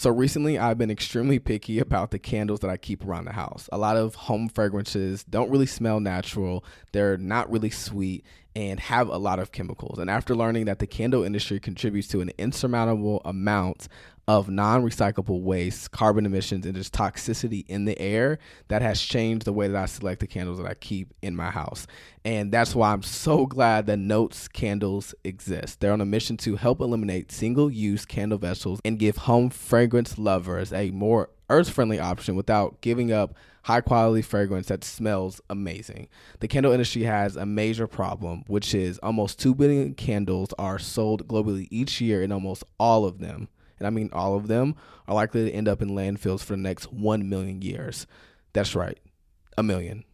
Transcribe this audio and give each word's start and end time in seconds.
So 0.00 0.08
recently, 0.08 0.58
I've 0.58 0.78
been 0.78 0.90
extremely 0.90 1.38
picky 1.38 1.78
about 1.78 2.10
the 2.10 2.18
candles 2.18 2.60
that 2.60 2.70
I 2.70 2.78
keep 2.78 3.04
around 3.04 3.26
the 3.26 3.34
house. 3.34 3.68
A 3.70 3.76
lot 3.76 3.98
of 3.98 4.14
home 4.14 4.48
fragrances 4.48 5.24
don't 5.24 5.50
really 5.50 5.66
smell 5.66 6.00
natural, 6.00 6.64
they're 6.92 7.18
not 7.18 7.50
really 7.50 7.68
sweet, 7.68 8.24
and 8.56 8.80
have 8.80 9.08
a 9.08 9.16
lot 9.16 9.38
of 9.38 9.52
chemicals. 9.52 9.98
And 9.98 10.10
after 10.10 10.34
learning 10.34 10.64
that 10.66 10.78
the 10.78 10.86
candle 10.86 11.22
industry 11.22 11.60
contributes 11.60 12.08
to 12.08 12.20
an 12.20 12.30
insurmountable 12.38 13.22
amount 13.24 13.88
of 14.28 14.48
non 14.48 14.84
recyclable 14.84 15.40
waste, 15.40 15.90
carbon 15.90 16.24
emissions, 16.24 16.64
and 16.64 16.74
just 16.74 16.92
toxicity 16.92 17.64
in 17.68 17.84
the 17.84 17.98
air, 17.98 18.38
that 18.68 18.80
has 18.80 19.00
changed 19.00 19.44
the 19.44 19.52
way 19.52 19.66
that 19.66 19.76
I 19.76 19.86
select 19.86 20.20
the 20.20 20.26
candles 20.26 20.58
that 20.58 20.66
I 20.66 20.74
keep 20.74 21.12
in 21.20 21.34
my 21.34 21.50
house. 21.50 21.86
And 22.24 22.52
that's 22.52 22.74
why 22.74 22.92
I'm 22.92 23.02
so 23.02 23.46
glad 23.46 23.86
that 23.86 23.98
Notes 23.98 24.46
candles 24.46 25.14
exist. 25.24 25.80
They're 25.80 25.92
on 25.92 26.00
a 26.00 26.06
mission 26.06 26.36
to 26.38 26.56
help 26.56 26.80
eliminate 26.80 27.32
single 27.32 27.70
use 27.70 28.04
candle 28.04 28.38
vessels 28.38 28.80
and 28.84 28.98
give 28.98 29.16
home 29.16 29.50
fragrance 29.50 30.16
lovers 30.16 30.72
a 30.72 30.90
more 30.90 31.30
earth 31.48 31.70
friendly 31.70 31.98
option 31.98 32.36
without 32.36 32.80
giving 32.80 33.12
up 33.12 33.34
high 33.64 33.80
quality 33.80 34.22
fragrance 34.22 34.68
that 34.68 34.84
smells 34.84 35.40
amazing. 35.50 36.08
The 36.40 36.48
candle 36.48 36.72
industry 36.72 37.02
has 37.02 37.36
a 37.36 37.46
major 37.46 37.86
problem, 37.86 38.44
which 38.46 38.74
is 38.74 38.98
almost 38.98 39.38
2 39.38 39.54
billion 39.54 39.94
candles 39.94 40.52
are 40.58 40.78
sold 40.78 41.28
globally 41.28 41.68
each 41.70 42.00
year, 42.00 42.22
and 42.22 42.32
almost 42.32 42.64
all 42.78 43.04
of 43.04 43.18
them 43.18 43.48
and 43.80 43.86
I 43.86 43.90
mean 43.90 44.10
all 44.12 44.36
of 44.36 44.46
them, 44.46 44.76
are 45.08 45.14
likely 45.14 45.46
to 45.46 45.50
end 45.50 45.66
up 45.66 45.82
in 45.82 45.90
landfills 45.90 46.44
for 46.44 46.52
the 46.52 46.62
next 46.62 46.92
1 46.92 47.28
million 47.28 47.62
years. 47.62 48.06
That's 48.52 48.76
right, 48.76 48.98
a 49.58 49.62
million. 49.62 50.04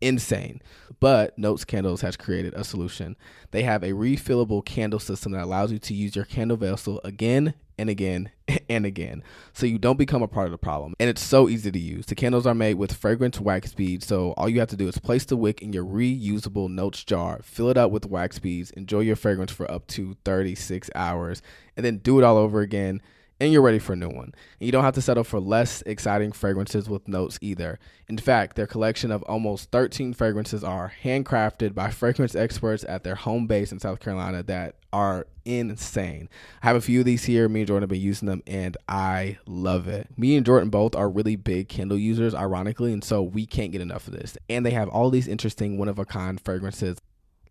Insane. 0.00 0.60
But 1.00 1.36
Notes 1.38 1.64
Candles 1.64 2.02
has 2.02 2.16
created 2.16 2.52
a 2.54 2.62
solution. 2.62 3.16
They 3.52 3.62
have 3.62 3.82
a 3.82 3.92
refillable 3.92 4.64
candle 4.64 5.00
system 5.00 5.32
that 5.32 5.42
allows 5.42 5.72
you 5.72 5.78
to 5.78 5.94
use 5.94 6.14
your 6.14 6.26
candle 6.26 6.58
vessel 6.58 7.00
again 7.02 7.54
and 7.78 7.90
again 7.90 8.30
and 8.68 8.86
again 8.86 9.22
so 9.52 9.66
you 9.66 9.78
don't 9.78 9.98
become 9.98 10.22
a 10.22 10.28
part 10.28 10.46
of 10.46 10.52
the 10.52 10.58
problem. 10.58 10.94
And 10.98 11.08
it's 11.08 11.22
so 11.22 11.48
easy 11.48 11.70
to 11.70 11.78
use. 11.78 12.06
The 12.06 12.14
candles 12.14 12.46
are 12.46 12.54
made 12.54 12.74
with 12.74 12.92
fragrance 12.92 13.40
wax 13.40 13.72
beads, 13.72 14.06
so 14.06 14.32
all 14.36 14.48
you 14.48 14.60
have 14.60 14.68
to 14.70 14.76
do 14.76 14.88
is 14.88 14.98
place 14.98 15.24
the 15.24 15.36
wick 15.36 15.62
in 15.62 15.72
your 15.72 15.84
reusable 15.84 16.68
notes 16.68 17.04
jar, 17.04 17.40
fill 17.42 17.70
it 17.70 17.76
up 17.76 17.90
with 17.90 18.06
wax 18.06 18.38
beads, 18.38 18.70
enjoy 18.72 19.00
your 19.00 19.16
fragrance 19.16 19.52
for 19.52 19.70
up 19.70 19.86
to 19.88 20.16
36 20.24 20.90
hours, 20.94 21.42
and 21.76 21.84
then 21.84 21.98
do 21.98 22.18
it 22.18 22.24
all 22.24 22.36
over 22.36 22.60
again 22.60 23.00
and 23.40 23.52
you're 23.52 23.62
ready 23.62 23.78
for 23.78 23.94
a 23.94 23.96
new 23.96 24.08
one. 24.08 24.32
And 24.60 24.66
you 24.66 24.72
don't 24.72 24.84
have 24.84 24.94
to 24.94 25.02
settle 25.02 25.24
for 25.24 25.40
less 25.40 25.82
exciting 25.82 26.32
fragrances 26.32 26.88
with 26.88 27.08
notes 27.08 27.38
either. 27.40 27.78
In 28.08 28.16
fact, 28.16 28.56
their 28.56 28.66
collection 28.66 29.10
of 29.10 29.22
almost 29.24 29.70
13 29.70 30.14
fragrances 30.14 30.62
are 30.62 30.92
handcrafted 31.02 31.74
by 31.74 31.90
fragrance 31.90 32.34
experts 32.34 32.84
at 32.88 33.02
their 33.02 33.16
home 33.16 33.46
base 33.46 33.72
in 33.72 33.80
South 33.80 34.00
Carolina 34.00 34.42
that 34.44 34.76
are 34.92 35.26
insane. 35.44 36.28
I 36.62 36.68
have 36.68 36.76
a 36.76 36.80
few 36.80 37.00
of 37.00 37.06
these 37.06 37.24
here. 37.24 37.48
Me 37.48 37.60
and 37.60 37.66
Jordan 37.66 37.82
have 37.82 37.90
been 37.90 38.00
using 38.00 38.26
them 38.26 38.42
and 38.46 38.76
I 38.88 39.38
love 39.46 39.88
it. 39.88 40.08
Me 40.16 40.36
and 40.36 40.46
Jordan 40.46 40.70
both 40.70 40.94
are 40.94 41.10
really 41.10 41.36
big 41.36 41.68
Kindle 41.68 41.98
users, 41.98 42.34
ironically, 42.34 42.92
and 42.92 43.02
so 43.02 43.22
we 43.22 43.46
can't 43.46 43.72
get 43.72 43.80
enough 43.80 44.06
of 44.06 44.14
this. 44.14 44.38
And 44.48 44.64
they 44.64 44.70
have 44.70 44.88
all 44.88 45.10
these 45.10 45.28
interesting 45.28 45.76
one 45.76 45.88
of 45.88 45.98
a 45.98 46.04
kind 46.04 46.40
fragrances 46.40 46.98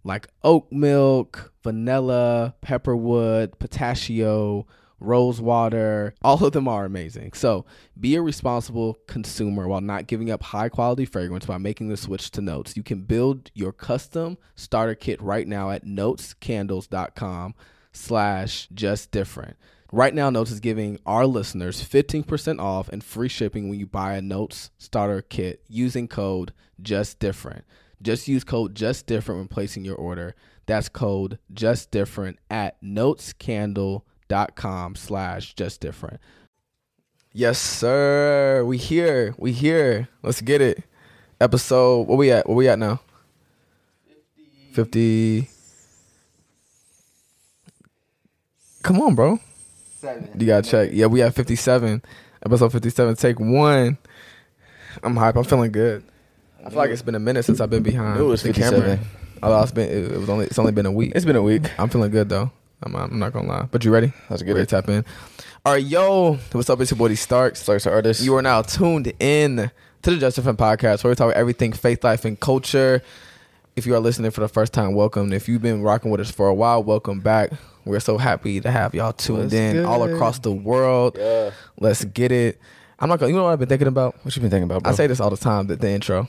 like 0.06 0.28
oat 0.44 0.72
milk, 0.72 1.54
vanilla, 1.64 2.56
pepperwood, 2.62 3.58
pistachio 3.60 4.68
Rosewater, 5.04 6.16
all 6.22 6.44
of 6.44 6.54
them 6.54 6.68
are 6.68 6.86
amazing. 6.86 7.34
So 7.34 7.66
be 8.00 8.16
a 8.16 8.22
responsible 8.22 8.98
consumer 9.08 9.68
while 9.68 9.82
not 9.82 10.08
giving 10.08 10.32
up 10.32 10.42
high 10.42 10.70
quality 10.70 11.06
fragrance 11.06 11.46
by 11.46 11.58
making 11.58 11.90
the 11.90 11.98
switch 11.98 12.32
to 12.32 12.42
Notes. 12.42 12.78
You 12.78 12.84
can 12.84 13.02
build 13.02 13.52
your 13.54 13.74
custom 13.74 14.38
starter 14.56 14.96
kit 14.96 15.22
right 15.22 15.48
now 15.48 15.72
at 15.72 15.86
notescandles.com 15.86 17.54
slash 17.92 18.68
just 18.74 19.12
different. 19.12 19.58
Right 19.92 20.16
now, 20.16 20.30
Notes 20.32 20.50
is 20.50 20.60
giving 20.60 21.00
our 21.06 21.28
listeners 21.28 21.84
15% 21.84 22.60
off 22.60 22.90
and 22.90 23.04
free 23.04 23.30
shipping 23.30 23.70
when 23.70 23.80
you 23.80 23.86
buy 23.86 24.16
a 24.16 24.22
Notes 24.22 24.72
starter 24.78 25.22
kit 25.22 25.64
using 25.68 26.08
code 26.08 26.54
just 26.82 27.20
different. 27.20 27.66
Just 28.02 28.28
use 28.28 28.44
code 28.44 28.74
just 28.74 29.06
different 29.06 29.40
when 29.40 29.48
placing 29.50 29.86
your 29.86 29.96
order. 29.96 30.34
That's 30.66 30.90
code 30.90 31.38
just 31.54 31.92
different 31.92 32.40
at 32.50 32.82
notescandle.com 32.82 34.02
dot 34.28 34.56
com 34.56 34.96
slash 34.96 35.54
just 35.54 35.82
different. 35.82 36.20
Yes, 37.32 37.58
sir. 37.60 38.64
We 38.66 38.78
here. 38.78 39.34
We 39.38 39.52
here. 39.52 40.08
Let's 40.22 40.42
get 40.42 40.62
it. 40.62 40.84
Episode 41.42 42.08
what 42.08 42.18
we 42.18 42.32
at? 42.32 42.48
What 42.48 42.56
we 42.56 42.68
at 42.68 42.78
now? 42.78 43.02
50. 44.74 45.42
50. 45.42 45.50
Come 48.84 49.02
on, 49.02 49.16
bro. 49.16 49.40
Seven. 49.98 50.30
You 50.40 50.46
gotta 50.48 50.70
check. 50.70 50.90
Yeah, 50.94 51.08
we 51.08 51.22
at 51.22 51.34
57. 51.34 52.02
Episode 52.46 52.72
57. 52.72 53.16
Take 53.16 53.40
one. 53.40 53.98
I'm 55.02 55.16
hype. 55.16 55.36
I'm 55.38 55.44
feeling 55.44 55.72
good. 55.72 56.04
I 56.66 56.70
feel 56.70 56.78
like 56.78 56.92
it's 56.92 57.02
been 57.02 57.16
a 57.16 57.20
minute 57.20 57.44
since 57.44 57.60
I've 57.60 57.70
been 57.70 57.84
behind 57.84 58.20
it 58.20 58.24
was 58.24 58.44
the 58.44 58.54
57. 58.54 58.82
camera. 58.82 59.00
Although 59.42 59.62
it's 59.64 59.72
been 59.72 59.90
it 59.90 60.18
was 60.18 60.30
only 60.30 60.46
it's 60.46 60.60
only 60.60 60.72
been 60.72 60.86
a 60.86 60.92
week. 60.92 61.14
It's 61.16 61.26
been 61.26 61.36
a 61.36 61.42
week. 61.42 61.64
I'm 61.80 61.90
feeling 61.90 62.12
good 62.12 62.30
though. 62.30 62.52
I'm, 62.86 62.96
I'm 62.96 63.20
not 63.20 63.34
gonna 63.34 63.48
lie. 63.48 63.68
But 63.72 63.86
you 63.86 63.92
ready? 63.92 64.12
Let's 64.30 64.42
get 64.42 64.52
ready 64.52 64.64
it. 64.64 64.70
tap 64.70 64.90
in. 64.90 65.06
All 65.66 65.74
right, 65.74 65.84
yo, 65.84 66.34
what's 66.52 66.70
up? 66.70 66.82
It's 66.82 66.92
your 66.92 66.98
boy 66.98 67.14
Starks. 67.16 67.62
Starks 67.62 67.88
artist. 67.88 68.22
You 68.22 68.36
are 68.36 68.42
now 68.42 68.62
tuned 68.62 69.14
in 69.20 69.72
to 70.02 70.12
the 70.12 70.18
Just 70.18 70.36
Different 70.36 70.60
podcast, 70.60 71.04
where 71.04 71.12
we 71.12 71.16
talk 71.16 71.28
about 71.28 71.38
everything 71.38 71.72
faith, 71.72 72.04
life, 72.04 72.26
and 72.26 72.40
culture. 72.40 73.02
If 73.76 73.86
you 73.86 73.96
are 73.96 74.00
listening 74.00 74.32
for 74.32 74.42
the 74.42 74.48
first 74.48 74.74
time, 74.74 74.94
welcome. 74.94 75.32
If 75.32 75.48
you've 75.48 75.62
been 75.62 75.82
rocking 75.82 76.12
with 76.12 76.20
us 76.20 76.30
for 76.30 76.48
a 76.48 76.54
while, 76.54 76.84
welcome 76.84 77.22
back. 77.22 77.52
We're 77.86 78.00
so 78.00 78.18
happy 78.18 78.60
to 78.62 78.70
have 78.70 78.94
y'all 78.94 79.14
tuned 79.14 79.52
Let's 79.52 79.54
in 79.54 79.86
all 79.86 80.04
across 80.04 80.40
the 80.40 80.52
world. 80.52 81.18
Yeah. 81.18 81.52
Let's 81.80 82.04
get 82.04 82.32
it. 82.32 82.60
I'm 83.00 83.10
not 83.10 83.20
gonna. 83.20 83.32
You 83.32 83.38
know 83.38 83.44
what 83.44 83.52
I've 83.52 83.60
been 83.60 83.70
thinking 83.70 83.88
about? 83.88 84.16
What 84.24 84.36
you 84.36 84.42
been 84.42 84.52
thinking 84.52 84.70
about? 84.70 84.84
Bro? 84.84 84.92
I 84.92 84.96
say 84.96 85.08
this 85.08 85.20
all 85.20 85.30
the 85.30 85.38
time. 85.38 85.68
The, 85.68 85.76
the 85.76 85.90
intro. 85.90 86.28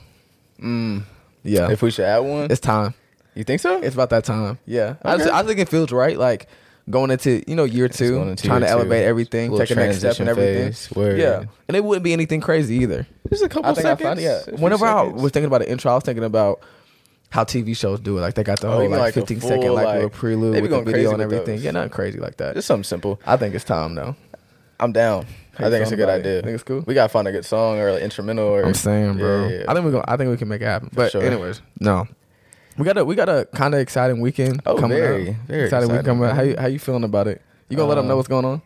Mm. 0.61 1.03
Yeah. 1.43 1.69
If 1.69 1.81
we 1.81 1.91
should 1.91 2.05
add 2.05 2.19
one, 2.19 2.49
it's 2.49 2.59
time. 2.59 2.93
You 3.35 3.43
think 3.43 3.61
so? 3.61 3.81
It's 3.81 3.93
about 3.93 4.09
that 4.11 4.23
time. 4.23 4.59
Yeah. 4.65 4.81
Okay. 4.81 4.99
I, 5.03 5.17
just, 5.17 5.29
I 5.29 5.43
think 5.43 5.59
it 5.59 5.69
feels 5.69 5.91
right. 5.91 6.17
Like 6.17 6.47
going 6.89 7.11
into 7.11 7.43
you 7.47 7.55
know 7.55 7.63
year 7.63 7.87
two, 7.87 8.35
trying 8.35 8.61
year 8.61 8.67
to 8.67 8.69
elevate 8.69 9.03
two. 9.03 9.07
everything, 9.07 9.57
take 9.57 9.71
a 9.71 9.75
next 9.75 9.99
step 9.99 10.19
and 10.19 10.29
everything. 10.29 10.71
Phase, 10.71 11.19
yeah, 11.19 11.43
and 11.67 11.75
it 11.75 11.83
wouldn't 11.83 12.03
be 12.03 12.13
anything 12.13 12.41
crazy 12.41 12.75
either. 12.75 13.07
Just 13.29 13.43
a 13.43 13.49
couple 13.49 13.69
I 13.69 13.73
think 13.73 13.83
seconds. 13.83 14.01
I 14.01 14.05
found, 14.05 14.19
yeah. 14.21 14.61
Whenever 14.61 14.85
I 14.85 15.03
was 15.03 15.31
thinking 15.31 15.47
about 15.47 15.59
the 15.59 15.69
intro, 15.69 15.91
I 15.91 15.95
was 15.95 16.03
thinking 16.03 16.23
about 16.23 16.61
how 17.29 17.43
TV 17.43 17.75
shows 17.75 17.99
do 17.99 18.17
it. 18.17 18.21
Like 18.21 18.35
they 18.35 18.43
got 18.43 18.59
the 18.59 18.67
oh, 18.67 18.71
whole 18.71 18.89
like, 18.89 18.99
like 18.99 19.13
15 19.13 19.39
full, 19.39 19.49
second 19.49 19.73
like, 19.73 20.03
like 20.03 20.11
prelude 20.13 20.61
with 20.61 20.71
the 20.71 20.81
video 20.81 21.11
and 21.11 21.21
everything. 21.21 21.59
Yeah, 21.59 21.71
not 21.71 21.91
crazy 21.91 22.19
like 22.19 22.37
that. 22.37 22.55
Just 22.55 22.67
something 22.67 22.83
simple. 22.83 23.19
I 23.25 23.37
think 23.37 23.55
it's 23.55 23.65
time 23.65 23.95
though. 23.95 24.15
I'm 24.79 24.91
down. 24.91 25.25
I 25.57 25.69
think 25.69 25.83
it's 25.83 25.91
a 25.91 25.95
good 25.95 26.09
idea. 26.09 26.39
I 26.39 26.41
Think 26.41 26.55
it's 26.55 26.63
cool. 26.63 26.83
We 26.85 26.93
gotta 26.93 27.09
find 27.09 27.27
a 27.27 27.31
good 27.31 27.45
song 27.45 27.79
or 27.79 27.93
like 27.93 28.01
instrumental. 28.01 28.45
Or 28.45 28.63
I'm 28.65 28.73
saying, 28.73 29.17
bro. 29.17 29.47
Yeah, 29.47 29.59
yeah. 29.59 29.65
I 29.69 29.73
think 29.73 29.85
we 29.85 29.91
go. 29.91 30.03
I 30.05 30.17
think 30.17 30.29
we 30.29 30.37
can 30.37 30.49
make 30.49 30.61
it 30.61 30.65
happen. 30.65 30.89
But 30.93 31.11
sure. 31.11 31.23
anyways, 31.23 31.61
no. 31.79 32.07
We 32.77 32.83
got 32.83 32.97
a 32.97 33.05
we 33.05 33.15
got 33.15 33.29
a 33.29 33.47
kind 33.53 33.73
of 33.73 33.79
exciting 33.79 34.19
weekend 34.19 34.61
oh, 34.65 34.77
coming 34.77 34.97
very, 34.97 35.29
up. 35.29 35.35
Very 35.47 35.63
exciting, 35.63 35.89
exciting 35.89 35.89
weekend 35.89 36.05
coming 36.05 36.23
up. 36.29 36.35
How 36.35 36.41
you, 36.41 36.55
how 36.57 36.67
you 36.67 36.79
feeling 36.79 37.03
about 37.03 37.27
it? 37.27 37.41
You 37.69 37.77
gonna 37.77 37.83
um, 37.83 37.89
let 37.89 37.95
them 37.95 38.07
know 38.07 38.17
what's 38.17 38.27
going 38.27 38.45
on? 38.45 38.61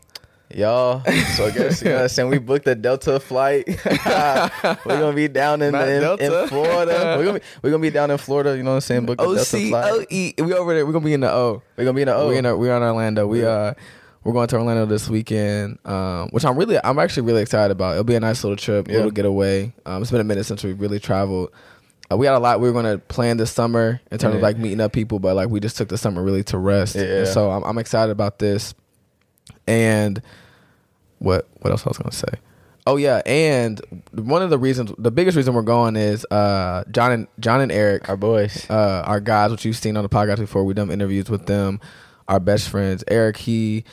Y'all, 0.56 1.04
so 1.36 1.46
I 1.46 1.52
guess 1.52 1.84
you 1.84 1.90
know 1.90 1.96
what 1.98 2.02
I'm 2.04 2.10
saying 2.10 2.30
we 2.30 2.40
booked 2.40 2.68
a 2.68 2.74
Delta 2.74 3.20
flight. 3.20 3.68
we're 3.86 5.00
gonna 5.00 5.14
be 5.14 5.28
down 5.28 5.62
in, 5.62 5.76
in, 5.76 6.04
in, 6.20 6.48
Florida. 6.48 7.18
We're 7.20 7.26
gonna 7.26 7.40
be 7.40 7.46
we're 7.62 7.70
gonna 7.70 7.82
be 7.84 7.92
down 7.92 8.10
in 8.10 8.18
Florida. 8.18 8.58
You 8.58 8.64
know 8.64 8.72
what 8.72 8.76
I'm 8.78 8.82
saying? 8.82 9.06
Book 9.06 9.20
the 9.20 9.26
Delta 9.26 9.46
flight. 9.46 9.92
O-C-O-E. 9.94 10.34
We 10.40 10.54
over 10.56 10.74
there. 10.74 10.88
We're 10.88 10.94
gonna 10.94 11.06
be 11.06 11.14
in 11.14 11.20
the 11.20 11.32
O. 11.32 11.62
We're 11.78 11.84
gonna 11.84 11.96
be 11.96 12.02
in 12.02 12.08
the 12.08 12.16
O. 12.16 12.28
We're 12.30 12.40
in 12.40 12.46
a, 12.48 12.58
we're 12.58 12.76
in 12.76 12.82
Orlando. 12.82 13.28
We 13.28 13.46
uh 13.46 13.76
we're 14.24 14.34
going 14.34 14.48
to 14.48 14.58
Orlando 14.58 14.86
this 14.86 15.08
weekend, 15.08 15.78
um, 15.86 16.30
which 16.30 16.44
I'm 16.44 16.58
really 16.58 16.80
I'm 16.84 16.98
actually 16.98 17.28
really 17.28 17.44
excited 17.44 17.72
about. 17.72 17.92
It'll 17.92 18.04
be 18.04 18.16
a 18.16 18.20
nice 18.20 18.44
little 18.44 18.58
trip, 18.58 18.88
yeah. 18.88 18.96
little 18.96 19.12
getaway. 19.12 19.74
Um, 19.86 20.02
it's 20.02 20.12
been 20.12 20.20
a 20.20 20.26
minute 20.26 20.46
since 20.46 20.64
we 20.64 20.74
really 20.74 21.00
traveled. 21.00 21.52
Uh, 22.12 22.18
we 22.18 22.26
got 22.26 22.36
a 22.36 22.40
lot 22.40 22.60
we 22.60 22.68
were 22.70 22.82
going 22.82 22.98
to 22.98 23.04
plan 23.06 23.38
this 23.38 23.52
summer 23.52 24.02
in 24.12 24.18
terms 24.18 24.34
yeah. 24.34 24.38
of 24.38 24.42
like 24.42 24.58
meeting 24.58 24.82
up 24.82 24.92
people, 24.92 25.20
but 25.20 25.36
like 25.36 25.50
we 25.50 25.60
just 25.60 25.78
took 25.78 25.90
the 25.90 25.98
summer 25.98 26.24
really 26.24 26.44
to 26.44 26.58
rest. 26.58 26.96
Yeah. 26.96 27.26
so 27.26 27.52
I'm, 27.52 27.64
I'm 27.64 27.78
excited 27.78 28.12
about 28.12 28.40
this. 28.40 28.74
And 29.68 30.22
what 31.20 31.48
what 31.60 31.72
else 31.72 31.86
I 31.86 31.90
was 31.90 31.98
gonna 31.98 32.12
say? 32.12 32.40
Oh 32.88 32.96
yeah, 32.96 33.22
and 33.26 33.80
one 34.14 34.42
of 34.42 34.50
the 34.50 34.58
reasons, 34.58 34.92
the 34.98 35.12
biggest 35.12 35.38
reason 35.38 35.54
we're 35.54 35.62
going 35.62 35.96
is 35.96 36.26
uh, 36.32 36.84
John 36.90 37.12
and 37.12 37.28
John 37.40 37.62
and 37.62 37.72
Eric, 37.72 38.10
our 38.10 38.18
boys, 38.18 38.68
uh, 38.70 39.04
our 39.06 39.20
guys, 39.20 39.52
which 39.52 39.66
you've 39.66 39.78
seen 39.78 39.96
on 39.96 40.04
the 40.04 40.10
podcast 40.10 40.38
before. 40.38 40.64
We've 40.64 40.76
done 40.76 40.90
interviews 40.90 41.30
with 41.30 41.46
them. 41.46 41.80
Our 42.28 42.40
best 42.40 42.70
friends, 42.70 43.04
Eric. 43.08 43.38
He 43.38 43.84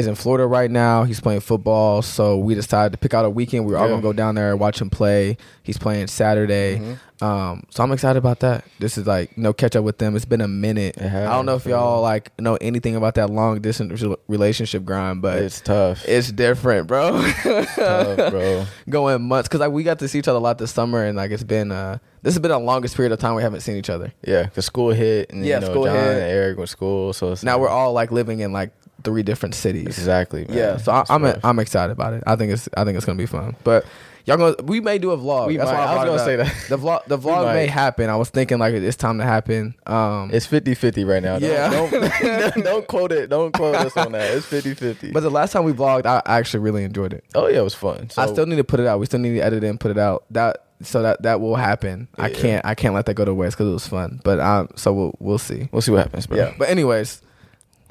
is 0.00 0.06
in 0.06 0.14
Florida 0.16 0.46
right 0.46 0.70
now. 0.70 1.04
He's 1.04 1.20
playing 1.20 1.40
football, 1.40 2.02
so 2.02 2.38
we 2.38 2.54
decided 2.54 2.92
to 2.92 2.98
pick 2.98 3.14
out 3.14 3.24
a 3.24 3.30
weekend. 3.30 3.66
We 3.66 3.72
were 3.72 3.78
yeah. 3.78 3.84
all 3.84 3.88
gonna 3.88 4.02
go 4.02 4.12
down 4.12 4.34
there 4.34 4.50
and 4.50 4.58
watch 4.58 4.80
him 4.80 4.90
play. 4.90 5.36
He's 5.62 5.78
playing 5.78 6.08
Saturday, 6.08 6.78
mm-hmm. 6.78 7.24
um, 7.24 7.62
so 7.70 7.84
I'm 7.84 7.92
excited 7.92 8.18
about 8.18 8.40
that. 8.40 8.64
This 8.80 8.98
is 8.98 9.06
like 9.06 9.36
you 9.36 9.42
know 9.42 9.52
catch 9.52 9.76
up 9.76 9.84
with 9.84 9.98
them. 9.98 10.16
It's 10.16 10.24
been 10.24 10.40
a 10.40 10.48
minute. 10.48 11.00
I 11.00 11.26
don't 11.26 11.46
know 11.46 11.54
if 11.54 11.66
y'all 11.66 12.02
like 12.02 12.38
know 12.40 12.56
anything 12.56 12.96
about 12.96 13.14
that 13.14 13.30
long 13.30 13.60
distance 13.60 14.02
relationship 14.26 14.84
grind, 14.84 15.22
but 15.22 15.38
it's 15.38 15.60
tough. 15.60 16.04
It's 16.08 16.32
different, 16.32 16.88
bro. 16.88 17.20
it's 17.22 17.74
tough, 17.76 18.30
bro. 18.32 18.66
Going 18.88 19.22
months 19.22 19.48
because 19.48 19.60
like 19.60 19.70
we 19.70 19.84
got 19.84 20.00
to 20.00 20.08
see 20.08 20.18
each 20.18 20.28
other 20.28 20.38
a 20.38 20.40
lot 20.40 20.58
this 20.58 20.72
summer, 20.72 21.04
and 21.04 21.16
like 21.16 21.30
it's 21.30 21.44
been 21.44 21.70
uh 21.70 21.98
this 22.22 22.34
has 22.34 22.40
been 22.40 22.50
the 22.50 22.58
longest 22.58 22.96
period 22.96 23.12
of 23.12 23.18
time 23.18 23.34
we 23.34 23.42
haven't 23.42 23.60
seen 23.60 23.76
each 23.76 23.90
other. 23.90 24.12
Yeah, 24.26 24.48
the 24.54 24.62
school 24.62 24.90
hit, 24.90 25.30
and 25.30 25.44
yeah, 25.44 25.56
you 25.56 25.60
know, 25.60 25.70
school 25.72 25.84
John 25.84 25.94
hit. 25.94 26.04
and 26.04 26.22
Eric 26.22 26.58
went 26.58 26.68
school, 26.68 27.12
so 27.12 27.34
now 27.42 27.58
we're 27.58 27.68
all 27.68 27.92
like 27.92 28.10
living 28.12 28.40
in 28.40 28.52
like 28.52 28.72
three 29.04 29.22
different 29.22 29.54
cities. 29.54 29.86
Exactly. 29.86 30.46
Man. 30.46 30.56
Yeah. 30.56 30.76
So 30.76 30.92
I, 30.92 31.04
am 31.08 31.24
I'm, 31.24 31.40
I'm 31.42 31.58
excited 31.58 31.92
about 31.92 32.14
it. 32.14 32.22
I 32.26 32.36
think 32.36 32.52
it's 32.52 32.68
I 32.76 32.84
think 32.84 32.96
it's 32.96 33.06
gonna 33.06 33.18
be 33.18 33.26
fun. 33.26 33.56
But 33.64 33.84
y'all 34.26 34.36
gonna 34.36 34.54
we 34.64 34.80
may 34.80 34.98
do 34.98 35.10
a 35.10 35.18
vlog. 35.18 35.48
We 35.48 35.56
That's 35.56 35.70
might. 35.70 35.78
I, 35.78 35.92
I 35.92 35.96
was 35.96 36.04
gonna 36.06 36.24
say 36.24 36.36
that 36.36 36.68
the 36.68 36.78
vlog 36.78 37.04
the 37.06 37.18
vlog 37.18 37.52
may 37.54 37.66
happen. 37.66 38.10
I 38.10 38.16
was 38.16 38.30
thinking 38.30 38.58
like 38.58 38.74
it's 38.74 38.96
time 38.96 39.18
to 39.18 39.24
happen. 39.24 39.74
Um, 39.86 40.30
it's 40.32 40.46
50-50 40.46 41.06
right 41.06 41.22
now. 41.22 41.36
Yeah. 41.38 41.70
Don't, 41.70 41.90
don't, 41.90 42.54
don't 42.64 42.86
quote 42.86 43.12
it. 43.12 43.30
Don't 43.30 43.52
quote 43.52 43.74
us 43.74 43.96
on 43.96 44.12
that. 44.12 44.30
It's 44.32 44.46
50-50. 44.46 45.12
But 45.12 45.20
the 45.20 45.30
last 45.30 45.52
time 45.52 45.64
we 45.64 45.72
vlogged, 45.72 46.06
I 46.06 46.22
actually 46.26 46.60
really 46.60 46.84
enjoyed 46.84 47.12
it. 47.12 47.24
Oh 47.34 47.46
yeah, 47.46 47.60
it 47.60 47.64
was 47.64 47.74
fun. 47.74 48.10
So, 48.10 48.22
I 48.22 48.26
still 48.26 48.46
need 48.46 48.56
to 48.56 48.64
put 48.64 48.80
it 48.80 48.86
out. 48.86 49.00
We 49.00 49.06
still 49.06 49.20
need 49.20 49.34
to 49.34 49.40
edit 49.40 49.64
it 49.64 49.68
and 49.68 49.80
put 49.80 49.90
it 49.90 49.98
out. 49.98 50.24
That 50.30 50.64
so 50.82 51.02
that 51.02 51.22
that 51.22 51.40
will 51.40 51.56
happen. 51.56 52.08
Yeah. 52.18 52.24
I 52.24 52.30
can't 52.30 52.64
I 52.64 52.74
can't 52.74 52.94
let 52.94 53.06
that 53.06 53.14
go 53.14 53.24
to 53.24 53.34
waste 53.34 53.56
because 53.56 53.68
it 53.68 53.72
was 53.72 53.86
fun. 53.86 54.20
But 54.24 54.40
um, 54.40 54.68
so 54.76 54.92
we'll 54.92 55.14
we'll 55.18 55.38
see. 55.38 55.68
We'll 55.72 55.82
see 55.82 55.92
what 55.92 56.02
happens. 56.02 56.26
Bro. 56.26 56.38
Yeah. 56.38 56.54
But 56.58 56.68
anyways, 56.68 57.22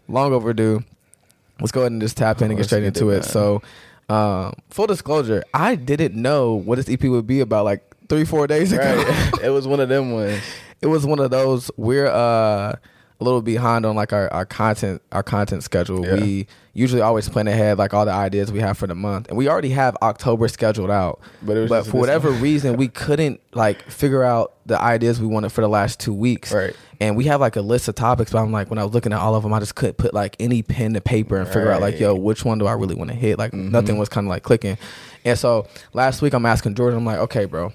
long 0.08 0.34
overdue. 0.34 0.84
Let's 1.60 1.72
go 1.72 1.82
ahead 1.82 1.92
and 1.92 2.02
just 2.02 2.18
tap 2.18 2.42
in 2.42 2.50
and 2.52 2.58
get 2.58 2.66
straight 2.66 2.84
into 2.84 3.10
it. 3.10 3.24
So, 3.24 3.62
um, 4.10 4.54
full 4.70 4.88
disclosure, 4.88 5.44
I 5.54 5.76
didn't 5.76 6.16
know 6.16 6.54
what 6.56 6.78
this 6.78 6.90
EP 6.90 7.04
would 7.04 7.28
be 7.28 7.42
about 7.42 7.66
like 7.66 7.84
three 8.08 8.26
four 8.26 8.48
days 8.48 8.72
ago. 8.72 8.82
Right. 8.84 9.34
it 9.44 9.50
was 9.50 9.68
one 9.68 9.80
of 9.80 9.90
them 9.90 10.12
ones. 10.12 10.42
It 10.82 10.88
was 10.88 11.06
one 11.06 11.20
of 11.20 11.30
those. 11.30 11.70
We're 11.76 12.08
uh 12.08 12.78
a 13.20 13.24
little 13.24 13.42
behind 13.42 13.86
on 13.86 13.96
like 13.96 14.14
our, 14.14 14.32
our 14.32 14.46
content 14.46 15.02
our 15.12 15.24
content 15.24 15.64
schedule. 15.64 16.06
Yeah. 16.06 16.16
We 16.16 16.48
usually 16.74 17.02
always 17.02 17.28
plan 17.28 17.48
ahead 17.48 17.78
like 17.78 17.94
all 17.94 18.06
the 18.06 18.12
ideas 18.12 18.52
we 18.52 18.60
have 18.60 18.78
for 18.78 18.88
the 18.88 18.96
month, 18.96 19.28
and 19.28 19.38
we 19.38 19.50
already 19.50 19.70
have 19.72 19.98
October 20.02 20.48
scheduled 20.48 20.90
out. 20.90 21.20
But, 21.42 21.68
but 21.68 21.86
for 21.86 21.98
whatever 21.98 22.32
reason, 22.32 22.78
we 22.78 22.88
couldn't 22.90 23.42
like 23.54 23.82
figure 23.84 24.24
out 24.24 24.54
the 24.66 24.80
ideas 24.82 25.20
we 25.20 25.28
wanted 25.28 25.52
for 25.52 25.62
the 25.62 25.68
last 25.68 26.00
two 26.00 26.14
weeks. 26.14 26.54
Right. 26.54 26.76
And 27.02 27.16
we 27.16 27.26
have 27.26 27.40
like 27.40 27.56
a 27.56 27.62
list 27.62 27.88
of 27.88 27.96
topics, 27.96 28.32
but 28.32 28.40
I'm 28.40 28.52
like, 28.52 28.70
when 28.70 28.78
I 28.78 28.84
was 28.84 28.94
looking 28.94 29.14
at 29.14 29.20
all 29.20 29.34
of 29.34 29.44
them, 29.44 29.54
I 29.54 29.60
just 29.60 29.76
couldn't 29.76 29.98
put 29.98 30.14
like 30.14 30.36
any 30.38 30.62
pen 30.64 30.94
to 30.96 31.02
paper 31.02 31.38
and 31.38 31.48
figure 31.48 31.72
out 31.72 31.80
like, 31.80 31.98
yo, 31.98 32.14
which 32.14 32.44
one 32.44 32.58
do 32.58 32.68
I 32.68 32.74
really 32.74 32.96
want 32.96 33.10
to 33.10 33.16
hit? 33.16 33.40
Like 33.40 33.54
mm-hmm. 33.54 33.72
nothing 33.72 33.98
was 33.98 34.10
kind 34.10 34.28
of 34.28 34.30
like 34.30 34.44
clicking. 34.44 34.78
And 35.24 35.40
so 35.40 35.68
last 35.94 36.22
week, 36.22 36.34
I'm 36.34 36.46
asking 36.46 36.76
Jordan, 36.76 37.00
I'm 37.00 37.06
like, 37.06 37.20
okay, 37.20 37.46
bro. 37.46 37.72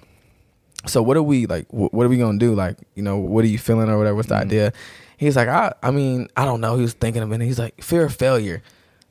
So 0.86 1.02
what 1.02 1.16
are 1.16 1.22
we 1.22 1.46
like? 1.46 1.66
What 1.70 2.04
are 2.04 2.08
we 2.08 2.19
gonna 2.19 2.38
do? 2.38 2.54
Like, 2.54 2.76
you 2.94 3.02
know, 3.02 3.16
what 3.16 3.44
are 3.44 3.48
you 3.48 3.58
feeling 3.58 3.88
or 3.88 3.98
whatever? 3.98 4.16
What's 4.16 4.28
the 4.28 4.34
mm-hmm. 4.34 4.44
idea? 4.44 4.72
He's 5.16 5.36
like, 5.36 5.48
I, 5.48 5.72
I 5.82 5.90
mean, 5.90 6.28
I 6.36 6.44
don't 6.44 6.60
know. 6.60 6.76
He 6.76 6.82
was 6.82 6.92
thinking 6.92 7.22
a 7.22 7.26
minute. 7.26 7.44
He's 7.46 7.58
like, 7.58 7.82
fear 7.82 8.04
of 8.04 8.14
failure, 8.14 8.62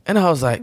and 0.06 0.20
I 0.20 0.30
was 0.30 0.44
like, 0.44 0.62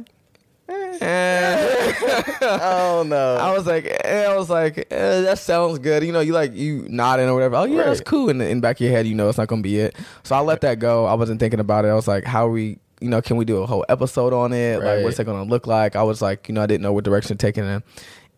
eh. 1.01 1.93
oh 2.43 3.05
no. 3.07 3.37
I 3.41 3.53
was 3.53 3.67
like, 3.67 3.87
eh, 4.05 4.25
I 4.25 4.37
was 4.37 4.51
like, 4.51 4.87
eh, 4.91 5.21
that 5.23 5.39
sounds 5.39 5.79
good. 5.79 6.05
You 6.05 6.13
know, 6.13 6.21
you 6.21 6.33
like 6.33 6.55
you 6.55 6.87
nodding 6.89 7.29
or 7.29 7.35
whatever. 7.35 7.57
Oh 7.57 7.65
yeah, 7.65 7.79
right. 7.79 7.87
that's 7.87 8.01
cool. 8.01 8.29
And 8.29 8.41
in 8.43 8.59
the 8.59 8.63
back 8.63 8.77
of 8.77 8.83
your 8.83 8.93
head, 8.93 9.07
you 9.07 9.15
know, 9.15 9.29
it's 9.29 9.39
not 9.39 9.49
gonna 9.49 9.63
be 9.63 9.79
it. 9.79 9.97
So 10.23 10.37
I 10.37 10.41
let 10.41 10.61
that 10.63 10.79
go. 10.79 11.07
I 11.07 11.15
wasn't 11.15 11.41
thinking 11.41 11.61
about 11.61 11.85
it. 11.85 11.89
I 11.89 11.95
was 11.95 12.09
like, 12.09 12.25
how 12.25 12.47
are 12.47 12.51
we? 12.51 12.79
You 13.01 13.09
know, 13.09 13.23
can 13.23 13.39
we 13.39 13.47
do 13.47 13.63
a 13.63 13.67
whole 13.67 13.85
episode 13.89 14.35
on 14.35 14.53
it? 14.53 14.77
Right. 14.77 14.97
Like, 14.97 15.05
what's 15.05 15.19
it 15.19 15.25
gonna 15.25 15.45
look 15.45 15.67
like? 15.67 15.97
I 15.97 16.03
was 16.03 16.21
like, 16.21 16.49
you 16.49 16.55
know, 16.55 16.63
I 16.63 16.67
didn't 16.67 16.83
know 16.83 16.93
what 16.93 17.05
direction 17.05 17.37
taking 17.39 17.65
it. 17.65 17.83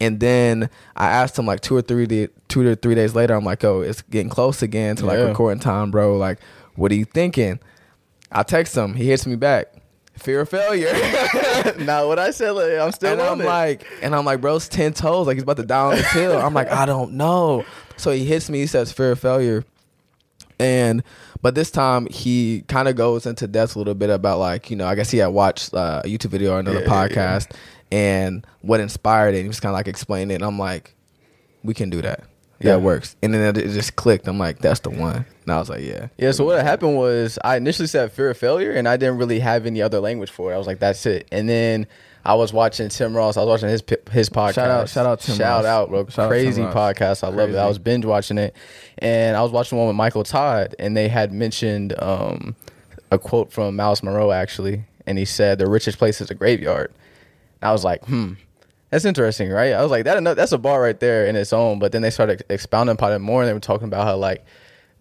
And 0.03 0.19
then 0.19 0.69
I 0.97 1.11
asked 1.11 1.39
him 1.39 1.47
like 1.47 1.61
two 1.61 1.77
or 1.77 1.81
three, 1.81 2.07
day, 2.07 2.27
two 2.49 2.67
or 2.67 2.75
three 2.75 2.97
days 2.97 3.15
later. 3.15 3.35
I'm 3.35 3.45
like, 3.45 3.63
oh, 3.63 3.83
it's 3.83 4.03
getting 4.03 4.29
close 4.29 4.61
again 4.61 4.97
to 4.97 5.07
like 5.07 5.17
yeah. 5.17 5.27
recording 5.27 5.61
time, 5.61 5.93
bro. 5.93 6.17
Like, 6.17 6.41
what 6.75 6.91
are 6.91 6.97
you 6.97 7.05
thinking? 7.05 7.61
I 8.33 8.43
text 8.43 8.77
him. 8.77 8.95
He 8.95 9.07
hits 9.07 9.29
me 9.29 9.37
back. 9.37 9.73
Fear 10.15 10.41
of 10.41 10.49
failure. 10.49 10.93
Not 11.79 12.09
what 12.09 12.19
I 12.19 12.33
said. 12.33 12.51
Like, 12.51 12.81
I'm 12.81 12.91
still. 12.91 13.13
And 13.13 13.23
I'm 13.23 13.41
it. 13.41 13.45
like, 13.45 13.87
and 14.03 14.13
I'm 14.13 14.25
like, 14.25 14.41
bro's 14.41 14.69
ten 14.69 14.93
toes. 14.93 15.29
Like 15.29 15.37
he's 15.37 15.45
about 15.45 15.59
to 15.59 15.63
die 15.63 15.81
on 15.81 15.95
the 15.95 16.03
hill. 16.03 16.37
I'm 16.37 16.53
like, 16.53 16.71
I 16.73 16.85
don't 16.85 17.13
know. 17.13 17.65
So 17.97 18.11
he 18.11 18.25
hits 18.25 18.51
me. 18.51 18.59
He 18.59 18.67
says 18.67 18.91
fear 18.91 19.13
of 19.13 19.21
failure, 19.21 19.65
and 20.59 21.05
but 21.43 21.55
this 21.55 21.71
time 21.71 22.09
he 22.11 22.65
kind 22.67 22.89
of 22.89 22.97
goes 22.97 23.25
into 23.25 23.47
depth 23.47 23.77
a 23.77 23.79
little 23.79 23.95
bit 23.95 24.11
about 24.11 24.41
like 24.41 24.69
you 24.69 24.77
know 24.77 24.87
I 24.87 24.97
guess 24.97 25.13
he 25.13 25.19
had 25.19 25.29
watched 25.29 25.73
uh, 25.73 26.03
a 26.05 26.09
YouTube 26.09 26.31
video 26.31 26.55
or 26.55 26.59
another 26.59 26.83
yeah, 26.83 26.89
podcast 26.89 27.53
yeah. 27.53 27.59
And 27.93 28.47
what 28.63 28.81
inspired 28.81 29.35
it. 29.35 29.43
He 29.43 29.49
was 29.49 29.61
kind 29.61 29.71
of 29.71 29.75
like 29.75 29.87
explaining 29.87 30.33
it. 30.33 30.37
And 30.37 30.45
I'm 30.45 30.59
like, 30.59 30.95
we 31.63 31.75
can 31.75 31.91
do 31.91 32.03
that 32.03 32.25
yeah, 32.63 32.75
it 32.75 32.83
works. 32.83 33.17
And 33.23 33.35
then 33.35 33.57
it 33.57 33.69
just 33.73 33.97
clicked. 33.97 34.29
I'm 34.29 34.39
like, 34.39 34.59
that's 34.61 34.81
the 34.81 34.91
one. 34.91 35.27
And 35.43 35.53
I 35.53 35.59
was 35.59 35.69
like, 35.69 35.83
yeah. 35.83 36.09
Yeah, 36.19 36.31
so 36.31 36.45
what 36.45 36.63
happened 36.63 36.97
was 36.97 37.39
I 37.43 37.57
initially 37.57 37.89
said 37.89 38.13
fear 38.13 38.31
of 38.31 38.39
failure 38.39 38.73
and 38.73 38.89
I 38.89 38.97
didn't 38.97 39.19
really 39.19 39.41
have 39.41 39.67
any 39.67 39.83
other 39.83 40.01
language 40.01 40.31
for 40.31 40.53
it. 40.53 40.55
I 40.55 40.59
was 40.59 40.67
like, 40.67 40.79
that's 40.79 41.05
it. 41.07 41.27
And 41.33 41.49
then 41.49 41.87
I 42.25 42.35
was 42.35 42.53
watching 42.53 42.89
Tim 42.89 43.17
Ross. 43.17 43.37
I 43.37 43.41
was 43.41 43.49
watching 43.49 43.69
his 43.69 43.83
his 44.13 44.31
podcast. 44.31 44.55
Shout 44.55 44.71
out, 44.71 44.89
shout 44.89 45.07
out 45.07 45.21
Tim 45.21 45.37
Shout 45.37 45.65
Ross. 45.65 45.67
out, 45.67 45.89
bro. 45.89 46.07
Shout 46.07 46.29
Crazy 46.29 46.63
out 46.63 46.75
podcast. 46.75 47.25
I 47.25 47.29
love 47.29 47.51
it. 47.51 47.57
I 47.57 47.67
was 47.67 47.79
binge 47.79 48.05
watching 48.05 48.39
it. 48.39 48.55
And 48.99 49.37
I 49.37 49.43
was 49.43 49.51
watching 49.51 49.79
one 49.79 49.89
with 49.89 49.97
Michael 49.97 50.25
Todd 50.25 50.77
and 50.79 50.97
they 50.97 51.09
had 51.09 51.33
mentioned 51.33 52.01
um, 52.01 52.55
a 53.11 53.19
quote 53.19 53.53
from 53.53 53.75
Myles 53.75 54.03
Munroe 54.03 54.31
actually. 54.31 54.85
And 55.05 55.19
he 55.19 55.25
said, 55.25 55.59
the 55.59 55.69
richest 55.69 55.99
place 55.99 56.21
is 56.21 56.31
a 56.31 56.35
graveyard. 56.35 56.93
And 57.63 57.69
I 57.69 57.73
was 57.73 57.85
like, 57.85 58.05
hmm 58.05 58.35
that's 58.93 59.07
interesting, 59.07 59.49
right? 59.49 59.73
I 59.73 59.81
was 59.81 59.91
like, 59.91 60.05
that 60.05 60.23
that's 60.37 60.53
a 60.53 60.59
bar 60.59 60.83
right 60.83 61.01
there 61.01 61.25
in 61.27 61.35
its 61.35 61.55
own. 61.55 61.79
But 61.79 61.93
then 61.93 62.03
they 62.03 62.11
started 62.11 62.45
expounding 62.51 62.93
upon 62.93 63.13
it 63.13 63.21
more, 63.21 63.41
and 63.41 63.49
they 63.49 63.55
were 63.55 63.59
talking 63.59 63.89
about 63.89 64.05
how 64.05 64.17
like 64.17 64.45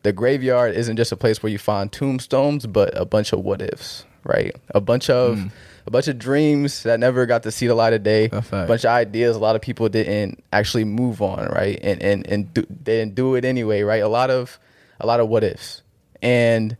the 0.04 0.14
graveyard 0.14 0.74
isn't 0.76 0.96
just 0.96 1.12
a 1.12 1.18
place 1.18 1.44
where 1.44 1.52
you 1.52 1.58
find 1.58 1.92
tombstones, 1.92 2.66
but 2.66 2.98
a 2.98 3.04
bunch 3.04 3.34
of 3.34 3.42
what 3.42 3.62
ifs, 3.62 4.06
right? 4.24 4.56
A 4.70 4.80
bunch 4.80 5.10
of 5.10 5.40
mm. 5.40 5.52
a 5.86 5.92
bunch 5.92 6.08
of 6.08 6.18
dreams 6.18 6.84
that 6.84 7.02
never 7.02 7.26
got 7.26 7.44
to 7.44 7.52
see 7.52 7.68
the 7.68 7.76
light 7.76 7.92
of 7.92 8.02
day. 8.02 8.30
A 8.64 8.68
bunch 8.68 8.86
of 8.86 8.92
ideas 8.92 9.36
a 9.36 9.40
lot 9.40 9.58
of 9.58 9.62
people 9.62 9.90
didn't 9.90 10.42
actually 10.54 10.86
move 10.86 11.22
on, 11.22 11.50
right? 11.50 11.78
And 11.84 12.02
and 12.02 12.26
and 12.28 12.54
do, 12.54 12.62
they 12.70 13.00
didn't 13.00 13.16
do 13.16 13.36
it 13.36 13.44
anyway, 13.44 13.82
right? 13.82 14.02
A 14.02 14.08
lot 14.08 14.30
of 14.30 14.58
a 15.02 15.06
lot 15.06 15.20
of 15.20 15.28
what 15.28 15.44
ifs, 15.44 15.82
and 16.22 16.78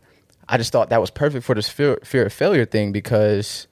I 0.48 0.56
just 0.56 0.72
thought 0.72 0.88
that 0.88 1.00
was 1.02 1.10
perfect 1.10 1.44
for 1.44 1.54
this 1.54 1.68
fear, 1.68 1.98
fear 2.04 2.24
of 2.24 2.32
failure 2.32 2.64
thing 2.64 2.90
because 2.90 3.66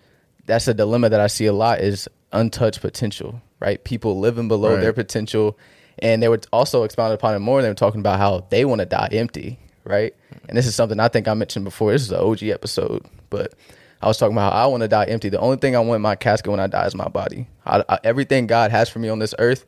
that's 0.46 0.68
a 0.68 0.74
dilemma 0.74 1.08
that 1.08 1.20
I 1.20 1.26
see 1.26 1.46
a 1.46 1.52
lot 1.52 1.80
is 1.80 2.08
untouched 2.32 2.80
potential, 2.80 3.40
right? 3.60 3.82
People 3.84 4.18
living 4.18 4.48
below 4.48 4.74
right. 4.74 4.80
their 4.80 4.92
potential. 4.92 5.58
And 5.98 6.22
they 6.22 6.28
were 6.28 6.40
also 6.52 6.84
expounded 6.84 7.18
upon 7.18 7.34
it 7.34 7.40
more. 7.40 7.62
They 7.62 7.68
were 7.68 7.74
talking 7.74 8.00
about 8.00 8.18
how 8.18 8.46
they 8.48 8.64
want 8.64 8.80
to 8.80 8.86
die 8.86 9.08
empty, 9.12 9.58
right? 9.84 10.14
And 10.48 10.56
this 10.56 10.66
is 10.66 10.74
something 10.74 10.98
I 10.98 11.08
think 11.08 11.28
I 11.28 11.34
mentioned 11.34 11.64
before. 11.64 11.92
This 11.92 12.02
is 12.02 12.10
an 12.10 12.20
OG 12.20 12.42
episode, 12.44 13.04
but 13.28 13.54
I 14.02 14.06
was 14.06 14.16
talking 14.16 14.34
about 14.34 14.52
how 14.52 14.64
I 14.64 14.66
want 14.66 14.82
to 14.82 14.88
die 14.88 15.04
empty. 15.04 15.28
The 15.28 15.40
only 15.40 15.58
thing 15.58 15.76
I 15.76 15.80
want 15.80 15.96
in 15.96 16.02
my 16.02 16.16
casket 16.16 16.50
when 16.50 16.60
I 16.60 16.68
die 16.68 16.86
is 16.86 16.94
my 16.94 17.08
body. 17.08 17.46
I, 17.66 17.84
I, 17.88 17.98
everything 18.02 18.46
God 18.46 18.70
has 18.70 18.88
for 18.88 18.98
me 18.98 19.08
on 19.08 19.18
this 19.18 19.34
earth, 19.38 19.66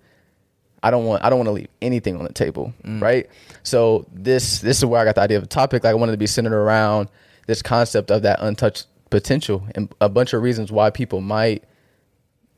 I 0.82 0.90
don't 0.90 1.04
want. 1.04 1.22
I 1.24 1.30
don't 1.30 1.38
want 1.38 1.48
to 1.48 1.52
leave 1.52 1.68
anything 1.80 2.16
on 2.16 2.24
the 2.24 2.32
table, 2.32 2.72
mm. 2.82 3.00
right? 3.00 3.28
So 3.62 4.06
this 4.12 4.60
this 4.60 4.78
is 4.78 4.84
where 4.84 5.00
I 5.00 5.04
got 5.04 5.14
the 5.16 5.20
idea 5.20 5.36
of 5.36 5.44
the 5.44 5.48
topic. 5.48 5.84
Like 5.84 5.92
I 5.92 5.94
wanted 5.94 6.12
to 6.12 6.18
be 6.18 6.26
centered 6.26 6.54
around 6.54 7.08
this 7.46 7.62
concept 7.62 8.10
of 8.10 8.22
that 8.22 8.40
untouched 8.40 8.86
potential 9.12 9.64
and 9.76 9.94
a 10.00 10.08
bunch 10.08 10.32
of 10.32 10.42
reasons 10.42 10.72
why 10.72 10.90
people 10.90 11.20
might 11.20 11.62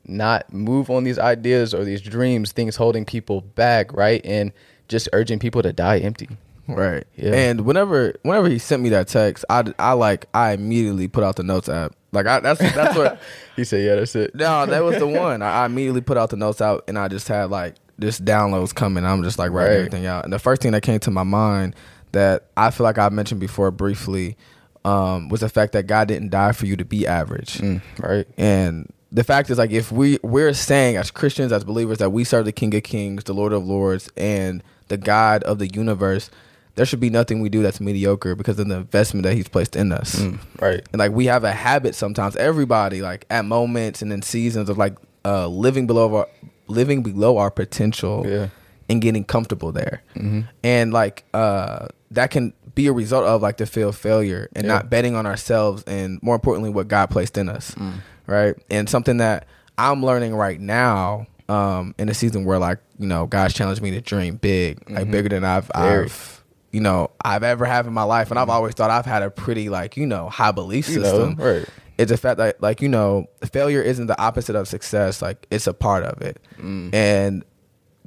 not 0.07 0.51
move 0.53 0.89
on 0.89 1.05
these 1.05 1.19
ideas 1.19 1.75
or 1.75 1.85
these 1.85 2.01
dreams, 2.01 2.53
things 2.53 2.77
holding 2.77 3.05
people 3.05 3.41
back, 3.41 3.93
right? 3.93 4.25
And 4.25 4.53
just 4.89 5.09
urging 5.13 5.39
people 5.39 5.63
to 5.63 5.73
die 5.73 5.99
empty. 5.99 6.29
Right. 6.67 7.05
Yeah. 7.17 7.33
And 7.33 7.63
whenever 7.63 8.15
whenever 8.23 8.49
he 8.49 8.59
sent 8.59 8.83
me 8.83 8.89
that 8.91 9.09
text, 9.09 9.45
I, 9.51 9.65
I 9.79 9.93
like 9.93 10.27
I 10.33 10.53
immediately 10.53 11.09
put 11.09 11.25
out 11.25 11.37
the 11.37 11.43
notes 11.43 11.69
app. 11.69 11.95
Like 12.13 12.27
I 12.27 12.41
that's 12.41 12.61
that's 12.61 12.97
what 12.97 13.21
he 13.57 13.65
said. 13.65 13.85
Yeah, 13.85 13.97
that's 13.97 14.15
it. 14.15 14.35
No, 14.35 14.65
that 14.65 14.83
was 14.83 14.99
the 14.99 15.07
one. 15.21 15.43
I, 15.43 15.67
immediately 15.67 16.01
put 16.01 16.17
out 16.17 16.31
the 16.31 16.37
notes 16.37 16.61
out, 16.63 16.85
and 16.89 16.99
I 16.99 17.09
just 17.09 17.29
had 17.29 17.51
like 17.51 17.75
just 18.01 18.25
downloads 18.25 18.75
coming. 18.75 19.05
I'm 19.05 19.23
just 19.23 19.39
like 19.39 19.51
writing 19.51 19.73
right. 19.73 19.79
everything 19.79 20.07
out. 20.07 20.25
And 20.25 20.33
the 20.33 20.39
first 20.39 20.63
thing 20.63 20.73
that 20.73 20.83
came 20.83 21.01
to 21.01 21.11
my 21.11 21.25
mind 21.25 21.75
that 22.13 22.47
I 22.57 22.71
feel 22.71 22.85
like 22.85 22.99
I 22.99 23.09
mentioned 23.11 23.41
before 23.41 23.71
briefly 23.71 24.37
um, 24.85 25.29
was 25.29 25.41
the 25.41 25.49
fact 25.49 25.73
that 25.73 25.87
God 25.87 26.09
didn't 26.09 26.31
die 26.31 26.53
for 26.53 26.67
you 26.67 26.77
to 26.77 26.85
be 26.85 27.07
average. 27.07 27.59
Mm, 27.59 27.81
right. 27.99 28.27
And 28.37 28.93
the 29.11 29.25
fact 29.25 29.49
is 29.49 29.59
like 29.59 29.71
if 29.71 29.91
we 29.91 30.19
we're 30.23 30.53
saying 30.53 30.97
as 30.97 31.11
Christians 31.11 31.53
as 31.53 31.65
believers 31.65 31.99
that 31.99 32.11
we 32.11 32.25
serve 32.25 32.45
the 32.45 32.53
King 32.53 32.75
of 32.75 32.83
Kings, 32.83 33.25
the 33.25 33.33
Lord 33.33 33.53
of 33.53 33.65
Lords, 33.65 34.11
and 34.17 34.63
the 34.89 34.97
God 34.97 35.43
of 35.45 35.59
the 35.59 35.69
universe, 35.69 36.31
there 36.75 36.85
should 36.85 37.01
be 37.01 37.11
nothing 37.11 37.41
we 37.41 37.49
do 37.49 37.63
that's 37.63 37.81
mediocre 37.81 38.35
because 38.35 38.59
of 38.59 38.69
the 38.69 38.77
investment 38.77 39.25
that 39.25 39.35
He's 39.35 39.49
placed 39.49 39.77
in 39.77 39.93
us. 39.93 40.17
Mm, 40.17 40.39
right. 40.61 40.83
And 40.93 40.99
like 40.99 41.13
we 41.13 41.27
have 41.27 41.45
a 41.45 41.53
habit 41.53 41.95
sometimes, 41.95 42.37
everybody 42.37 43.01
like 43.01 43.25
at 43.31 43.45
moments 43.45 44.03
and 44.03 44.13
in 44.13 44.23
seasons 44.23 44.69
of 44.69 44.77
like 44.77 44.97
uh, 45.25 45.47
living 45.47 45.87
below 45.87 46.15
our 46.15 46.29
living 46.67 47.03
below 47.03 47.39
our 47.39 47.51
potential. 47.51 48.25
Yeah. 48.27 48.49
And 48.87 49.01
getting 49.01 49.25
comfortable 49.25 49.73
there, 49.73 50.03
mm-hmm. 50.15 50.43
and 50.63 50.93
like 50.93 51.25
uh, 51.33 51.87
that 52.11 52.31
can 52.31 52.53
be 52.75 52.87
a 52.87 52.93
result 52.93 53.25
of 53.25 53.43
like 53.43 53.57
the 53.57 53.67
feel 53.67 53.93
failure 53.93 54.49
and 54.55 54.67
yeah. 54.67 54.75
not 54.75 54.91
betting 54.91 55.15
on 55.15 55.27
ourselves, 55.27 55.85
and 55.87 56.23
more 56.23 56.35
importantly, 56.35 56.71
what 56.71 56.89
God 56.89 57.11
placed 57.11 57.39
in 57.39 57.49
us. 57.49 57.73
Mm 57.73 58.01
right? 58.27 58.55
And 58.71 58.89
something 58.89 59.19
that 59.19 59.47
I'm 59.79 60.05
learning 60.05 60.35
right 60.35 60.61
now 60.61 61.27
um, 61.49 61.95
in 61.99 62.09
a 62.09 62.15
season 62.15 62.45
where 62.45 62.59
like 62.59 62.79
you 62.99 63.07
know 63.07 63.27
God's 63.27 63.55
challenged 63.55 63.83
me 63.83 63.91
to 63.93 64.01
dream 64.01 64.37
big, 64.37 64.81
mm-hmm. 64.81 64.95
like 64.95 65.11
bigger 65.11 65.29
than 65.29 65.45
I've 65.45 65.71
Very. 65.75 66.05
I've 66.05 66.45
you 66.71 66.81
know 66.81 67.11
I've 67.25 67.43
ever 67.43 67.65
had 67.65 67.87
in 67.87 67.93
my 67.93 68.03
life, 68.03 68.31
and 68.31 68.39
I've 68.39 68.45
mm-hmm. 68.45 68.57
always 68.57 68.75
thought 68.75 68.91
I've 68.91 69.07
had 69.07 69.23
a 69.23 69.31
pretty 69.31 69.69
like 69.69 69.97
you 69.97 70.07
know 70.07 70.29
high 70.29 70.53
belief 70.53 70.87
system. 70.87 71.31
You 71.31 71.37
know, 71.37 71.59
right. 71.59 71.69
It's 71.97 72.11
a 72.11 72.17
fact 72.17 72.39
that 72.39 72.61
like 72.63 72.83
you 72.83 72.89
know 72.89 73.27
failure 73.53 73.83
isn't 73.83 74.07
the 74.07 74.21
opposite 74.21 74.57
of 74.57 74.67
success. 74.69 75.23
Like 75.23 75.47
it's 75.51 75.67
a 75.67 75.75
part 75.75 76.05
of 76.05 76.23
it, 76.23 76.41
mm. 76.59 76.93
and 76.95 77.45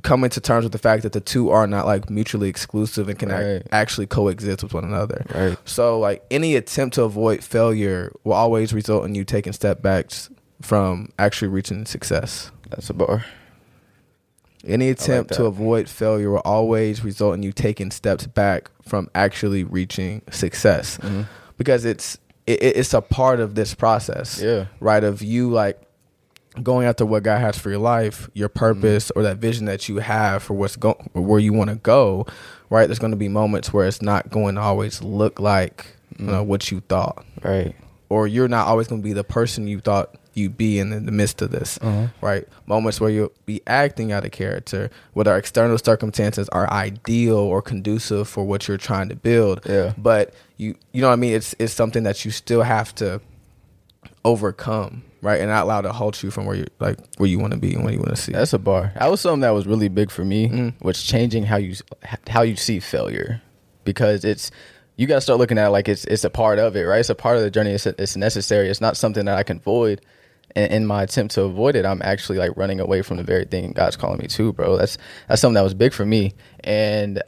coming 0.03 0.29
to 0.29 0.39
terms 0.39 0.63
with 0.63 0.71
the 0.71 0.77
fact 0.77 1.03
that 1.03 1.11
the 1.13 1.19
two 1.19 1.49
are 1.49 1.65
not 1.67 1.85
like 1.85 2.09
mutually 2.09 2.49
exclusive 2.49 3.09
and 3.09 3.17
can 3.17 3.29
Right. 3.29 3.41
ac- 3.43 3.63
actually 3.71 4.07
coexist 4.07 4.63
with 4.63 4.73
one 4.73 4.83
another. 4.83 5.25
Right. 5.33 5.57
So 5.65 5.99
like 5.99 6.23
any 6.29 6.55
attempt 6.55 6.95
to 6.95 7.03
avoid 7.03 7.43
failure 7.43 8.11
will 8.23 8.33
always 8.33 8.73
result 8.73 9.05
in 9.05 9.15
you 9.15 9.23
taking 9.25 9.53
step 9.53 9.81
backs 9.81 10.29
from 10.61 11.09
actually 11.17 11.49
reaching 11.49 11.85
success. 11.85 12.51
That's 12.69 12.89
a 12.89 12.93
bar. 12.93 13.25
Any 14.65 14.89
attempt 14.89 15.33
to 15.33 15.45
avoid 15.45 15.87
failure 15.87 16.29
will 16.31 16.41
always 16.43 17.03
result 17.03 17.35
in 17.35 17.43
you 17.43 17.51
taking 17.53 17.91
steps 17.91 18.27
back 18.27 18.69
from 18.83 19.09
actually 19.15 19.63
reaching 19.63 20.21
success 20.31 20.97
Mm-hmm. 20.97 21.21
because 21.57 21.85
it's 21.85 22.17
it, 22.47 22.61
it's 22.63 22.93
a 22.93 23.01
part 23.01 23.39
of 23.39 23.55
this 23.55 23.73
process 23.75 24.41
Yeah. 24.41 24.65
right 24.79 25.03
of 25.03 25.21
you 25.21 25.49
like 25.49 25.79
going 26.63 26.87
after 26.87 27.05
what 27.05 27.23
God 27.23 27.39
has 27.39 27.57
for 27.57 27.69
your 27.69 27.79
life, 27.79 28.29
your 28.33 28.49
purpose 28.49 29.05
Mm-hmm. 29.09 29.19
or 29.19 29.23
that 29.23 29.37
vision 29.37 29.65
that 29.65 29.87
you 29.89 29.97
have 29.97 30.43
for 30.43 30.53
what's 30.53 30.75
go 30.75 30.93
where 31.13 31.39
you 31.39 31.53
want 31.53 31.69
to 31.69 31.75
go, 31.77 32.25
right? 32.69 32.85
There's 32.87 32.99
going 32.99 33.11
to 33.11 33.17
be 33.17 33.29
moments 33.29 33.71
where 33.73 33.87
it's 33.87 34.01
not 34.01 34.29
going 34.29 34.55
to 34.55 34.61
always 34.61 35.01
look 35.01 35.39
like 35.39 35.85
you 36.17 36.25
know 36.25 36.33
Mm-hmm. 36.41 36.47
what 36.49 36.71
you 36.71 36.79
thought 36.81 37.25
Right. 37.43 37.75
or 38.09 38.27
you're 38.27 38.47
not 38.47 38.67
always 38.67 38.87
going 38.87 39.01
to 39.01 39.05
be 39.07 39.13
the 39.13 39.23
person 39.23 39.67
you 39.67 39.79
thought 39.79 40.15
you'd 40.33 40.55
be 40.57 40.77
in 40.77 40.91
the 41.05 41.11
midst 41.11 41.41
of 41.41 41.49
this, 41.49 41.79
Uh-huh. 41.81 42.07
right? 42.21 42.47
Moments 42.67 43.01
where 43.01 43.09
you'll 43.09 43.31
be 43.47 43.59
acting 43.65 44.11
out 44.11 44.23
of 44.23 44.29
character, 44.31 44.91
whether 45.13 45.35
external 45.35 45.79
circumstances 45.79 46.47
are 46.49 46.71
ideal 46.71 47.37
or 47.37 47.59
conducive 47.61 48.27
for 48.29 48.43
what 48.43 48.67
you're 48.67 48.77
trying 48.77 49.09
to 49.09 49.15
build. 49.15 49.61
Yeah. 49.65 49.93
But 49.97 50.33
you, 50.57 50.75
you 50.91 51.01
know 51.01 51.07
what 51.07 51.13
I 51.13 51.17
mean? 51.17 51.33
It's 51.33 51.55
it's 51.57 51.73
something 51.73 52.03
that 52.03 52.23
you 52.23 52.29
still 52.31 52.61
have 52.61 52.93
to 52.95 53.19
overcome, 54.23 55.03
right? 55.21 55.39
And 55.39 55.49
not 55.49 55.63
allow 55.63 55.81
to 55.81 55.91
halt 55.91 56.21
you 56.23 56.31
from 56.31 56.45
where 56.45 56.55
you 56.55 56.65
like 56.79 56.97
where 57.17 57.29
you 57.29 57.39
want 57.39 57.53
to 57.53 57.59
be 57.59 57.73
and 57.73 57.83
where 57.83 57.93
you 57.93 57.99
want 57.99 58.11
to 58.15 58.21
see. 58.21 58.31
That's 58.31 58.53
a 58.53 58.59
bar. 58.59 58.91
That 58.99 59.09
was 59.11 59.21
something 59.21 59.41
that 59.41 59.51
was 59.51 59.65
really 59.67 59.89
big 59.89 60.11
for 60.11 60.23
me. 60.25 60.49
Mhm. 60.49 60.81
Was 60.81 61.01
changing 61.03 61.43
how 61.43 61.57
you 61.57 61.75
how 62.29 62.41
you 62.41 62.55
see 62.55 62.79
failure, 62.79 63.41
because 63.83 64.23
it's 64.25 64.51
you 64.95 65.05
got 65.07 65.15
to 65.15 65.21
start 65.21 65.37
looking 65.39 65.57
at 65.57 65.67
it 65.67 65.69
like 65.71 65.87
it's 65.87 66.05
it's 66.05 66.23
a 66.23 66.29
part 66.29 66.59
of 66.59 66.75
it, 66.75 66.83
right? 66.83 66.99
It's 66.99 67.09
a 67.09 67.15
part 67.15 67.37
of 67.37 67.43
the 67.43 67.51
journey. 67.51 67.71
It's 67.71 67.85
it's 67.85 68.15
necessary. 68.17 68.69
It's 68.69 68.81
not 68.81 68.97
something 68.97 69.25
that 69.25 69.37
I 69.37 69.43
can 69.43 69.57
avoid. 69.57 70.01
And 70.55 70.71
in 70.71 70.85
my 70.87 71.03
attempt 71.03 71.35
to 71.35 71.43
avoid 71.43 71.75
it, 71.75 71.85
I'm 71.85 72.01
actually 72.03 72.39
like 72.39 72.55
running 72.55 72.79
away 72.79 73.01
from 73.03 73.17
the 73.17 73.23
very 73.23 73.45
thing 73.45 73.73
God's 73.73 73.95
calling 73.97 74.17
me 74.17 74.27
to, 74.29 74.53
bro. 74.53 74.77
That's 74.77 74.97
that's 75.27 75.41
something 75.41 75.55
that 75.55 75.61
was 75.61 75.73
big 75.73 75.93
for 75.93 76.05
me. 76.05 76.33
And 76.63 77.21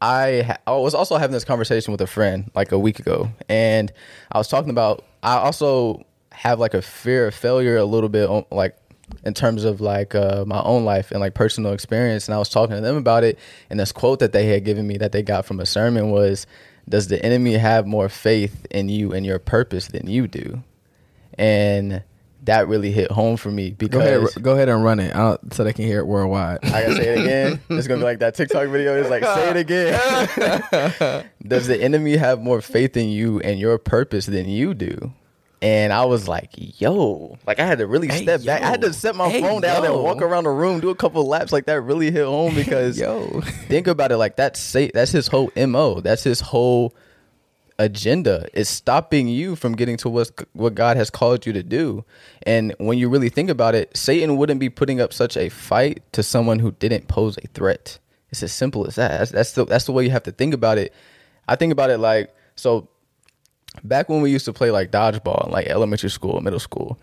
I, 0.00 0.42
ha- 0.46 0.56
I 0.66 0.76
was 0.78 0.94
also 0.94 1.16
having 1.18 1.34
this 1.34 1.44
conversation 1.44 1.92
with 1.92 2.00
a 2.00 2.06
friend 2.06 2.50
like 2.54 2.72
a 2.72 2.78
week 2.78 2.98
ago, 3.00 3.28
and 3.50 3.92
I 4.32 4.38
was 4.38 4.48
talking 4.48 4.70
about 4.70 5.04
I 5.22 5.34
also 5.38 6.06
have 6.32 6.58
like 6.58 6.74
a 6.74 6.82
fear 6.82 7.28
of 7.28 7.34
failure 7.34 7.76
a 7.76 7.84
little 7.84 8.08
bit, 8.08 8.28
on, 8.28 8.44
like 8.50 8.76
in 9.24 9.34
terms 9.34 9.64
of 9.64 9.80
like 9.80 10.14
uh, 10.14 10.44
my 10.46 10.62
own 10.62 10.84
life 10.84 11.10
and 11.10 11.20
like 11.20 11.34
personal 11.34 11.72
experience. 11.72 12.28
And 12.28 12.34
I 12.34 12.38
was 12.38 12.48
talking 12.48 12.76
to 12.76 12.82
them 12.82 12.96
about 12.96 13.24
it, 13.24 13.38
and 13.68 13.78
this 13.78 13.92
quote 13.92 14.20
that 14.20 14.32
they 14.32 14.46
had 14.46 14.64
given 14.64 14.86
me 14.86 14.96
that 14.98 15.12
they 15.12 15.22
got 15.22 15.44
from 15.44 15.60
a 15.60 15.66
sermon 15.66 16.10
was, 16.10 16.46
"Does 16.88 17.08
the 17.08 17.24
enemy 17.24 17.54
have 17.54 17.86
more 17.86 18.08
faith 18.08 18.66
in 18.70 18.88
you 18.88 19.12
and 19.12 19.24
your 19.26 19.38
purpose 19.38 19.88
than 19.88 20.06
you 20.06 20.26
do?" 20.26 20.62
And 21.38 22.02
that 22.44 22.68
really 22.68 22.90
hit 22.90 23.10
home 23.10 23.36
for 23.36 23.50
me 23.50 23.70
go 23.70 23.76
because 23.78 24.30
ahead, 24.32 24.42
go 24.42 24.54
ahead 24.54 24.68
and 24.68 24.82
run 24.82 24.98
it 24.98 25.14
out 25.14 25.40
so 25.52 25.64
they 25.64 25.72
can 25.72 25.84
hear 25.84 25.98
it 25.98 26.06
worldwide. 26.06 26.58
I 26.64 26.82
gotta 26.82 26.94
say 26.96 27.08
it 27.08 27.20
again. 27.20 27.60
It's 27.70 27.86
gonna 27.86 28.00
be 28.00 28.04
like 28.04 28.20
that 28.20 28.34
TikTok 28.34 28.68
video. 28.68 28.98
It's 29.00 29.10
like 29.10 29.24
say 29.24 29.50
it 29.50 29.56
again. 29.56 31.30
Does 31.46 31.66
the 31.66 31.80
enemy 31.80 32.16
have 32.16 32.40
more 32.40 32.60
faith 32.60 32.96
in 32.96 33.08
you 33.08 33.40
and 33.40 33.58
your 33.58 33.78
purpose 33.78 34.26
than 34.26 34.48
you 34.48 34.74
do? 34.74 35.12
And 35.62 35.92
I 35.92 36.06
was 36.06 36.26
like, 36.26 36.50
yo, 36.80 37.36
like 37.46 37.58
I 37.60 37.66
had 37.66 37.78
to 37.78 37.86
really 37.86 38.08
Hey, 38.08 38.22
step 38.22 38.44
back. 38.44 38.62
I 38.62 38.66
had 38.66 38.80
to 38.80 38.92
set 38.94 39.14
my 39.14 39.28
Hey, 39.28 39.42
phone 39.42 39.60
down 39.60 39.84
yo. 39.84 39.94
and 39.94 40.02
walk 40.04 40.22
around 40.22 40.44
the 40.44 40.50
room, 40.50 40.80
do 40.80 40.88
a 40.88 40.94
couple 40.94 41.26
laps. 41.26 41.52
Like 41.52 41.66
that 41.66 41.82
really 41.82 42.10
hit 42.10 42.24
home 42.24 42.54
because 42.56 42.98
Yo. 42.98 43.42
think 43.68 43.86
about 43.86 44.10
it. 44.10 44.16
Like 44.16 44.36
that's 44.36 44.58
say 44.58 44.90
that's 44.94 45.12
his 45.12 45.28
whole 45.28 45.50
mo. 45.56 46.00
That's 46.00 46.24
his 46.24 46.40
whole 46.40 46.94
agenda 47.78 48.46
is 48.52 48.68
stopping 48.68 49.26
you 49.26 49.56
from 49.56 49.74
getting 49.74 49.96
to 49.98 50.08
what 50.08 50.30
what 50.52 50.74
God 50.74 50.96
has 50.96 51.10
called 51.10 51.44
you 51.46 51.52
to 51.52 51.62
do. 51.62 52.04
And 52.44 52.74
when 52.78 52.98
you 52.98 53.08
really 53.08 53.28
think 53.28 53.50
about 53.50 53.74
it, 53.74 53.94
Satan 53.96 54.36
wouldn't 54.36 54.60
be 54.60 54.70
putting 54.70 55.00
up 55.00 55.12
such 55.12 55.36
a 55.36 55.48
fight 55.48 56.02
to 56.12 56.22
someone 56.22 56.58
who 56.58 56.72
didn't 56.72 57.08
pose 57.08 57.36
a 57.38 57.46
threat. 57.48 57.98
It's 58.30 58.42
as 58.42 58.52
simple 58.52 58.86
as 58.86 58.94
that. 58.94 59.18
That's, 59.18 59.30
that's 59.30 59.52
the 59.52 59.64
that's 59.66 59.84
the 59.84 59.92
way 59.92 60.04
you 60.04 60.10
have 60.10 60.22
to 60.24 60.32
think 60.32 60.54
about 60.54 60.78
it. 60.78 60.92
I 61.48 61.56
think 61.56 61.72
about 61.72 61.90
it 61.90 61.98
like 61.98 62.34
so. 62.56 62.88
Back 63.84 64.08
when 64.08 64.20
we 64.20 64.30
used 64.30 64.44
to 64.46 64.52
play 64.52 64.70
like 64.70 64.90
dodgeball, 64.90 65.46
in, 65.46 65.52
like 65.52 65.66
elementary 65.66 66.10
school, 66.10 66.40
middle 66.40 66.58
school, 66.58 66.98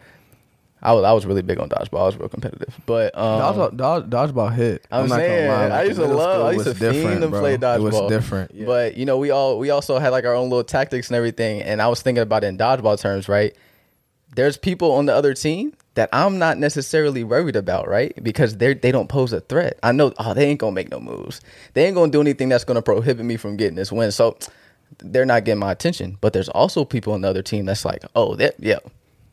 I 0.82 0.94
was 0.94 1.04
I 1.04 1.12
was 1.12 1.26
really 1.26 1.42
big 1.42 1.60
on 1.60 1.70
dodgeball. 1.70 2.02
I 2.02 2.06
was 2.06 2.18
real 2.18 2.30
competitive, 2.30 2.80
but 2.86 3.18
um, 3.18 3.42
Dodgeball, 3.42 3.78
dodge, 3.78 4.04
dodgeball 4.04 4.54
hit. 4.54 4.86
I'm, 4.92 5.08
gonna 5.08 5.22
saying 5.22 5.50
lie, 5.50 5.70
I 5.70 5.84
used 5.84 6.00
to 6.00 6.06
love. 6.06 6.46
I 6.46 6.52
used 6.52 6.66
to 6.66 6.76
fiend 6.76 7.22
to 7.22 7.30
bro. 7.30 7.40
play 7.40 7.58
dodgeball. 7.58 7.78
It 7.78 7.82
was 7.82 8.10
different. 8.10 8.66
But 8.66 8.96
you 8.96 9.06
know, 9.06 9.18
we 9.18 9.32
all 9.32 9.58
we 9.58 9.72
also 9.72 9.98
had 9.98 10.10
like 10.10 10.26
our 10.26 10.36
own 10.36 10.50
little 10.50 10.64
tactics 10.64 11.08
and 11.08 11.16
everything. 11.16 11.64
And 11.64 11.82
I 11.82 11.88
was 11.88 12.02
thinking 12.02 12.22
about 12.22 12.44
it 12.44 12.48
in 12.48 12.58
dodgeball 12.58 13.00
terms, 13.00 13.28
right? 13.28 13.56
There's 14.36 14.56
people 14.56 14.92
on 14.92 15.08
the 15.08 15.16
other 15.16 15.34
team 15.34 15.74
that 15.96 16.10
I'm 16.14 16.38
not 16.38 16.60
necessarily 16.60 17.24
worried 17.24 17.56
about, 17.56 17.88
right? 17.88 18.14
Because 18.24 18.58
they 18.58 18.76
they 18.76 18.92
don't 18.92 19.10
pose 19.10 19.34
a 19.34 19.42
threat. 19.42 19.80
I 19.82 19.94
know, 19.94 20.14
oh, 20.20 20.36
they 20.36 20.46
ain't 20.46 20.60
gonna 20.60 20.74
make 20.74 20.92
no 20.92 21.00
moves. 21.00 21.42
They 21.74 21.86
ain't 21.86 21.96
gonna 21.96 22.12
do 22.12 22.22
anything 22.22 22.50
that's 22.50 22.64
gonna 22.64 22.84
prohibit 22.84 23.26
me 23.26 23.38
from 23.38 23.58
getting 23.58 23.76
this 23.76 23.92
win. 23.92 24.12
So 24.12 24.38
they're 25.00 25.26
not 25.26 25.46
getting 25.46 25.60
my 25.60 25.72
attention. 25.72 26.18
But 26.22 26.34
there's 26.34 26.50
also 26.50 26.86
people 26.86 27.14
on 27.14 27.22
the 27.22 27.30
other 27.30 27.42
team 27.42 27.66
that's 27.66 27.86
like, 27.86 28.04
oh, 28.16 28.36
that 28.36 28.56
yeah. 28.60 28.80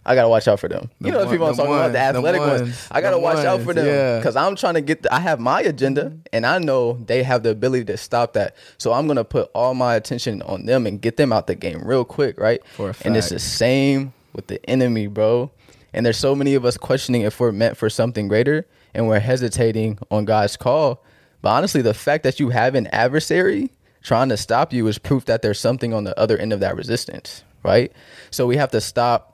I 0.07 0.15
gotta 0.15 0.29
watch 0.29 0.47
out 0.49 0.61
for 0.61 0.69
them. 0.69 0.91
You 1.01 1.13
know 1.13 1.21
the 1.21 1.25
one- 1.25 1.35
people 1.35 1.47
I'm 1.47 1.55
talking 1.55 1.73
about, 1.73 1.93
the 1.93 1.99
ones, 1.99 2.17
athletic 2.17 2.41
ones. 2.41 2.61
ones, 2.63 2.89
I 2.91 3.01
gotta 3.01 3.19
watch 3.19 3.39
out 3.39 3.61
for 3.61 3.69
ones, 3.69 3.77
them 3.77 3.87
yeah. 3.87 4.19
because 4.19 4.37
I'm 4.37 4.55
trying 4.55 4.75
to 4.75 4.83
get. 4.83 5.03
The, 5.03 5.15
I 5.15 5.21
have 5.21 5.41
my 5.41 5.63
agenda, 5.63 6.05
mm-hmm. 6.05 6.19
and 6.33 6.45
I 6.45 6.59
know 6.59 6.95
they 7.07 7.23
have 7.23 7.43
the 7.43 7.51
ability 7.51 7.87
to 7.87 7.97
stop 7.97 8.35
that. 8.35 8.55
So 8.77 8.93
I'm 8.93 9.07
gonna 9.07 9.25
put 9.25 9.51
all 9.55 9.73
my 9.73 9.95
attention 9.95 10.43
on 10.43 10.67
them 10.67 10.87
and 10.87 11.01
get 11.01 11.17
them 11.17 11.33
out 11.33 11.47
the 11.47 11.55
game 11.55 11.81
real 11.83 12.05
quick, 12.05 12.39
right? 12.39 12.61
For 12.67 12.91
a 12.91 12.95
And 13.03 13.17
it's 13.17 13.31
the 13.31 13.39
same 13.39 14.13
with 14.35 14.49
the 14.49 14.63
enemy, 14.69 15.07
bro. 15.07 15.51
And 15.95 16.05
there's 16.05 16.19
so 16.19 16.35
many 16.35 16.55
of 16.55 16.67
us 16.67 16.77
questioning 16.77 17.23
if 17.23 17.41
we're 17.41 17.53
meant 17.53 17.79
for 17.79 17.89
something 17.89 18.29
greater, 18.29 18.67
and 18.93 19.09
we're 19.09 19.21
hesitating 19.21 19.99
on 20.11 20.27
God's 20.27 20.59
call. 20.59 21.03
But 21.41 21.51
honestly, 21.51 21.81
the 21.81 21.95
fact 21.95 22.25
that 22.25 22.39
you 22.39 22.51
have 22.51 22.75
an 22.75 22.89
adversary 22.89 23.71
trying 24.05 24.29
to 24.29 24.37
stop 24.37 24.73
you 24.73 24.87
is 24.87 24.99
proof 24.99 25.25
that 25.25 25.43
there's 25.43 25.59
something 25.59 25.93
on 25.93 26.05
the 26.05 26.17
other 26.19 26.39
end 26.39 26.53
of 26.53 26.61
that 26.61 26.77
resistance, 26.77 27.43
right? 27.65 27.91
So 28.31 28.47
we 28.47 28.57
have 28.57 28.71
to 28.71 28.81
stop 28.81 29.33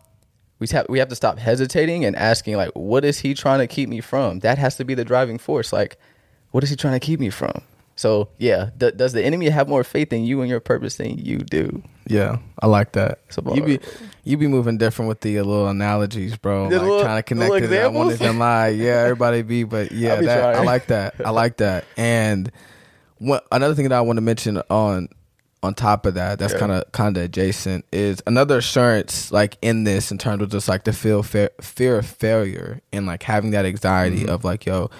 we 0.60 0.66
have 0.68 0.86
we 0.88 0.98
have 0.98 1.08
to 1.08 1.16
stop 1.16 1.38
hesitating 1.38 2.04
and 2.04 2.14
asking 2.16 2.56
like 2.56 2.70
what 2.74 3.04
is 3.04 3.18
he 3.18 3.34
trying 3.34 3.58
to 3.58 3.66
keep 3.66 3.88
me 3.88 4.00
from 4.00 4.38
that 4.40 4.56
has 4.58 4.76
to 4.76 4.84
be 4.84 4.94
the 4.94 5.04
driving 5.04 5.38
force 5.38 5.72
like 5.72 5.96
what 6.50 6.62
is 6.62 6.68
he 6.70 6.76
trying 6.76 6.92
to 6.92 7.00
keep 7.00 7.18
me 7.18 7.30
from 7.30 7.62
so 7.96 8.28
yeah 8.36 8.68
th- 8.78 8.94
does 8.98 9.14
the 9.14 9.24
enemy 9.24 9.48
have 9.48 9.68
more 9.68 9.82
faith 9.82 10.12
in 10.12 10.22
you 10.22 10.42
and 10.42 10.50
your 10.50 10.60
purpose 10.60 10.96
than 10.96 11.16
you 11.16 11.38
do 11.38 11.82
Yeah, 12.06 12.38
I 12.58 12.66
like 12.66 12.92
that. 12.92 13.20
It's 13.28 13.38
You 13.38 13.62
be 13.62 13.80
you 14.24 14.36
be 14.36 14.48
moving 14.48 14.76
different 14.78 15.08
with 15.08 15.20
the 15.22 15.38
uh, 15.38 15.44
little 15.44 15.68
analogies, 15.68 16.36
bro. 16.36 16.68
The 16.68 16.76
like 16.78 16.82
little- 16.86 17.02
trying 17.02 17.18
to 17.18 17.22
connect 17.22 17.52
little 17.52 17.72
it. 17.72 17.82
I 17.82 17.86
won't 17.88 18.12
examples? 18.12 18.38
lie. 18.38 18.68
Yeah, 18.68 18.96
everybody 19.04 19.42
be, 19.42 19.64
but 19.64 19.92
yeah, 20.04 20.20
be 20.20 20.26
that, 20.26 20.56
I 20.56 20.62
like 20.62 20.86
that. 20.88 21.14
I 21.24 21.30
like 21.30 21.56
that. 21.58 21.84
And 21.96 22.50
what 23.20 23.46
another 23.52 23.74
thing 23.74 23.88
that 23.88 23.94
I 23.96 24.00
want 24.00 24.16
to 24.16 24.20
mention 24.22 24.60
on 24.68 25.08
on 25.62 25.74
top 25.74 26.06
of 26.06 26.14
that, 26.14 26.38
that's 26.38 26.54
kind 26.54 26.72
of 26.72 26.90
kind 26.92 27.16
of 27.16 27.22
adjacent, 27.22 27.84
is 27.92 28.22
another 28.26 28.58
assurance 28.58 29.30
like 29.30 29.58
in 29.62 29.84
this 29.84 30.10
in 30.10 30.16
terms 30.18 30.42
of 30.42 30.50
just 30.50 30.68
like 30.68 30.84
the 30.84 30.92
feel 30.92 31.22
fear, 31.22 31.50
fear 31.60 31.98
of 31.98 32.06
failure 32.06 32.80
and 32.92 33.06
like 33.06 33.22
having 33.22 33.50
that 33.52 33.66
anxiety 33.66 34.20
Mm-hmm. 34.22 34.30
of 34.30 34.42
like, 34.42 34.64
yo, 34.66 34.90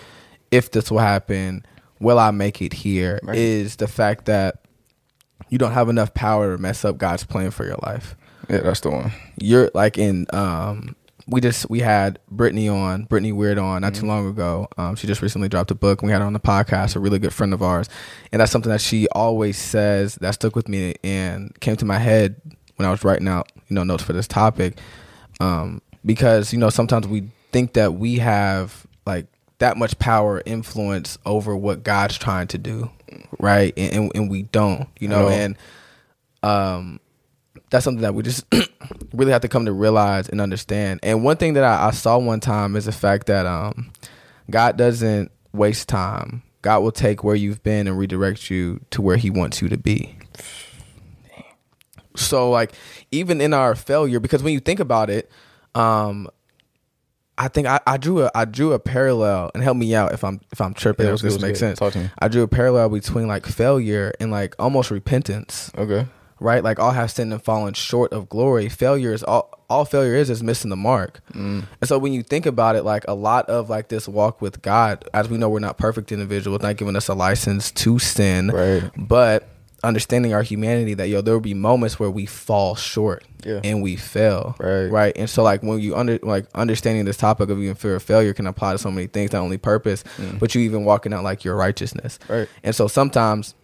if 0.51 0.71
this 0.71 0.91
will 0.91 0.99
happen, 0.99 1.65
will 1.99 2.19
I 2.19 2.31
make 2.31 2.61
it 2.61 2.75
here? 2.75 3.19
Is 3.33 3.73
Right. 3.73 3.79
the 3.79 3.89
fact 3.89 4.27
that 4.27 4.57
you 5.49 5.57
don't 5.57 5.73
have 5.73 5.89
enough 5.89 6.13
power 6.15 6.55
to 6.57 6.63
mess 6.63 6.85
up 6.85 6.99
God's 6.99 7.25
plan 7.25 7.51
for 7.51 7.65
your 7.65 7.79
life. 7.83 8.15
yeah 8.51 8.59
that's 8.59 8.81
the 8.81 8.91
one 8.91 9.13
You're 9.41 9.71
like 9.75 9.97
in 9.97 10.27
um 10.35 10.95
we 11.31 11.41
just 11.41 11.71
we 11.71 11.81
had 11.81 12.19
Brittany 12.29 12.69
on, 12.69 13.05
Brittany 13.05 13.33
Weird 13.33 13.57
on 13.57 13.83
not 13.83 13.95
too 13.95 14.07
long 14.07 14.29
ago. 14.29 14.69
Um, 14.77 14.97
she 14.97 15.07
just 15.07 15.23
recently 15.23 15.49
dropped 15.49 15.71
a 15.71 15.75
book 15.75 16.03
and 16.03 16.09
we 16.09 16.13
had 16.13 16.21
her 16.21 16.27
on 16.27 16.33
the 16.33 16.41
podcast, 16.41 16.97
a 16.97 17.01
really 17.01 17.21
good 17.21 17.33
friend 17.33 17.55
of 17.55 17.63
ours. 17.63 17.89
And 18.33 18.41
that's 18.41 18.51
something 18.51 18.71
that 18.71 18.81
she 18.81 19.09
always 19.09 19.57
says 19.57 20.17
that 20.17 20.35
stuck 20.35 20.57
with 20.57 20.69
me 20.69 20.97
and 21.05 21.59
came 21.61 21.77
to 21.77 21.85
my 21.85 21.99
head 21.99 22.41
when 22.77 22.87
I 22.87 22.91
was 22.91 23.05
writing 23.05 23.29
out, 23.29 23.51
you 23.69 23.75
know, 23.75 23.85
notes 23.85 24.03
for 24.03 24.13
this 24.13 24.27
topic. 24.27 24.79
Um, 25.41 25.81
because, 26.05 26.53
you 26.53 26.59
know, 26.59 26.71
sometimes 26.71 27.07
we 27.07 27.31
think 27.53 27.75
that 27.75 27.95
we 27.95 28.17
have 28.19 28.87
like 29.07 29.27
that 29.59 29.77
much 29.77 29.99
power 29.99 30.43
influence 30.45 31.17
over 31.25 31.57
what 31.57 31.85
God's 31.85 32.19
trying 32.19 32.49
to 32.49 32.59
do. 32.59 32.91
Right. 33.39 33.73
And 33.77 33.95
and, 33.95 34.13
and 34.15 34.31
we 34.31 34.43
don't, 34.43 34.89
you 34.99 35.09
know, 35.09 35.29
and 35.29 35.57
um 36.43 36.99
that's 37.71 37.85
something 37.85 38.03
that 38.03 38.15
we 38.15 38.23
just 38.23 38.45
really 39.13 39.33
have 39.33 39.43
to 39.43 39.49
come 39.49 39.65
to 39.65 39.73
realize 39.73 40.29
and 40.29 40.41
understand. 40.41 41.01
And 41.03 41.25
one 41.25 41.37
thing 41.37 41.55
that 41.55 41.65
I, 41.65 41.89
I 41.89 41.91
saw 41.93 42.19
one 42.19 42.41
time 42.41 42.77
is 42.77 42.85
the 42.85 42.93
fact 42.93 43.27
that 43.29 43.47
um, 43.47 43.93
God 44.51 44.77
doesn't 44.77 45.31
waste 45.53 45.89
time. 45.89 46.43
God 46.63 46.81
will 46.81 46.93
take 46.93 47.25
where 47.25 47.37
you've 47.37 47.63
been 47.63 47.87
and 47.87 47.97
redirect 47.97 48.51
you 48.51 48.81
to 48.91 49.01
where 49.01 49.17
He 49.17 49.31
wants 49.31 49.63
you 49.63 49.69
to 49.69 49.79
be. 49.79 50.17
So, 52.17 52.51
like, 52.51 52.73
even 53.13 53.41
in 53.41 53.55
our 53.55 53.75
failure, 53.75 54.21
because 54.21 54.43
when 54.43 54.53
you 54.53 54.61
think 54.61 54.81
about 54.81 55.09
it, 55.09 55.31
um, 55.75 56.29
I 57.39 57.49
think 57.49 57.67
I, 57.67 57.81
I 57.87 57.97
drew 57.97 58.25
a 58.25 58.31
I 58.35 58.45
drew 58.45 58.73
a 58.75 58.79
parallel 58.79 59.51
and 59.55 59.63
help 59.63 59.77
me 59.77 59.95
out 59.95 60.13
if 60.13 60.23
I'm 60.25 60.41
if 60.53 60.61
I'm 60.61 60.75
tripping. 60.75 61.07
Yeah, 61.07 61.15
if 61.15 61.21
this 61.21 61.41
makes 61.41 61.59
sense. 61.59 61.79
Talk 61.79 61.95
to 61.95 62.01
me. 62.01 62.11
I 62.19 62.29
drew 62.29 62.43
a 62.43 62.49
parallel 62.49 62.91
between 62.91 63.29
like 63.29 63.47
failure 63.47 64.13
and 64.21 64.31
like 64.31 64.55
almost 64.59 64.91
repentance. 64.91 65.71
Okay. 65.79 66.07
Right, 66.41 66.65
like 66.65 66.79
all 66.79 66.93
have 66.93 67.11
sinned 67.11 67.33
and 67.33 67.43
fallen 67.43 67.75
short 67.75 68.13
of 68.13 68.29
glory. 68.29 68.69
Failure 68.69 69.13
is 69.13 69.23
all. 69.23 69.57
All 69.69 69.85
failure 69.85 70.17
is 70.17 70.31
is 70.31 70.43
missing 70.43 70.69
the 70.69 70.77
mark. 70.77 71.21
Mm. 71.33 71.65
And 71.81 71.89
so 71.89 71.97
when 71.97 72.13
you 72.13 72.25
think 72.25 72.45
about 72.45 72.75
it, 72.75 72.83
like 72.83 73.05
a 73.07 73.15
lot 73.15 73.49
of 73.49 73.71
like 73.71 73.87
this 73.87 74.09
walk 74.09 74.43
with 74.43 74.63
God, 74.63 75.09
as 75.15 75.29
we 75.29 75.39
know, 75.39 75.49
we're 75.49 75.61
not 75.61 75.79
perfect 75.79 76.11
individuals, 76.11 76.61
not 76.61 76.77
giving 76.77 76.97
us 76.97 77.07
a 77.07 77.15
license 77.15 77.71
to 77.73 78.01
sin. 78.01 78.49
Right. 78.49 78.91
But 78.97 79.49
understanding 79.83 80.35
our 80.35 80.43
humanity 80.43 80.95
that 80.95 81.09
yo 81.09 81.21
there 81.21 81.35
will 81.35 81.41
be 81.41 81.55
moments 81.55 81.99
where 81.99 82.11
we 82.11 82.27
fall 82.27 82.75
short 82.75 83.25
yeah. 83.45 83.61
and 83.65 83.83
we 83.83 83.97
fail 83.97 84.55
right 84.59 84.89
right 84.89 85.17
and 85.17 85.31
so 85.31 85.43
like 85.43 85.63
when 85.63 85.81
you 85.81 85.97
under 85.97 86.19
like 86.23 86.47
understanding 86.55 87.05
this 87.07 87.17
topic 87.17 87.49
of 87.49 87.59
even 87.59 87.75
fear 87.75 87.95
of 87.95 88.03
failure 88.03 88.35
can 88.35 88.47
apply 88.47 88.73
to 88.73 88.79
so 88.79 88.91
many 88.91 89.07
things 89.07 89.33
not 89.33 89.41
only 89.41 89.57
purpose 89.57 90.05
mm. 90.19 90.39
but 90.39 90.55
you 90.55 90.61
even 90.61 90.85
walking 90.85 91.13
out 91.13 91.25
like 91.25 91.45
your 91.45 91.57
righteousness 91.57 92.19
right 92.29 92.49
and 92.63 92.75
so 92.75 92.87
sometimes 92.87 93.55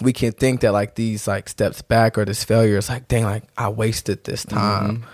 we 0.00 0.12
can 0.12 0.32
think 0.32 0.60
that 0.60 0.72
like 0.72 0.94
these 0.94 1.26
like 1.26 1.48
steps 1.48 1.82
back 1.82 2.16
or 2.16 2.24
this 2.24 2.44
failure 2.44 2.76
is 2.76 2.88
like 2.88 3.08
dang 3.08 3.24
like 3.24 3.44
i 3.56 3.68
wasted 3.68 4.24
this 4.24 4.44
time 4.44 4.98
mm-hmm 4.98 5.08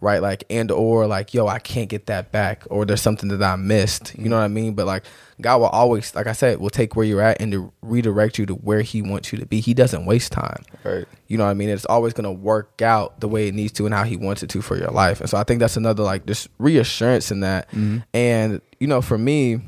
right? 0.00 0.22
Like 0.22 0.44
and 0.50 0.70
or 0.70 1.06
like, 1.06 1.34
yo, 1.34 1.46
I 1.46 1.58
can't 1.58 1.88
get 1.88 2.06
that 2.06 2.32
back, 2.32 2.64
or 2.70 2.84
there's 2.84 3.02
something 3.02 3.28
that 3.30 3.42
I 3.42 3.56
missed. 3.56 4.16
You 4.16 4.28
know 4.28 4.36
what 4.36 4.44
I 4.44 4.48
mean? 4.48 4.74
But 4.74 4.86
like 4.86 5.04
God 5.40 5.58
will 5.58 5.68
always, 5.68 6.14
like 6.14 6.26
I 6.26 6.32
said, 6.32 6.58
will 6.58 6.70
take 6.70 6.96
where 6.96 7.04
you're 7.04 7.20
at 7.20 7.40
and 7.40 7.52
to 7.52 7.72
redirect 7.82 8.38
you 8.38 8.46
to 8.46 8.54
where 8.54 8.82
He 8.82 9.02
wants 9.02 9.32
you 9.32 9.38
to 9.38 9.46
be. 9.46 9.60
He 9.60 9.74
doesn't 9.74 10.06
waste 10.06 10.32
time. 10.32 10.64
Right. 10.84 11.06
You 11.26 11.38
know 11.38 11.44
what 11.44 11.50
I 11.50 11.54
mean? 11.54 11.68
It's 11.68 11.84
always 11.86 12.12
gonna 12.12 12.32
work 12.32 12.82
out 12.82 13.20
the 13.20 13.28
way 13.28 13.48
it 13.48 13.54
needs 13.54 13.72
to 13.72 13.86
and 13.86 13.94
how 13.94 14.04
He 14.04 14.16
wants 14.16 14.42
it 14.42 14.50
to 14.50 14.62
for 14.62 14.76
your 14.76 14.90
life. 14.90 15.20
And 15.20 15.28
so 15.28 15.38
I 15.38 15.44
think 15.44 15.60
that's 15.60 15.76
another 15.76 16.02
like 16.02 16.26
just 16.26 16.48
reassurance 16.58 17.30
in 17.30 17.40
that. 17.40 17.68
Mm-hmm. 17.70 17.98
And 18.14 18.60
you 18.78 18.86
know, 18.86 19.02
for 19.02 19.18
me. 19.18 19.60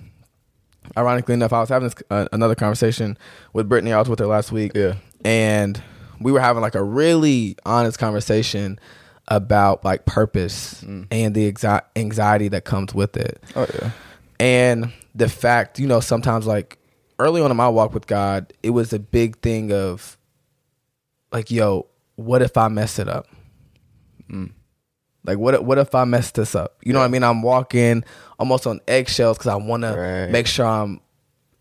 Ironically 0.96 1.34
enough, 1.34 1.52
I 1.52 1.60
was 1.60 1.68
having 1.68 1.88
this, 1.88 2.02
uh, 2.10 2.28
another 2.32 2.54
conversation 2.54 3.16
with 3.52 3.68
Brittany. 3.68 3.92
I 3.92 3.98
was 3.98 4.08
with 4.08 4.18
her 4.18 4.26
last 4.26 4.50
week, 4.50 4.72
yeah, 4.74 4.96
and 5.24 5.80
we 6.20 6.32
were 6.32 6.40
having 6.40 6.62
like 6.62 6.74
a 6.74 6.82
really 6.82 7.56
honest 7.64 7.98
conversation 7.98 8.78
about 9.28 9.84
like 9.84 10.04
purpose 10.06 10.82
mm. 10.82 11.06
and 11.10 11.34
the 11.34 11.54
anxiety 11.96 12.48
that 12.48 12.64
comes 12.64 12.94
with 12.94 13.16
it. 13.16 13.42
Oh 13.54 13.66
yeah. 13.74 13.90
And 14.38 14.92
the 15.14 15.28
fact, 15.28 15.78
you 15.78 15.86
know, 15.86 16.00
sometimes 16.00 16.46
like 16.46 16.78
early 17.18 17.40
on 17.40 17.50
in 17.50 17.56
my 17.56 17.68
walk 17.68 17.94
with 17.94 18.06
God, 18.06 18.52
it 18.62 18.70
was 18.70 18.92
a 18.92 18.98
big 18.98 19.38
thing 19.40 19.72
of 19.72 20.18
like, 21.32 21.50
yo, 21.50 21.86
what 22.16 22.42
if 22.42 22.56
I 22.56 22.68
mess 22.68 22.98
it 22.98 23.08
up? 23.08 23.26
Mm. 24.30 24.52
Like 25.24 25.38
what 25.38 25.64
what 25.64 25.78
if 25.78 25.94
I 25.94 26.04
mess 26.04 26.30
this 26.30 26.54
up? 26.54 26.76
You 26.82 26.92
know 26.92 27.00
what 27.00 27.06
I 27.06 27.08
mean? 27.08 27.22
I'm 27.22 27.42
walking 27.42 28.04
almost 28.38 28.66
on 28.66 28.80
eggshells 28.88 29.38
because 29.38 29.48
I 29.48 29.56
want 29.56 29.84
right. 29.84 29.92
to 29.92 30.28
make 30.30 30.46
sure 30.46 30.66
I'm 30.66 31.00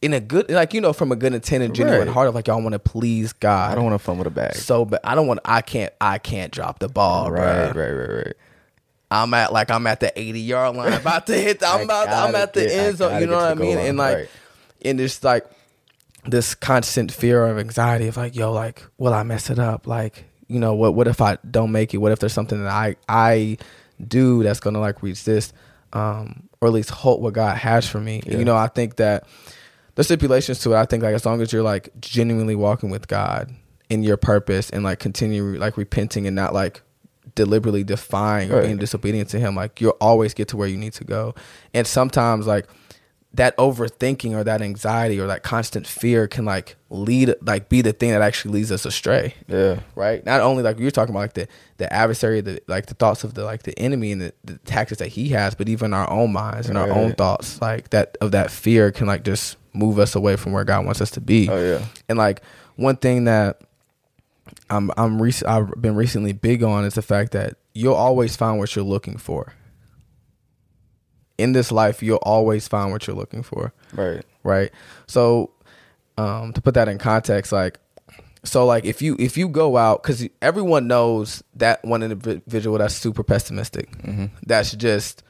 in 0.01 0.13
a 0.13 0.19
good 0.19 0.49
like 0.49 0.73
you 0.73 0.79
know 0.79 0.93
from 0.93 1.11
a 1.11 1.15
good 1.15 1.33
intent 1.33 1.63
and 1.63 1.75
genuine 1.75 2.07
right. 2.07 2.13
heart 2.13 2.29
of 2.29 2.35
like 2.35 2.47
y'all 2.47 2.61
want 2.61 2.73
to 2.73 2.79
please 2.79 3.33
God. 3.33 3.71
I 3.71 3.75
don't 3.75 3.83
want 3.83 3.99
to 3.99 4.03
fun 4.03 4.17
with 4.17 4.27
a 4.27 4.31
bag. 4.31 4.55
So, 4.55 4.85
but 4.85 5.01
I 5.03 5.15
don't 5.15 5.27
want. 5.27 5.41
I 5.43 5.61
can't. 5.61 5.93
I 5.99 6.19
can't 6.19 6.51
drop 6.51 6.79
the 6.79 6.87
ball. 6.87 7.31
Right, 7.31 7.75
right, 7.75 7.91
right, 7.91 8.15
right. 8.25 8.33
I'm 9.11 9.33
at 9.33 9.51
like 9.51 9.71
I'm 9.71 9.87
at 9.87 9.99
the 9.99 10.17
80 10.17 10.39
yard 10.39 10.75
line, 10.75 10.93
about 10.93 11.27
to 11.27 11.33
hit. 11.33 11.59
The, 11.59 11.67
I'm 11.67 11.81
about. 11.81 12.07
I'm 12.09 12.35
at 12.35 12.53
the 12.53 12.61
get, 12.61 12.71
end 12.71 12.97
zone. 12.97 13.19
You 13.19 13.27
know 13.27 13.35
what 13.35 13.51
I 13.51 13.55
mean? 13.55 13.77
And 13.77 13.97
like, 13.97 14.15
right. 14.15 14.29
and 14.83 15.01
it's 15.01 15.23
like 15.23 15.45
this 16.25 16.55
constant 16.55 17.11
fear 17.11 17.45
of 17.45 17.57
anxiety 17.57 18.07
of 18.07 18.17
like, 18.17 18.35
yo, 18.35 18.53
like, 18.53 18.83
will 18.97 19.13
I 19.13 19.23
mess 19.23 19.49
it 19.49 19.59
up? 19.59 19.87
Like, 19.87 20.25
you 20.49 20.59
know, 20.59 20.73
what? 20.73 20.95
What 20.95 21.07
if 21.07 21.21
I 21.21 21.37
don't 21.49 21.71
make 21.71 21.93
it? 21.93 21.97
What 21.97 22.11
if 22.11 22.19
there's 22.19 22.33
something 22.33 22.61
that 22.63 22.71
I 22.71 22.95
I 23.07 23.57
do 24.05 24.43
that's 24.43 24.59
gonna 24.59 24.79
like 24.79 25.01
resist, 25.01 25.53
um, 25.93 26.49
or 26.59 26.67
at 26.67 26.73
least 26.73 26.89
halt 26.89 27.21
what 27.21 27.33
God 27.33 27.55
has 27.57 27.87
for 27.87 27.99
me? 27.99 28.21
Yeah. 28.25 28.39
You 28.39 28.45
know, 28.45 28.57
I 28.57 28.67
think 28.67 28.97
that 28.97 29.25
the 29.95 30.03
stipulations 30.03 30.59
to 30.59 30.73
it. 30.73 30.77
I 30.77 30.85
think 30.85 31.03
like 31.03 31.13
as 31.13 31.25
long 31.25 31.41
as 31.41 31.53
you're 31.53 31.63
like 31.63 31.89
genuinely 32.01 32.55
walking 32.55 32.89
with 32.89 33.07
God 33.07 33.53
in 33.89 34.03
your 34.03 34.17
purpose 34.17 34.69
and 34.69 34.83
like 34.83 34.99
continue 34.99 35.57
like 35.57 35.77
repenting 35.77 36.25
and 36.25 36.35
not 36.35 36.53
like 36.53 36.81
deliberately 37.35 37.83
defying 37.83 38.51
or 38.51 38.61
being 38.61 38.77
disobedient 38.77 39.29
to 39.29 39.39
Him, 39.39 39.55
like 39.55 39.79
you'll 39.79 39.97
always 40.01 40.33
get 40.33 40.47
to 40.49 40.57
where 40.57 40.67
you 40.67 40.77
need 40.77 40.93
to 40.93 41.03
go. 41.03 41.35
And 41.73 41.85
sometimes 41.85 42.47
like 42.47 42.67
that 43.33 43.55
overthinking 43.57 44.33
or 44.33 44.43
that 44.43 44.61
anxiety 44.61 45.19
or 45.19 45.27
that 45.27 45.43
constant 45.43 45.85
fear 45.85 46.27
can 46.27 46.45
like 46.45 46.75
lead 46.89 47.35
like 47.41 47.69
be 47.69 47.81
the 47.81 47.93
thing 47.93 48.09
that 48.09 48.21
actually 48.21 48.55
leads 48.55 48.71
us 48.71 48.85
astray. 48.85 49.35
Yeah. 49.47 49.81
Right. 49.95 50.25
Not 50.25 50.41
only 50.41 50.63
like 50.63 50.79
you're 50.79 50.89
talking 50.89 51.13
about 51.13 51.21
like 51.21 51.33
the 51.33 51.47
the 51.77 51.91
adversary, 51.93 52.41
the 52.41 52.59
like 52.67 52.87
the 52.87 52.95
thoughts 52.95 53.23
of 53.23 53.35
the 53.35 53.45
like 53.45 53.63
the 53.63 53.77
enemy 53.77 54.11
and 54.11 54.21
the, 54.21 54.33
the 54.43 54.57
tactics 54.59 54.97
that 54.99 55.09
he 55.09 55.29
has, 55.29 55.53
but 55.53 55.69
even 55.69 55.93
our 55.93 56.09
own 56.09 56.33
minds 56.33 56.69
and 56.69 56.77
right. 56.77 56.89
our 56.89 56.97
own 56.97 57.13
thoughts, 57.13 57.61
like 57.61 57.91
that 57.91 58.17
of 58.19 58.31
that 58.31 58.49
fear 58.49 58.91
can 58.91 59.05
like 59.05 59.23
just 59.23 59.57
move 59.73 59.99
us 59.99 60.15
away 60.15 60.35
from 60.35 60.51
where 60.51 60.63
God 60.63 60.85
wants 60.85 60.99
us 60.99 61.11
to 61.11 61.21
be. 61.21 61.47
Oh 61.49 61.61
yeah. 61.61 61.85
And 62.07 62.17
like 62.17 62.41
one 62.77 62.97
thing 62.97 63.25
that 63.25 63.61
I'm 64.71 64.91
I'm 64.97 65.21
rec- 65.21 65.45
I've 65.45 65.69
been 65.79 65.95
recently 65.95 66.33
big 66.33 66.63
on 66.63 66.83
is 66.83 66.95
the 66.95 67.03
fact 67.03 67.33
that 67.33 67.57
you'll 67.73 67.93
always 67.93 68.35
find 68.35 68.57
what 68.57 68.75
you're 68.75 68.85
looking 68.85 69.17
for. 69.17 69.53
In 71.39 71.53
this 71.53 71.71
life, 71.71 72.03
you'll 72.03 72.17
always 72.17 72.67
find 72.67 72.91
what 72.91 73.07
you're 73.07 73.15
looking 73.15 73.43
for. 73.43 73.73
Right. 73.93 74.23
Right. 74.43 74.71
So, 75.07 75.51
um, 76.17 76.53
to 76.53 76.61
put 76.61 76.73
that 76.73 76.87
in 76.89 76.97
context, 76.97 77.51
like, 77.51 77.79
so 78.43 78.65
like 78.65 78.85
if 78.85 79.01
you 79.01 79.15
if 79.19 79.37
you 79.37 79.49
go 79.49 79.77
out 79.77 80.01
because 80.01 80.27
everyone 80.41 80.87
knows 80.87 81.43
that 81.55 81.83
one 81.83 82.03
individual 82.03 82.77
that's 82.77 82.95
super 82.95 83.23
pessimistic, 83.23 83.91
mm-hmm. 84.01 84.27
that's 84.45 84.73
just 84.73 85.23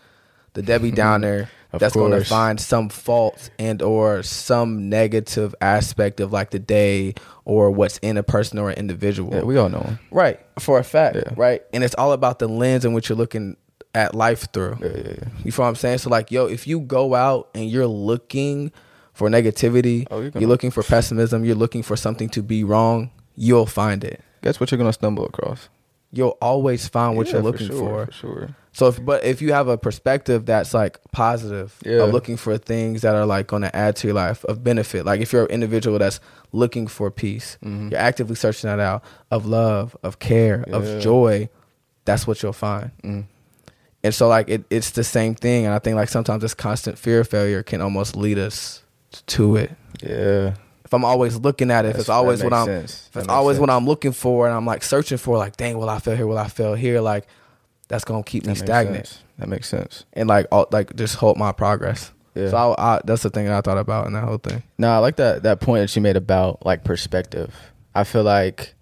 the 0.53 0.61
Debbie 0.61 0.91
Downer 1.03 1.49
that's 1.71 1.93
going 1.93 2.11
to 2.11 2.25
find 2.25 2.59
some 2.59 2.89
fault 2.89 3.49
and 3.59 3.81
or 3.81 4.23
some 4.23 4.89
negative 4.89 5.53
aspect 5.61 6.19
of 6.19 6.33
like 6.33 6.49
the 6.49 6.59
day 6.59 7.13
or 7.45 7.69
what's 7.69 7.99
in 7.99 8.17
a 8.17 8.23
person 8.23 8.57
or 8.57 8.71
an 8.71 8.77
individual. 8.77 9.33
Yeah, 9.33 9.43
we 9.43 9.57
all 9.57 9.69
know. 9.69 9.97
Right. 10.11 10.39
For 10.57 10.79
a 10.79 10.83
fact. 10.83 11.17
Yeah. 11.17 11.33
Right. 11.35 11.61
And 11.71 11.83
it's 11.83 11.95
all 11.95 12.11
about 12.11 12.39
the 12.39 12.47
lens 12.47 12.85
in 12.85 12.93
which 12.93 13.09
you're 13.09 13.17
looking 13.17 13.55
at 13.93 14.15
life 14.15 14.51
through. 14.51 14.77
Yeah, 14.81 14.87
yeah, 14.87 15.13
yeah. 15.17 15.29
You 15.43 15.51
feel 15.51 15.63
what 15.63 15.69
I'm 15.69 15.75
saying? 15.75 15.99
So 15.99 16.09
like, 16.09 16.31
yo, 16.31 16.45
if 16.45 16.67
you 16.67 16.79
go 16.81 17.15
out 17.15 17.49
and 17.53 17.69
you're 17.69 17.87
looking 17.87 18.71
for 19.13 19.29
negativity, 19.29 20.07
oh, 20.11 20.21
you're, 20.21 20.31
you're 20.35 20.49
looking 20.49 20.71
for 20.71 20.83
pessimism, 20.83 21.43
you're 21.43 21.55
looking 21.55 21.83
for 21.83 21.95
something 21.95 22.29
to 22.29 22.41
be 22.41 22.63
wrong, 22.63 23.11
you'll 23.35 23.65
find 23.65 24.03
it. 24.03 24.21
Guess 24.41 24.59
what 24.59 24.71
you're 24.71 24.77
gonna 24.77 24.93
stumble 24.93 25.25
across? 25.25 25.69
You'll 26.11 26.37
always 26.41 26.87
find 26.87 27.17
what 27.17 27.31
you're 27.31 27.41
looking 27.41 27.67
for. 27.67 27.75
Sure, 27.75 28.05
for 28.05 28.11
sure. 28.11 28.55
So, 28.71 28.87
if, 28.87 29.03
but 29.03 29.23
if 29.23 29.41
you 29.41 29.51
have 29.53 29.67
a 29.67 29.77
perspective 29.77 30.45
that's 30.45 30.73
like 30.73 30.99
positive, 31.11 31.75
yeah. 31.83 32.03
of 32.03 32.11
looking 32.11 32.37
for 32.37 32.57
things 32.57 33.01
that 33.01 33.15
are 33.15 33.25
like 33.25 33.47
going 33.47 33.63
to 33.63 33.75
add 33.75 33.95
to 33.97 34.07
your 34.07 34.15
life 34.15 34.43
of 34.45 34.63
benefit, 34.63 35.05
like 35.05 35.21
if 35.21 35.33
you're 35.33 35.45
an 35.45 35.51
individual 35.51 35.99
that's 35.99 36.19
looking 36.51 36.87
for 36.87 37.11
peace, 37.11 37.57
mm-hmm. 37.63 37.89
you're 37.89 37.99
actively 37.99 38.35
searching 38.35 38.69
that 38.69 38.79
out 38.79 39.03
of 39.31 39.45
love, 39.45 39.97
of 40.03 40.19
care, 40.19 40.63
yeah. 40.67 40.75
of 40.75 41.01
joy, 41.01 41.49
that's 42.05 42.25
what 42.25 42.41
you'll 42.41 42.53
find. 42.53 42.91
Mm. 43.03 43.25
And 44.03 44.13
so, 44.13 44.27
like 44.27 44.49
it, 44.49 44.63
it's 44.69 44.91
the 44.91 45.03
same 45.03 45.35
thing. 45.35 45.65
And 45.65 45.73
I 45.73 45.79
think 45.79 45.95
like 45.95 46.09
sometimes 46.09 46.41
this 46.41 46.53
constant 46.53 46.97
fear 46.97 47.21
of 47.21 47.27
failure 47.27 47.63
can 47.63 47.81
almost 47.81 48.15
lead 48.15 48.39
us 48.39 48.83
to 49.27 49.55
it. 49.57 49.71
Yeah. 50.01 50.55
If 50.85 50.93
I'm 50.93 51.05
always 51.05 51.37
looking 51.37 51.69
at 51.69 51.85
it, 51.85 51.89
if 51.89 51.97
it's 51.97 52.09
always 52.09 52.43
what 52.43 52.53
I'm, 52.53 52.65
sense. 52.65 53.09
if 53.11 53.17
it's 53.17 53.27
always 53.27 53.57
sense. 53.57 53.61
what 53.61 53.69
I'm 53.69 53.85
looking 53.85 54.11
for, 54.11 54.47
and 54.47 54.55
I'm 54.55 54.65
like 54.65 54.83
searching 54.83 55.19
for, 55.19 55.37
like, 55.37 55.55
dang, 55.55 55.77
will 55.77 55.89
I 55.89 55.99
fail 55.99 56.15
here? 56.15 56.25
Will 56.25 56.37
I 56.37 56.47
fail 56.47 56.73
here? 56.73 56.99
Like 57.01 57.27
that's 57.87 58.05
gonna 58.05 58.23
keep 58.23 58.45
me 58.45 58.55
stagnant. 58.55 59.07
Sense. 59.07 59.23
That 59.37 59.49
makes 59.49 59.67
sense. 59.67 60.05
And 60.13 60.27
like, 60.27 60.47
all, 60.51 60.67
like 60.71 60.95
just 60.95 61.15
halt 61.15 61.37
my 61.37 61.51
progress. 61.51 62.11
Yeah. 62.35 62.49
So 62.49 62.57
I, 62.57 62.95
I, 62.95 63.01
that's 63.03 63.23
the 63.23 63.29
thing 63.29 63.45
that 63.45 63.53
I 63.53 63.61
thought 63.61 63.77
about 63.77 64.07
in 64.07 64.13
that 64.13 64.23
whole 64.23 64.37
thing. 64.37 64.63
No, 64.77 64.91
I 64.91 64.97
like 64.97 65.17
that 65.17 65.43
that 65.43 65.59
point 65.59 65.81
that 65.81 65.95
you 65.95 66.01
made 66.01 66.15
about 66.15 66.65
like 66.65 66.83
perspective. 66.83 67.53
I 67.93 68.03
feel 68.03 68.23
like 68.23 68.75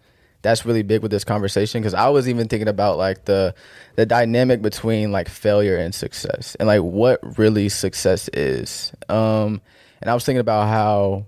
that's 0.48 0.66
really 0.66 0.82
big 0.82 1.02
with 1.02 1.12
this 1.12 1.26
conversation 1.26 1.82
because 1.82 1.94
I 1.94 2.08
was 2.08 2.30
even 2.30 2.48
thinking 2.48 2.70
about 2.70 2.98
like 2.98 3.26
the 3.26 3.54
the 3.96 4.06
dynamic 4.06 4.62
between 4.62 5.12
like 5.12 5.28
failure 5.28 5.76
and 5.76 5.94
success 5.94 6.56
and 6.56 6.68
like 6.68 6.82
what 6.82 7.38
really 7.38 7.68
success 7.68 8.30
is. 8.30 8.94
Um, 9.10 9.62
and 10.02 10.10
I 10.10 10.14
was 10.14 10.24
thinking 10.26 10.40
about 10.40 10.70
how 10.70 11.26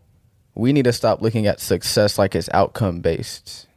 we 0.55 0.71
need 0.71 0.85
to 0.85 0.93
stop 0.93 1.21
looking 1.21 1.47
at 1.47 1.59
success 1.59 2.17
like 2.17 2.33
it's 2.33 2.49
outcome 2.53 3.01
based 3.01 3.67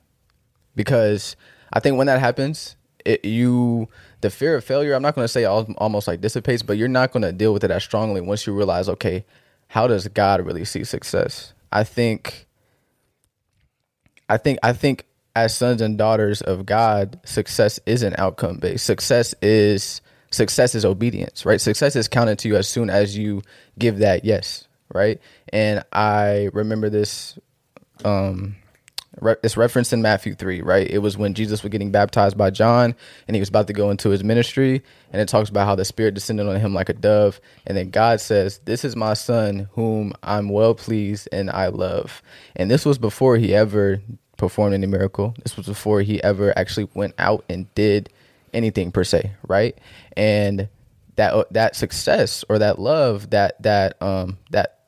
because 0.76 1.34
I 1.72 1.80
think 1.80 1.96
when 1.96 2.06
that 2.06 2.20
happens, 2.20 2.76
it, 3.04 3.24
you 3.24 3.88
the 4.20 4.30
fear 4.30 4.54
of 4.54 4.64
failure. 4.64 4.94
I'm 4.94 5.02
not 5.02 5.16
going 5.16 5.24
to 5.24 5.28
say 5.28 5.44
almost 5.44 6.06
like 6.06 6.20
dissipates, 6.20 6.62
but 6.62 6.76
you're 6.76 6.86
not 6.86 7.10
going 7.10 7.24
to 7.24 7.32
deal 7.32 7.52
with 7.52 7.64
it 7.64 7.72
as 7.72 7.82
strongly 7.82 8.20
once 8.20 8.46
you 8.46 8.52
realize, 8.52 8.88
okay, 8.88 9.24
how 9.66 9.88
does 9.88 10.06
God 10.06 10.46
really 10.46 10.64
see 10.64 10.84
success? 10.84 11.52
I 11.72 11.82
think, 11.82 12.46
I 14.28 14.36
think, 14.36 14.60
I 14.62 14.72
think 14.72 15.06
as 15.36 15.56
sons 15.56 15.80
and 15.82 15.98
daughters 15.98 16.42
of 16.42 16.66
God, 16.66 17.20
success 17.24 17.80
isn't 17.86 18.18
outcome 18.18 18.58
based. 18.58 18.86
Success 18.86 19.34
is 19.42 20.00
success 20.30 20.74
is 20.74 20.84
obedience, 20.84 21.46
right? 21.46 21.60
Success 21.60 21.96
is 21.96 22.08
counted 22.08 22.38
to 22.40 22.48
you 22.48 22.56
as 22.56 22.68
soon 22.68 22.90
as 22.90 23.16
you 23.16 23.42
give 23.78 23.98
that 23.98 24.24
yes, 24.24 24.66
right? 24.94 25.20
And 25.52 25.84
I 25.92 26.50
remember 26.52 26.90
this 26.90 27.38
um 28.04 28.56
It's 29.42 29.56
referenced 29.58 29.92
in 29.92 30.02
Matthew 30.02 30.34
3, 30.34 30.62
right? 30.62 30.88
It 30.90 30.98
was 30.98 31.18
when 31.18 31.34
Jesus 31.34 31.62
was 31.62 31.70
getting 31.70 31.92
baptized 31.92 32.36
by 32.38 32.50
John 32.50 32.94
and 33.28 33.36
he 33.36 33.40
was 33.40 33.50
about 33.50 33.66
to 33.68 33.72
go 33.74 33.90
into 33.90 34.10
his 34.10 34.24
ministry. 34.24 34.82
And 35.12 35.20
it 35.22 35.28
talks 35.28 35.50
about 35.50 35.66
how 35.66 35.74
the 35.76 35.84
Spirit 35.84 36.14
descended 36.14 36.46
on 36.46 36.58
him 36.60 36.74
like 36.74 36.88
a 36.88 36.94
dove. 36.94 37.40
And 37.66 37.76
then 37.76 37.90
God 37.90 38.20
says, 38.20 38.60
This 38.64 38.84
is 38.84 38.96
my 38.96 39.14
son 39.14 39.68
whom 39.72 40.14
I'm 40.22 40.48
well 40.48 40.74
pleased 40.74 41.28
and 41.32 41.50
I 41.50 41.68
love. 41.68 42.22
And 42.56 42.70
this 42.70 42.86
was 42.86 42.98
before 42.98 43.36
he 43.36 43.54
ever 43.54 44.00
performed 44.42 44.74
any 44.74 44.88
miracle. 44.88 45.36
This 45.44 45.56
was 45.56 45.66
before 45.66 46.02
he 46.02 46.20
ever 46.24 46.52
actually 46.58 46.88
went 46.94 47.14
out 47.16 47.44
and 47.48 47.72
did 47.76 48.08
anything 48.52 48.90
per 48.90 49.04
se, 49.04 49.30
right? 49.46 49.78
And 50.16 50.68
that 51.14 51.52
that 51.52 51.76
success 51.76 52.44
or 52.48 52.58
that 52.58 52.80
love 52.80 53.30
that 53.30 53.62
that 53.62 54.02
um 54.02 54.38
that 54.50 54.80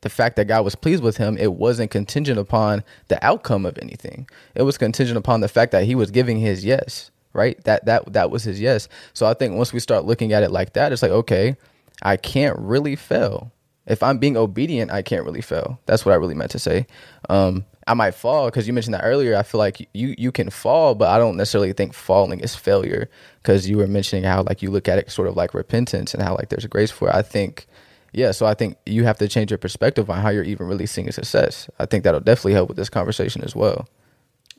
the 0.00 0.08
fact 0.08 0.34
that 0.36 0.46
God 0.46 0.64
was 0.64 0.74
pleased 0.74 1.04
with 1.04 1.18
him, 1.18 1.38
it 1.38 1.52
wasn't 1.52 1.92
contingent 1.92 2.36
upon 2.36 2.82
the 3.06 3.24
outcome 3.24 3.64
of 3.64 3.78
anything. 3.78 4.28
It 4.56 4.62
was 4.62 4.76
contingent 4.76 5.16
upon 5.16 5.40
the 5.40 5.48
fact 5.48 5.70
that 5.70 5.84
he 5.84 5.94
was 5.94 6.10
giving 6.10 6.38
his 6.38 6.64
yes, 6.64 7.12
right? 7.32 7.62
That 7.62 7.84
that 7.84 8.12
that 8.12 8.32
was 8.32 8.42
his 8.42 8.60
yes. 8.60 8.88
So 9.14 9.24
I 9.26 9.34
think 9.34 9.54
once 9.54 9.72
we 9.72 9.78
start 9.78 10.04
looking 10.04 10.32
at 10.32 10.42
it 10.42 10.50
like 10.50 10.72
that, 10.72 10.90
it's 10.90 11.02
like, 11.02 11.12
okay, 11.12 11.54
I 12.02 12.16
can't 12.16 12.58
really 12.58 12.96
fail. 12.96 13.52
If 13.86 14.02
I'm 14.02 14.18
being 14.18 14.36
obedient, 14.36 14.90
I 14.90 15.02
can't 15.02 15.24
really 15.24 15.40
fail. 15.40 15.78
That's 15.86 16.04
what 16.04 16.12
I 16.12 16.16
really 16.16 16.34
meant 16.34 16.50
to 16.52 16.58
say. 16.58 16.86
Um, 17.28 17.64
I 17.86 17.94
might 17.94 18.14
fall 18.14 18.46
because 18.46 18.66
you 18.66 18.72
mentioned 18.72 18.94
that 18.94 19.04
earlier. 19.04 19.36
I 19.36 19.44
feel 19.44 19.58
like 19.58 19.88
you 19.94 20.14
you 20.18 20.32
can 20.32 20.50
fall, 20.50 20.94
but 20.96 21.08
I 21.08 21.18
don't 21.18 21.36
necessarily 21.36 21.72
think 21.72 21.94
falling 21.94 22.40
is 22.40 22.56
failure 22.56 23.08
because 23.42 23.68
you 23.68 23.76
were 23.76 23.86
mentioning 23.86 24.24
how 24.24 24.42
like 24.42 24.60
you 24.60 24.70
look 24.70 24.88
at 24.88 24.98
it 24.98 25.10
sort 25.10 25.28
of 25.28 25.36
like 25.36 25.54
repentance 25.54 26.12
and 26.12 26.22
how 26.22 26.34
like 26.34 26.48
there's 26.48 26.64
a 26.64 26.68
grace 26.68 26.90
for 26.90 27.08
it. 27.08 27.14
I 27.14 27.22
think, 27.22 27.66
yeah. 28.12 28.32
So 28.32 28.44
I 28.44 28.54
think 28.54 28.76
you 28.86 29.04
have 29.04 29.18
to 29.18 29.28
change 29.28 29.52
your 29.52 29.58
perspective 29.58 30.10
on 30.10 30.20
how 30.20 30.30
you're 30.30 30.42
even 30.42 30.66
really 30.66 30.86
seeing 30.86 31.10
success. 31.12 31.70
I 31.78 31.86
think 31.86 32.02
that'll 32.02 32.20
definitely 32.20 32.54
help 32.54 32.68
with 32.68 32.76
this 32.76 32.90
conversation 32.90 33.42
as 33.44 33.54
well. 33.54 33.88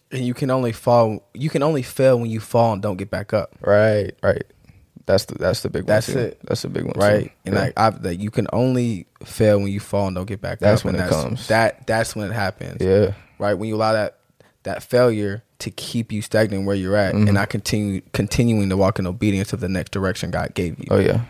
And 0.09 0.25
you 0.25 0.33
can 0.33 0.49
only 0.49 0.71
fall. 0.71 1.27
You 1.33 1.49
can 1.49 1.63
only 1.63 1.81
fail 1.81 2.17
when 2.17 2.29
you 2.29 2.39
fall 2.39 2.71
and 2.73 2.81
don't 2.81 2.95
get 2.95 3.09
back 3.09 3.33
up. 3.33 3.53
Right. 3.59 4.11
Right. 4.23 4.45
That's 5.07 5.25
the 5.25 5.35
that's 5.39 5.61
the 5.61 5.69
big 5.69 5.83
one. 5.83 5.87
That's 5.87 6.05
too. 6.07 6.19
it. 6.19 6.39
That's 6.43 6.61
the 6.61 6.69
big 6.69 6.83
one, 6.83 6.93
right? 6.97 7.23
too. 7.25 7.31
And 7.45 7.55
Yeah. 7.55 7.61
like 7.61 7.73
I, 7.77 7.89
that 7.89 8.17
you 8.17 8.29
can 8.29 8.47
only 8.53 9.07
fail 9.23 9.57
when 9.57 9.69
you 9.69 9.79
fall 9.79 10.05
and 10.07 10.15
don't 10.15 10.25
get 10.27 10.41
back 10.41 10.59
That's 10.59 10.81
up. 10.81 10.85
when 10.85 10.95
and 10.95 11.03
it 11.03 11.09
that's, 11.09 11.23
comes. 11.23 11.47
That 11.47 11.87
that's 11.87 12.15
when 12.15 12.29
it 12.29 12.33
happens. 12.33 12.81
yeah, 12.81 13.13
Right 13.39 13.55
when 13.55 13.67
you 13.69 13.75
allow 13.75 13.93
that 13.93 14.19
that 14.63 14.83
failure 14.83 15.43
to 15.59 15.71
keep 15.71 16.11
you 16.11 16.21
stagnant 16.21 16.65
where 16.67 16.75
you're 16.75 16.95
at 16.97 17.15
Mm-hmm. 17.15 17.27
and 17.29 17.33
not 17.33 17.49
continue 17.49 18.01
continuing 18.13 18.69
to 18.69 18.77
walk 18.77 18.99
in 18.99 19.07
obedience 19.07 19.53
of 19.53 19.59
the 19.61 19.69
next 19.69 19.91
direction 19.91 20.29
God 20.29 20.53
gave 20.53 20.77
you 20.77 20.85
oh 20.91 20.99
yeah, 20.99 21.21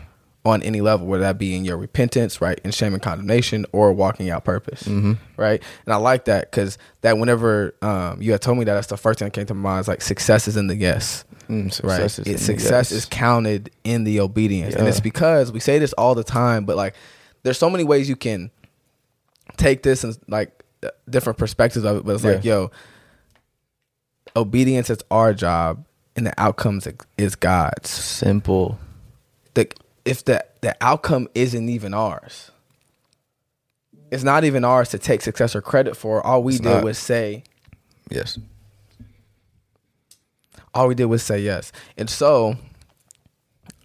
on 0.48 0.62
any 0.62 0.80
level, 0.80 1.06
whether 1.06 1.22
that 1.22 1.38
be 1.38 1.54
in 1.54 1.64
your 1.64 1.76
repentance, 1.76 2.40
right, 2.40 2.58
in 2.64 2.70
shame 2.70 2.92
and 2.94 3.02
condemnation, 3.02 3.66
or 3.72 3.92
walking 3.92 4.30
out 4.30 4.44
purpose, 4.44 4.82
Mm-hmm. 4.84 5.12
right? 5.36 5.62
And 5.86 5.92
I 5.92 5.96
like 5.96 6.24
that 6.26 6.50
because 6.50 6.78
that 7.02 7.18
whenever 7.18 7.74
um, 7.82 8.20
you 8.22 8.32
had 8.32 8.40
told 8.42 8.58
me 8.58 8.64
that, 8.64 8.74
that's 8.74 8.86
the 8.88 8.96
first 8.96 9.18
thing 9.18 9.26
that 9.26 9.32
came 9.34 9.46
to 9.46 9.54
my 9.54 9.70
mind. 9.70 9.80
Is 9.82 9.88
like 9.88 10.02
success 10.02 10.48
is 10.48 10.56
in 10.56 10.66
the 10.66 10.76
yes, 10.76 11.24
mm, 11.48 11.64
right? 11.84 12.00
success 12.10 12.18
is 12.18 12.26
It, 12.26 12.38
success 12.38 12.90
yes. 12.90 12.92
is 12.92 13.04
counted 13.04 13.70
in 13.84 14.04
the 14.04 14.20
obedience, 14.20 14.74
and 14.74 14.88
it's 14.88 15.00
because 15.00 15.52
we 15.52 15.60
say 15.60 15.78
this 15.78 15.92
all 15.94 16.14
the 16.14 16.24
time, 16.24 16.64
but 16.64 16.76
like 16.76 16.94
there's 17.42 17.58
so 17.58 17.70
many 17.70 17.84
ways 17.84 18.08
you 18.08 18.16
can 18.16 18.50
take 19.56 19.82
this 19.82 20.04
and 20.04 20.16
like 20.28 20.64
uh, 20.82 20.88
different 21.08 21.38
perspectives 21.38 21.84
of 21.84 21.96
it. 21.98 22.04
But 22.04 22.14
it's 22.16 22.24
like, 22.24 22.44
yo, 22.44 22.70
obedience 24.36 24.90
is 24.90 24.98
our 25.10 25.34
job, 25.34 25.84
and 26.16 26.26
the 26.26 26.34
outcomes 26.40 26.86
is 27.16 27.34
God's 27.36 27.90
simple. 27.90 28.78
the 29.54 29.68
if 30.08 30.24
the 30.24 30.44
the 30.62 30.76
outcome 30.80 31.28
isn't 31.34 31.68
even 31.68 31.94
ours. 31.94 32.50
It's 34.10 34.24
not 34.24 34.44
even 34.44 34.64
ours 34.64 34.88
to 34.90 34.98
take 34.98 35.20
success 35.20 35.54
or 35.54 35.60
credit 35.60 35.94
for. 35.96 36.26
All 36.26 36.42
we 36.42 36.54
It's 36.54 36.62
did 36.62 36.68
not. 36.76 36.84
was 36.84 36.96
say, 36.98 37.44
Yes, 38.10 38.38
all 40.74 40.88
we 40.88 40.94
did 40.94 41.06
was 41.06 41.22
say 41.22 41.40
yes. 41.40 41.72
And 41.98 42.08
so, 42.08 42.56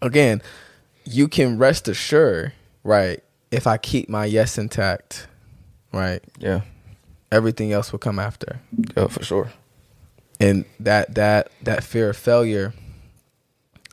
again, 0.01 0.41
you 1.05 1.27
can 1.27 1.57
rest 1.57 1.87
assured, 1.89 2.53
right? 2.83 3.21
If 3.51 3.67
I 3.67 3.77
keep 3.77 4.07
my 4.09 4.25
yes 4.25 4.57
intact, 4.57 5.27
right, 5.91 6.23
yeah, 6.39 6.61
everything 7.31 7.71
else 7.73 7.91
will 7.91 7.99
come 7.99 8.17
after. 8.17 8.61
yeah, 8.95 9.07
for 9.07 9.23
sure. 9.23 9.51
and 10.39 10.63
that 10.79 11.15
that 11.15 11.49
that 11.63 11.83
fear 11.83 12.09
of 12.11 12.17
failure 12.17 12.73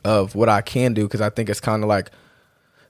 of 0.05 0.33
what 0.33 0.47
I 0.49 0.61
can 0.61 0.93
do 0.93 1.03
because 1.03 1.21
I 1.21 1.29
think 1.29 1.49
it's 1.49 1.59
kind 1.59 1.83
of 1.83 1.89
like 1.89 2.09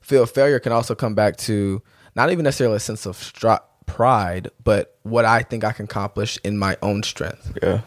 of 0.10 0.32
failure 0.32 0.60
can 0.60 0.72
also 0.72 0.96
come 0.96 1.16
back 1.16 1.38
to 1.38 1.82
not 2.16 2.32
even 2.32 2.44
necessarily 2.44 2.78
a 2.78 2.80
sense 2.80 3.06
of 3.06 3.18
stri- 3.18 3.62
pride, 3.86 4.50
but 4.64 4.98
what 5.04 5.26
I 5.26 5.44
think 5.44 5.64
I 5.64 5.72
can 5.72 5.86
accomplish 5.86 6.38
in 6.44 6.58
my 6.58 6.78
own 6.82 7.04
strength. 7.04 7.58
Yeah, 7.62 7.82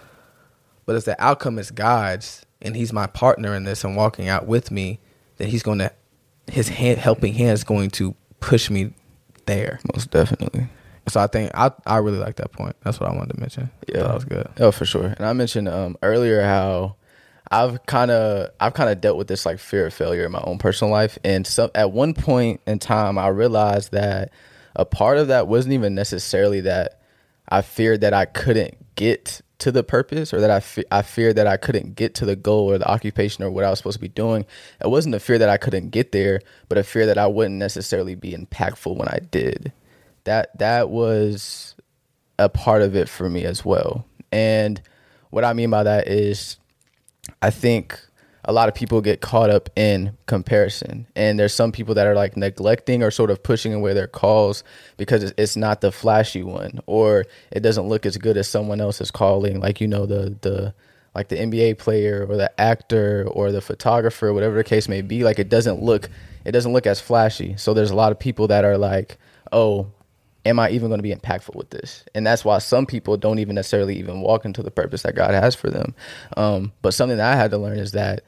But 0.87 0.97
if 0.97 1.05
the 1.05 1.23
outcome 1.23 1.59
is 1.59 1.71
God's 1.71 2.45
and 2.63 2.75
He's 2.77 2.93
my 2.93 3.07
partner 3.07 3.55
in 3.55 3.65
this 3.65 3.85
and 3.85 3.97
walking 3.97 4.29
out 4.29 4.47
with 4.47 4.71
me, 4.71 5.01
then 5.37 5.49
He's 5.49 5.63
going 5.63 5.79
to 5.79 5.93
His 6.47 6.69
hand, 6.69 6.99
helping 6.99 7.35
hand 7.35 7.53
is 7.53 7.65
going 7.65 7.91
to 7.91 8.15
push 8.41 8.71
me 8.71 8.95
there. 9.47 9.81
most 9.95 10.11
definitely. 10.11 10.69
So 11.09 11.21
I 11.21 11.27
think 11.27 11.51
I 11.55 11.71
I 11.87 11.99
really 11.99 12.17
like 12.19 12.37
that 12.37 12.53
point. 12.53 12.77
That's 12.83 12.99
what 12.99 13.11
I 13.11 13.15
wanted 13.15 13.35
to 13.35 13.41
mention. 13.41 13.71
Yeah, 13.89 14.05
that 14.05 14.15
was 14.15 14.25
good. 14.25 14.49
Oh, 14.59 14.71
for 14.71 14.87
sure. 14.87 15.05
And 15.19 15.27
I 15.27 15.35
mentioned 15.35 15.69
um, 15.69 15.99
earlier 16.03 16.43
how 16.43 16.97
I've 17.51 17.85
kind 17.87 18.11
of 18.11 18.51
I've 18.61 18.75
kind 18.75 18.91
of 18.91 19.01
dealt 19.01 19.17
with 19.17 19.29
this 19.29 19.45
like 19.45 19.59
fear 19.59 19.87
of 19.87 19.95
failure 19.95 20.25
in 20.25 20.33
my 20.33 20.43
own 20.45 20.59
personal 20.59 20.93
life, 20.93 21.19
and 21.25 21.47
so 21.47 21.71
at 21.75 21.93
one 21.93 22.15
point 22.15 22.61
in 22.67 22.79
time, 22.79 23.19
I 23.19 23.29
realized 23.29 23.93
that 23.93 24.33
a 24.77 24.85
part 24.85 25.19
of 25.19 25.29
that 25.29 25.47
wasn't 25.47 25.75
even 25.75 25.95
necessarily 25.95 26.61
that 26.63 27.01
I 27.49 27.63
feared 27.63 28.01
that 28.01 28.15
I 28.15 28.25
couldn't 28.25 28.75
get 28.97 29.41
to 29.59 29.71
the 29.71 29.85
purpose 29.85 30.33
or 30.33 30.41
that 30.41 30.51
I 30.51 30.61
fe- 30.61 30.85
I 30.91 31.03
feared 31.03 31.37
that 31.37 31.47
I 31.47 31.57
couldn't 31.57 31.95
get 31.95 32.15
to 32.17 32.27
the 32.27 32.37
goal 32.37 32.71
or 32.71 32.79
the 32.79 32.91
occupation 32.91 33.45
or 33.45 33.51
what 33.51 33.65
I 33.65 33.71
was 33.71 33.79
supposed 33.79 33.97
to 33.97 34.01
be 34.01 34.09
doing. 34.09 34.45
It 34.83 34.89
wasn't 34.89 35.15
a 35.15 35.21
fear 35.21 35.39
that 35.39 35.49
I 35.49 35.57
couldn't 35.57 35.91
get 35.91 36.13
there, 36.13 36.41
but 36.69 36.79
a 36.79 36.83
fear 36.85 37.07
that 37.07 37.19
I 37.19 37.27
wouldn't 37.27 37.57
necessarily 37.57 38.15
be 38.15 38.33
impactful 38.33 38.97
when 38.97 39.09
I 39.09 39.21
did. 39.31 39.73
That 40.25 40.59
that 40.59 40.91
was 40.91 41.77
a 42.39 42.49
part 42.49 42.83
of 42.83 42.97
it 42.97 43.09
for 43.09 43.29
me 43.31 43.45
as 43.45 43.65
well. 43.65 44.05
And 44.33 44.81
what 45.31 45.45
I 45.45 45.53
mean 45.53 45.71
by 45.71 45.85
that 45.85 46.09
is 46.09 46.57
I 47.43 47.51
think 47.51 47.99
a 48.47 48.53
lot 48.53 48.69
of 48.69 48.75
people 48.75 49.01
get 49.01 49.21
caught 49.21 49.51
up 49.51 49.71
in 49.75 50.17
comparison. 50.27 51.07
And 51.17 51.39
there's 51.39 51.55
some 51.55 51.73
people 51.73 51.95
that 51.95 52.07
are 52.07 52.15
like 52.15 52.37
neglecting 52.37 53.03
or 53.03 53.11
sort 53.11 53.31
of 53.31 53.43
pushing 53.43 53.73
away 53.73 53.95
their 53.95 54.07
calls 54.07 54.63
because 54.97 55.25
it's- 55.25 55.57
not 55.57 55.81
the 55.81 55.93
flashy 55.93 56.43
one 56.43 56.81
or 56.87 57.25
it 57.51 57.61
doesn't 57.61 57.89
look 57.89 58.05
as 58.05 58.17
good 58.19 58.37
as 58.37 58.49
someone 58.49 58.81
else's 58.81 59.11
calling. 59.11 59.61
Like, 59.61 59.81
you 59.81 59.87
know, 59.89 60.05
the, 60.05 60.37
the, 60.43 60.75
like 61.15 61.29
the 61.29 61.37
NBA 61.37 61.79
player 61.79 62.27
or 62.29 62.37
the 62.37 62.61
actor 62.61 63.27
or 63.31 63.53
the 63.53 63.61
photographer, 63.61 64.33
whatever 64.35 64.57
the 64.57 64.65
case 64.65 64.89
may 64.89 65.01
be, 65.01 65.25
like 65.25 65.39
it 65.39 65.49
doesn't 65.49 65.83
look, 65.83 66.11
it 66.45 66.53
doesn't 66.53 66.73
look 66.73 66.87
as 66.87 67.01
flashy. 67.01 67.57
So 67.57 67.73
there's 67.73 67.93
a 67.93 67.95
lot 67.95 68.13
of 68.13 68.19
people 68.19 68.49
that 68.49 68.65
are 68.65 68.77
like, 68.77 69.17
oh, 69.53 69.87
am 70.45 70.59
I 70.59 70.71
even 70.71 70.89
going 70.89 70.99
to 70.99 71.03
be 71.03 71.15
impactful 71.15 71.55
with 71.55 71.71
this? 71.71 72.05
And 72.15 72.27
that's 72.27 72.45
why 72.45 72.59
some 72.59 72.87
people 72.87 73.17
don't 73.17 73.39
even 73.39 73.55
necessarily 73.55 73.97
even 73.99 74.21
walk 74.21 74.45
into 74.45 74.63
the 74.63 74.71
purpose 74.71 75.03
that 75.03 75.15
God 75.15 75.33
has 75.33 75.55
for 75.55 75.71
them. 75.71 75.95
Um, 76.37 76.73
but 76.83 76.95
something 76.95 77.19
that 77.19 77.33
I 77.33 77.37
had 77.37 77.51
to 77.53 77.59
learn 77.59 77.79
is 77.79 77.93
that 77.93 78.23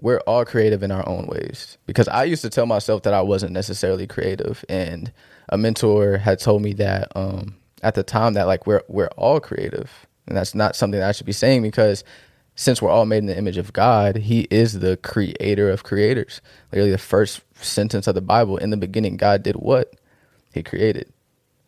we're 0.00 0.20
all 0.20 0.44
creative 0.44 0.82
in 0.82 0.90
our 0.90 1.06
own 1.08 1.26
ways. 1.26 1.78
Because 1.86 2.08
I 2.08 2.24
used 2.24 2.42
to 2.42 2.50
tell 2.50 2.66
myself 2.66 3.02
that 3.02 3.14
I 3.14 3.20
wasn't 3.20 3.52
necessarily 3.52 4.06
creative, 4.06 4.64
and 4.68 5.12
a 5.50 5.58
mentor 5.58 6.18
had 6.18 6.38
told 6.38 6.62
me 6.62 6.72
that 6.74 7.12
um, 7.14 7.56
at 7.82 7.94
the 7.94 8.02
time 8.02 8.34
that 8.34 8.46
like 8.46 8.66
we're 8.66 8.82
we're 8.88 9.10
all 9.16 9.40
creative, 9.40 10.06
and 10.26 10.36
that's 10.36 10.54
not 10.54 10.74
something 10.74 10.98
that 11.00 11.08
I 11.08 11.12
should 11.12 11.26
be 11.26 11.32
saying 11.32 11.62
because 11.62 12.02
since 12.54 12.82
we're 12.82 12.90
all 12.90 13.06
made 13.06 13.18
in 13.18 13.26
the 13.26 13.36
image 13.36 13.58
of 13.58 13.72
God, 13.72 14.16
He 14.16 14.46
is 14.50 14.80
the 14.80 14.96
creator 14.98 15.70
of 15.70 15.84
creators. 15.84 16.40
Literally, 16.72 16.90
the 16.92 16.98
first 16.98 17.42
sentence 17.54 18.06
of 18.06 18.14
the 18.14 18.20
Bible 18.20 18.56
in 18.56 18.70
the 18.70 18.76
beginning, 18.76 19.16
God 19.16 19.42
did 19.42 19.56
what? 19.56 19.94
He 20.52 20.62
created. 20.62 21.12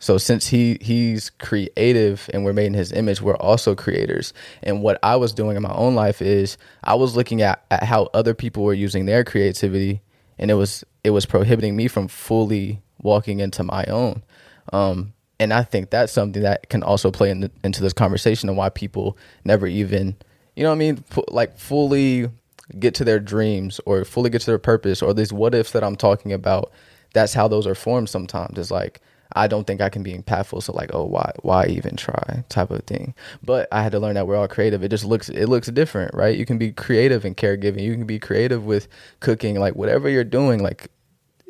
So 0.03 0.19
since 0.19 0.49
he 0.49 0.79
he's 0.81 1.31
creative 1.31 2.29
and 2.35 2.45
we're 2.45 2.53
made 2.53 2.67
in 2.67 2.75
his 2.75 2.91
image, 2.91 3.23
we're 3.23 3.37
also 3.37 3.77
creators. 3.77 4.35
And 4.61 4.83
what 4.83 4.99
I 5.05 5.15
was 5.15 5.33
doing 5.33 5.57
in 5.57 5.63
my 5.63 5.73
own 5.73 5.95
life 5.95 6.21
is 6.21 6.59
I 6.83 6.97
was 6.97 7.15
looking 7.15 7.41
at, 7.41 7.65
at 7.71 7.85
how 7.85 8.09
other 8.13 8.35
people 8.35 8.65
were 8.65 8.75
using 8.75 9.07
their 9.07 9.23
creativity 9.23 10.03
and 10.41 10.51
it 10.51 10.55
was 10.55 10.83
it 11.05 11.11
was 11.11 11.25
prohibiting 11.25 11.77
me 11.77 11.87
from 11.87 12.09
fully 12.09 12.83
walking 13.01 13.39
into 13.39 13.63
my 13.63 13.85
own. 13.85 14.25
Um, 14.73 15.13
and 15.39 15.55
I 15.55 15.63
think 15.63 15.91
that's 15.91 16.13
something 16.13 16.43
that 16.43 16.69
can 16.69 16.83
also 16.83 17.13
play 17.13 17.31
in 17.31 17.43
the, 17.43 17.53
into 17.63 17.81
this 17.81 17.93
conversation 17.93 18.49
and 18.49 18.59
why 18.59 18.71
people 18.71 19.17
never 19.45 19.69
even, 19.69 20.17
you 20.57 20.65
know 20.65 20.71
what 20.71 20.77
I 20.77 20.79
mean, 20.79 21.05
like 21.29 21.57
fully 21.57 22.29
get 22.77 22.97
to 22.97 23.05
their 23.05 23.21
dreams 23.21 23.81
or 23.87 24.05
fully 24.05 24.31
get 24.31 24.41
to 24.41 24.47
their 24.47 24.59
purpose 24.59 25.01
or 25.01 25.15
these 25.15 25.33
what 25.33 25.55
ifs 25.55 25.71
that 25.71 25.85
I'm 25.85 25.95
talking 25.95 26.33
about. 26.33 26.73
That's 27.15 27.35
how 27.35 27.47
those 27.47 27.69
are 27.69 27.77
formed 27.77 28.09
sometimes. 28.09 28.59
It's 28.59 28.73
like, 28.73 29.01
I 29.35 29.47
don't 29.47 29.67
think 29.67 29.81
I 29.81 29.89
can 29.89 30.03
be 30.03 30.15
impactful. 30.15 30.63
So 30.63 30.73
like, 30.73 30.91
oh, 30.93 31.05
why, 31.05 31.33
why 31.43 31.67
even 31.67 31.97
try 31.97 32.45
type 32.49 32.71
of 32.71 32.85
thing. 32.85 33.15
But 33.43 33.69
I 33.73 33.83
had 33.83 33.93
to 33.93 33.99
learn 33.99 34.15
that 34.15 34.27
we're 34.27 34.37
all 34.37 34.49
creative. 34.49 34.83
It 34.83 34.89
just 34.89 35.05
looks, 35.05 35.29
it 35.29 35.47
looks 35.47 35.69
different, 35.69 36.15
right? 36.15 36.37
You 36.37 36.47
can 36.47 36.59
be 36.59 36.73
creative 36.73 37.25
in 37.25 37.35
caregiving. 37.35 37.83
You 37.83 37.95
can 37.95 38.07
be 38.07 38.19
creative 38.19 38.65
with 38.65 38.89
cooking, 39.21 39.59
like 39.59 39.75
whatever 39.75 40.09
you're 40.09 40.25
doing. 40.25 40.63
Like 40.63 40.91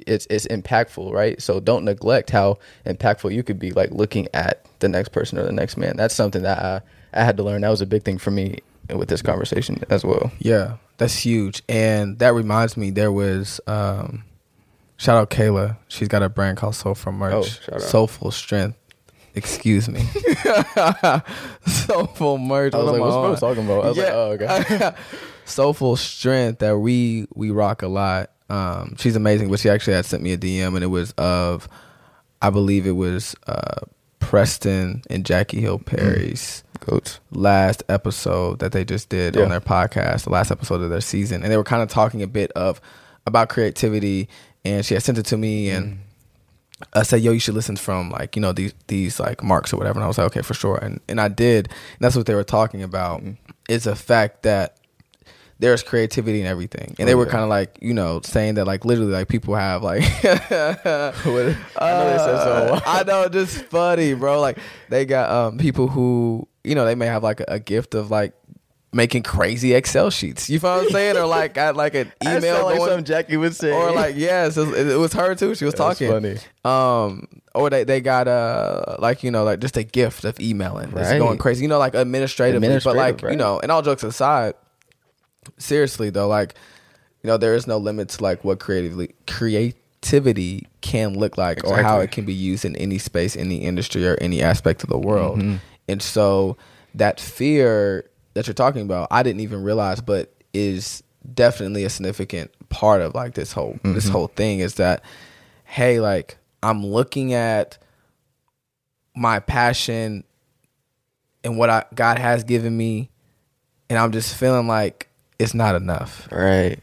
it's 0.07 0.27
it's 0.31 0.47
impactful, 0.47 1.13
right? 1.13 1.41
So 1.41 1.61
don't 1.61 1.85
neglect 1.85 2.31
how 2.31 2.59
impactful 2.87 3.33
you 3.33 3.43
could 3.43 3.59
be, 3.59 3.71
like 3.71 3.91
looking 3.91 4.29
at 4.35 4.65
the 4.81 4.89
next 4.89 5.11
person 5.11 5.39
or 5.39 5.45
the 5.45 5.53
next 5.53 5.77
man. 5.77 5.97
That's 5.97 6.15
something 6.15 6.43
that 6.43 6.59
I 6.59 6.81
I 7.21 7.25
had 7.25 7.37
to 7.37 7.43
learn. 7.43 7.63
That 7.63 7.71
was 7.71 7.81
a 7.81 7.87
big 7.87 8.03
thing 8.05 8.19
for 8.19 8.31
me 8.31 8.61
with 8.95 9.09
this 9.09 9.23
conversation 9.23 9.83
as 9.91 10.05
well. 10.05 10.33
Yeah, 10.39 10.77
that's 10.99 11.17
huge, 11.17 11.63
and 11.69 12.19
that 12.19 12.35
reminds 12.35 12.77
me, 12.77 12.91
there 12.91 13.13
was 13.13 13.61
um, 13.67 14.25
shout 14.97 15.17
out 15.17 15.31
Kayla. 15.31 15.77
She's 15.89 16.09
got 16.09 16.23
a 16.23 16.29
brand 16.29 16.57
called 16.57 16.75
Soulful 16.75 17.13
Merch. 17.13 17.61
Oh, 17.71 17.79
Soulful 17.79 18.31
Strength. 18.31 18.79
Excuse 19.35 19.89
me. 19.89 20.03
Soulful 21.67 22.39
Merch. 22.39 22.75
I 22.75 22.79
was 22.79 22.93
like, 22.93 23.01
what's 23.01 23.41
bro 23.41 23.55
talking 23.55 23.65
about? 23.65 23.85
I 23.85 23.89
was 23.89 23.97
yeah. 23.97 24.05
like, 24.05 24.13
oh, 24.13 24.33
okay. 24.33 24.93
Soulful 25.45 25.97
Strength 25.97 26.59
that 26.61 26.79
we 26.79 27.27
we 27.35 27.51
rock 27.51 27.83
a 27.83 27.89
lot. 27.89 28.31
Um, 28.51 28.97
she's 28.99 29.17
amazing, 29.17 29.51
but 29.51 29.61
she 29.61 29.71
actually 29.71 29.95
had 29.95 30.05
sent 30.05 30.23
me 30.23 30.33
a 30.33 30.39
DM, 30.39 30.75
and 30.75 30.85
it 30.85 30.89
was 30.89 31.13
of, 31.13 31.69
I 32.43 32.51
believe 32.51 32.87
it 32.87 32.93
was 32.93 33.35
uh, 33.47 33.81
Preston 34.21 35.03
and 35.09 35.25
Jackie 35.25 35.61
Hill 35.61 35.79
Perry's 35.85 36.63
last 37.31 37.83
episode 37.89 38.59
that 38.59 38.73
they 38.73 38.85
just 38.85 39.09
did 39.09 39.37
yeah. 39.37 39.43
on 39.43 39.51
their 39.51 39.61
podcast, 39.61 40.25
the 40.25 40.31
last 40.31 40.51
episode 40.51 40.81
of 40.83 40.91
their 40.91 41.01
season, 41.01 41.43
and 41.43 41.53
they 41.53 41.57
were 41.57 41.65
kind 41.65 41.83
of 41.83 41.89
talking 41.89 42.23
a 42.23 42.27
bit 42.27 42.51
of 42.53 42.81
about 43.27 43.49
creativity, 43.49 44.29
and 44.65 44.85
she 44.85 44.95
had 44.95 45.03
sent 45.03 45.19
it 45.19 45.27
to 45.27 45.37
me, 45.37 45.71
and. 45.71 45.95
Mm. 45.95 45.99
I 46.95 47.05
said, 47.05 47.23
"Yo, 47.23 47.31
you 47.31 47.39
should 47.39 47.55
listen 47.55 47.77
from 47.77 48.11
like 48.11 48.35
you 48.35 48.43
know 48.43 48.53
these 48.53 48.75
these 48.89 49.21
like 49.21 49.41
marks 49.41 49.73
or 49.73 49.77
whatever." 49.77 50.01
And 50.01 50.05
I 50.05 50.09
was 50.09 50.19
like, 50.19 50.27
"Okay, 50.27 50.43
for 50.43 50.53
sure." 50.53 50.79
And 50.79 50.99
and 51.07 51.21
I 51.21 51.29
did. 51.29 51.69
And 51.69 52.01
that's 52.01 52.17
what 52.17 52.27
they 52.27 52.35
were 52.35 52.43
talking 52.43 52.83
about. 52.83 53.23
Mm. 53.23 53.37
Is 53.69 53.87
a 53.87 53.95
fact 53.95 54.43
that 54.43 54.79
there's 55.63 55.85
creativity 55.85 56.41
in 56.41 56.47
everything. 56.47 56.97
And 56.99 57.03
oh, 57.03 57.05
they 57.05 57.15
were 57.15 57.25
yeah. 57.25 57.31
kind 57.31 57.45
of 57.45 57.49
like, 57.49 57.79
you 57.81 57.95
know, 57.95 58.21
saying 58.23 58.55
that 58.55 58.67
like 58.67 58.85
literally 58.85 59.13
like 59.13 59.29
people 59.29 59.55
have 59.55 59.85
like 59.85 60.03
I 60.25 61.13
know 61.23 62.11
they 62.11 62.19
so. 62.19 62.75
Uh, 62.75 62.81
I 62.85 63.05
know, 63.07 63.29
just 63.29 63.65
funny, 63.67 64.13
bro. 64.15 64.41
Like 64.41 64.59
they 64.89 65.05
got 65.05 65.31
um 65.31 65.59
people 65.59 65.87
who, 65.87 66.49
you 66.65 66.75
know, 66.75 66.85
they 66.85 66.97
may 66.97 67.07
have 67.07 67.23
like 67.23 67.41
a, 67.41 67.45
a 67.47 67.61
gift 67.61 67.95
of 67.95 68.11
like 68.11 68.35
making 68.93 69.23
crazy 69.23 69.73
Excel 69.73 70.11
sheets. 70.11 70.51
You 70.51 70.59
know 70.59 70.77
what 70.77 70.85
I'm 70.85 70.91
saying? 70.91 71.17
or 71.17 71.27
like 71.27 71.55
got 71.55 71.77
like 71.77 71.95
an 71.95 72.13
email 72.23 72.67
like 72.67 72.79
something 72.79 73.05
Jackie 73.05 73.37
would 73.37 73.57
say. 73.57 73.73
Or 73.73 73.93
like 73.93 74.17
yes, 74.17 74.57
it, 74.57 74.69
it 74.69 74.99
was 74.99 75.13
her 75.15 75.35
too. 75.35 75.55
She 75.55 75.65
was 75.65 75.75
That's 75.75 75.99
talking. 75.99 76.11
Funny. 76.11 76.37
Um, 76.65 77.27
or 77.55 77.71
they 77.71 77.85
they 77.85 78.01
got 78.01 78.29
uh 78.29 78.97
like 78.99 79.23
you 79.23 79.31
know 79.31 79.45
like 79.45 79.61
just 79.61 79.77
a 79.77 79.83
gift 79.83 80.25
of 80.25 80.39
emailing. 80.41 80.91
Right. 80.91 81.07
It's 81.07 81.19
going 81.19 81.39
crazy. 81.39 81.63
You 81.63 81.69
know 81.69 81.79
like 81.79 81.95
administratively, 81.95 82.67
Administrative, 82.67 82.99
but 82.99 83.03
like 83.03 83.23
right. 83.23 83.33
you 83.33 83.39
know, 83.39 83.61
and 83.61 83.73
all 83.73 83.83
jokes 83.83 84.03
aside, 84.03 84.55
seriously 85.59 86.11
though, 86.11 86.29
like 86.29 86.55
you 87.23 87.29
know, 87.29 87.37
there 87.37 87.55
is 87.55 87.67
no 87.67 87.79
limit 87.79 88.11
to 88.11 88.23
like 88.23 88.45
what 88.45 88.61
creatively 88.61 89.15
creativity 89.27 90.67
can 90.81 91.15
look 91.19 91.39
like 91.39 91.59
exactly. 91.59 91.81
or 91.81 91.83
how 91.83 92.01
it 92.01 92.11
can 92.11 92.25
be 92.25 92.35
used 92.35 92.65
in 92.65 92.77
any 92.77 92.99
space, 92.99 93.37
any 93.37 93.59
industry, 93.59 94.07
or 94.07 94.17
any 94.21 94.43
aspect 94.43 94.83
of 94.83 94.89
the 94.89 94.99
world. 94.99 95.39
Mm-hmm. 95.39 95.57
And 95.89 96.03
so 96.03 96.57
that 96.95 97.21
fear 97.21 98.05
that 98.35 98.47
you're 98.47 98.55
talking 98.55 98.83
about, 98.83 99.09
I 99.11 99.23
didn't 99.23 99.41
even 99.41 99.63
realize, 99.63 100.01
but 100.01 100.33
is 100.53 101.03
definitely 101.35 101.85
a 101.85 101.91
significant 101.91 102.51
part 102.69 103.01
of 103.01 103.15
like 103.15 103.35
this 103.35 103.53
whole 103.53 103.75
mm-hmm. 103.75 103.95
this 103.95 104.09
whole 104.09 104.27
thing 104.29 104.59
is 104.59 104.75
that 104.75 105.05
hey, 105.65 106.01
like 106.01 106.39
I'm 106.63 106.85
looking 106.85 107.35
at 107.35 107.79
my 109.15 109.41
passion 109.41 110.25
and 111.45 111.59
what 111.59 111.71
I 111.71 111.85
God 111.95 112.19
has 112.19 112.45
given 112.45 112.77
me 112.77 113.11
and 113.93 113.99
I'm 113.99 114.11
just 114.11 114.35
feeling 114.37 114.67
like 114.67 115.11
it's 115.39 115.53
not 115.53 115.75
enough. 115.75 116.27
Right. 116.33 116.79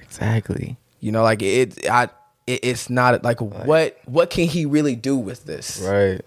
Exactly. 0.00 0.76
You 0.98 1.12
know, 1.12 1.22
like 1.22 1.40
it. 1.40 1.88
I. 1.88 2.08
It, 2.48 2.60
it's 2.64 2.90
not 2.90 3.22
like 3.22 3.40
what. 3.40 3.98
What 4.06 4.30
can 4.30 4.48
he 4.48 4.66
really 4.66 4.96
do 4.96 5.16
with 5.16 5.44
this? 5.44 5.80
Right. 5.80 6.22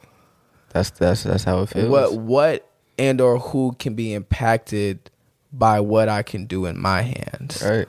That's 0.70 0.92
that's 0.92 1.24
that's 1.24 1.44
how 1.44 1.64
it 1.64 1.70
feels. 1.70 1.90
What 1.90 2.14
what 2.14 2.71
and 3.02 3.20
or 3.20 3.40
who 3.40 3.76
can 3.80 3.96
be 3.96 4.14
impacted 4.14 5.10
by 5.52 5.80
what 5.80 6.08
I 6.08 6.22
can 6.22 6.46
do 6.46 6.68
in 6.68 6.80
my 6.80 7.02
hands. 7.02 7.64
Right. 7.66 7.88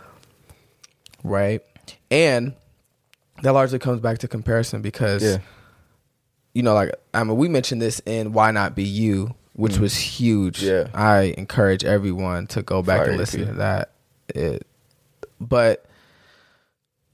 Right. 1.22 1.62
And 2.10 2.54
that 3.42 3.52
largely 3.52 3.78
comes 3.78 4.00
back 4.00 4.18
to 4.18 4.28
comparison 4.28 4.80
because 4.80 5.22
yeah. 5.22 5.38
you 6.54 6.62
know, 6.62 6.72
like 6.72 6.94
I 7.12 7.22
mean 7.24 7.36
we 7.36 7.48
mentioned 7.48 7.82
this 7.82 8.00
in 8.06 8.32
Why 8.32 8.50
Not 8.52 8.74
Be 8.74 8.84
You 8.84 9.34
which 9.54 9.74
mm. 9.74 9.80
was 9.80 9.94
huge. 9.94 10.62
Yeah. 10.62 10.88
I 10.94 11.34
encourage 11.36 11.84
everyone 11.84 12.46
to 12.48 12.62
go 12.62 12.82
back 12.82 13.00
Fire 13.00 13.10
and 13.10 13.18
listen 13.18 13.46
to 13.46 13.52
that. 13.54 13.90
It, 14.34 14.66
but 15.38 15.84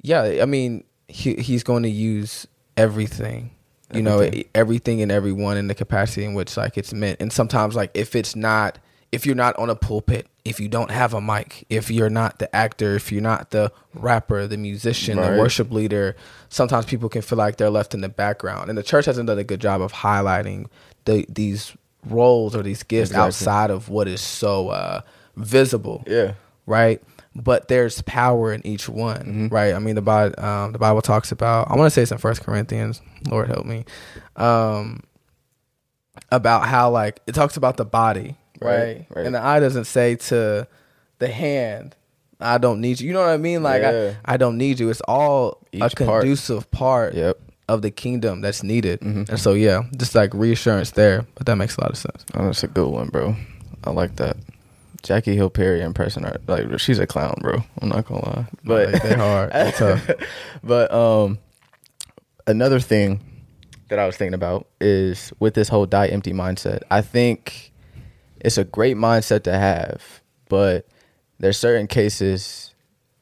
yeah, 0.02 0.38
I 0.40 0.44
mean, 0.44 0.84
he 1.08 1.34
he's 1.34 1.64
going 1.64 1.82
to 1.82 1.88
use 1.88 2.46
everything. 2.76 3.50
You 3.92 4.06
everything. 4.06 4.40
know, 4.40 4.44
everything 4.54 5.02
and 5.02 5.10
everyone 5.10 5.56
in 5.56 5.68
the 5.68 5.74
capacity 5.74 6.24
in 6.24 6.34
which 6.34 6.56
like 6.56 6.76
it's 6.76 6.92
meant. 6.92 7.20
And 7.20 7.32
sometimes 7.32 7.74
like 7.74 7.90
if 7.94 8.14
it's 8.14 8.36
not 8.36 8.78
if 9.12 9.24
you're 9.24 9.34
not 9.34 9.56
on 9.58 9.70
a 9.70 9.74
pulpit, 9.74 10.26
if 10.44 10.60
you 10.60 10.68
don't 10.68 10.90
have 10.90 11.14
a 11.14 11.20
mic, 11.20 11.64
if 11.70 11.90
you're 11.90 12.10
not 12.10 12.38
the 12.38 12.54
actor, 12.54 12.94
if 12.94 13.10
you're 13.10 13.22
not 13.22 13.50
the 13.50 13.72
rapper, 13.94 14.46
the 14.46 14.56
musician, 14.56 15.18
right. 15.18 15.30
the 15.30 15.38
worship 15.38 15.70
leader, 15.70 16.14
sometimes 16.48 16.84
people 16.84 17.08
can 17.08 17.22
feel 17.22 17.38
like 17.38 17.56
they're 17.56 17.70
left 17.70 17.94
in 17.94 18.00
the 18.00 18.08
background. 18.08 18.68
And 18.68 18.76
the 18.76 18.82
church 18.82 19.06
hasn't 19.06 19.26
done 19.26 19.38
a 19.38 19.44
good 19.44 19.60
job 19.60 19.80
of 19.80 19.92
highlighting 19.92 20.66
the, 21.06 21.24
these 21.28 21.74
roles 22.06 22.54
or 22.54 22.62
these 22.62 22.82
gifts 22.82 23.10
exactly. 23.10 23.26
outside 23.26 23.70
of 23.70 23.88
what 23.88 24.08
is 24.08 24.20
so 24.20 24.68
uh, 24.68 25.00
visible. 25.36 26.04
Yeah. 26.06 26.34
Right. 26.66 27.02
But 27.34 27.68
there's 27.68 28.02
power 28.02 28.52
in 28.52 28.66
each 28.66 28.88
one, 28.88 29.18
mm-hmm. 29.18 29.48
right? 29.48 29.74
I 29.74 29.78
mean, 29.78 29.94
the 29.94 30.02
Bible, 30.02 30.42
um, 30.42 30.72
the 30.72 30.78
Bible 30.78 31.02
talks 31.02 31.30
about. 31.30 31.70
I 31.70 31.76
want 31.76 31.86
to 31.86 31.90
say 31.90 32.02
it's 32.02 32.10
in 32.10 32.18
First 32.18 32.42
Corinthians. 32.42 33.00
Lord 33.28 33.48
help 33.48 33.64
me. 33.64 33.84
Um, 34.36 35.04
about 36.32 36.66
how 36.66 36.90
like 36.90 37.20
it 37.26 37.34
talks 37.34 37.56
about 37.56 37.76
the 37.76 37.84
body, 37.84 38.36
right? 38.60 39.06
Right? 39.10 39.26
And 39.26 39.34
the 39.34 39.42
eye 39.42 39.60
doesn't 39.60 39.84
say 39.84 40.16
to 40.16 40.66
the 41.18 41.28
hand, 41.28 41.94
"I 42.40 42.58
don't 42.58 42.80
need 42.80 43.00
you." 43.00 43.08
You 43.08 43.12
know 43.12 43.20
what 43.20 43.30
I 43.30 43.36
mean? 43.36 43.62
Like 43.62 43.82
yeah. 43.82 44.14
I, 44.24 44.34
I 44.34 44.36
don't 44.36 44.58
need 44.58 44.80
you. 44.80 44.90
It's 44.90 45.02
all 45.02 45.66
Each 45.70 45.82
a 45.82 45.90
conducive 45.90 46.70
part, 46.70 47.12
part 47.12 47.14
yep 47.14 47.38
of 47.68 47.82
the 47.82 47.90
kingdom 47.90 48.40
that's 48.40 48.62
needed. 48.62 49.00
Mm-hmm. 49.00 49.24
And 49.28 49.38
so 49.38 49.52
yeah, 49.52 49.82
just 49.96 50.14
like 50.14 50.32
reassurance 50.34 50.92
there, 50.92 51.26
but 51.34 51.46
that 51.46 51.56
makes 51.56 51.76
a 51.76 51.82
lot 51.82 51.90
of 51.90 51.98
sense. 51.98 52.24
Oh, 52.34 52.46
that's 52.46 52.64
a 52.64 52.68
good 52.68 52.88
one, 52.88 53.08
bro. 53.08 53.36
I 53.84 53.90
like 53.90 54.16
that. 54.16 54.36
Jackie 55.02 55.34
Hill 55.36 55.50
Perry 55.50 55.80
and 55.80 55.94
Preston 55.94 56.24
are 56.24 56.36
like 56.46 56.78
she's 56.78 56.98
a 56.98 57.06
clown, 57.06 57.36
bro. 57.40 57.62
I'm 57.80 57.88
not 57.88 58.06
gonna 58.06 58.24
lie, 58.24 58.46
but 58.64 58.92
like, 58.92 59.02
they're 59.02 59.16
hard, 59.16 59.52
they're 59.52 59.72
tough. 59.72 60.10
but 60.62 60.92
um, 60.92 61.38
another 62.46 62.80
thing 62.80 63.20
that 63.88 63.98
I 63.98 64.06
was 64.06 64.16
thinking 64.16 64.34
about 64.34 64.66
is 64.80 65.32
with 65.38 65.54
this 65.54 65.68
whole 65.68 65.86
die 65.86 66.08
empty 66.08 66.32
mindset. 66.32 66.82
I 66.90 67.00
think 67.00 67.72
it's 68.40 68.58
a 68.58 68.64
great 68.64 68.96
mindset 68.96 69.44
to 69.44 69.52
have, 69.52 70.20
but 70.48 70.86
there's 71.38 71.56
certain 71.56 71.86
cases, 71.86 72.74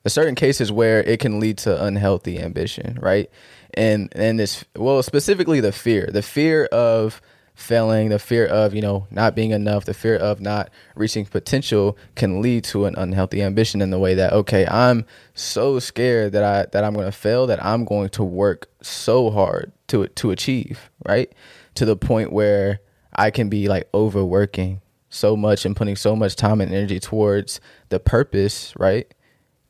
there's 0.02 0.12
certain 0.14 0.34
cases 0.34 0.72
where 0.72 1.02
it 1.02 1.20
can 1.20 1.38
lead 1.38 1.58
to 1.58 1.84
unhealthy 1.84 2.40
ambition, 2.40 2.98
right? 3.00 3.30
and 3.74 4.10
and 4.16 4.40
this 4.40 4.64
well 4.74 5.02
specifically 5.02 5.60
the 5.60 5.72
fear 5.72 6.08
the 6.10 6.22
fear 6.22 6.64
of 6.66 7.20
failing 7.56 8.10
the 8.10 8.18
fear 8.18 8.44
of 8.46 8.74
you 8.74 8.82
know 8.82 9.06
not 9.10 9.34
being 9.34 9.50
enough 9.50 9.86
the 9.86 9.94
fear 9.94 10.14
of 10.14 10.42
not 10.42 10.68
reaching 10.94 11.24
potential 11.24 11.96
can 12.14 12.42
lead 12.42 12.62
to 12.62 12.84
an 12.84 12.94
unhealthy 12.98 13.42
ambition 13.42 13.80
in 13.80 13.88
the 13.88 13.98
way 13.98 14.14
that 14.14 14.30
okay 14.30 14.66
i'm 14.66 15.06
so 15.34 15.78
scared 15.78 16.32
that 16.32 16.44
i 16.44 16.66
that 16.72 16.84
i'm 16.84 16.92
going 16.92 17.06
to 17.06 17.10
fail 17.10 17.46
that 17.46 17.62
i'm 17.64 17.86
going 17.86 18.10
to 18.10 18.22
work 18.22 18.68
so 18.82 19.30
hard 19.30 19.72
to 19.88 20.06
to 20.08 20.30
achieve 20.30 20.90
right 21.08 21.32
to 21.74 21.86
the 21.86 21.96
point 21.96 22.30
where 22.30 22.78
i 23.14 23.30
can 23.30 23.48
be 23.48 23.68
like 23.68 23.88
overworking 23.94 24.82
so 25.08 25.34
much 25.34 25.64
and 25.64 25.74
putting 25.74 25.96
so 25.96 26.14
much 26.14 26.36
time 26.36 26.60
and 26.60 26.74
energy 26.74 27.00
towards 27.00 27.58
the 27.88 27.98
purpose 27.98 28.74
right 28.78 29.14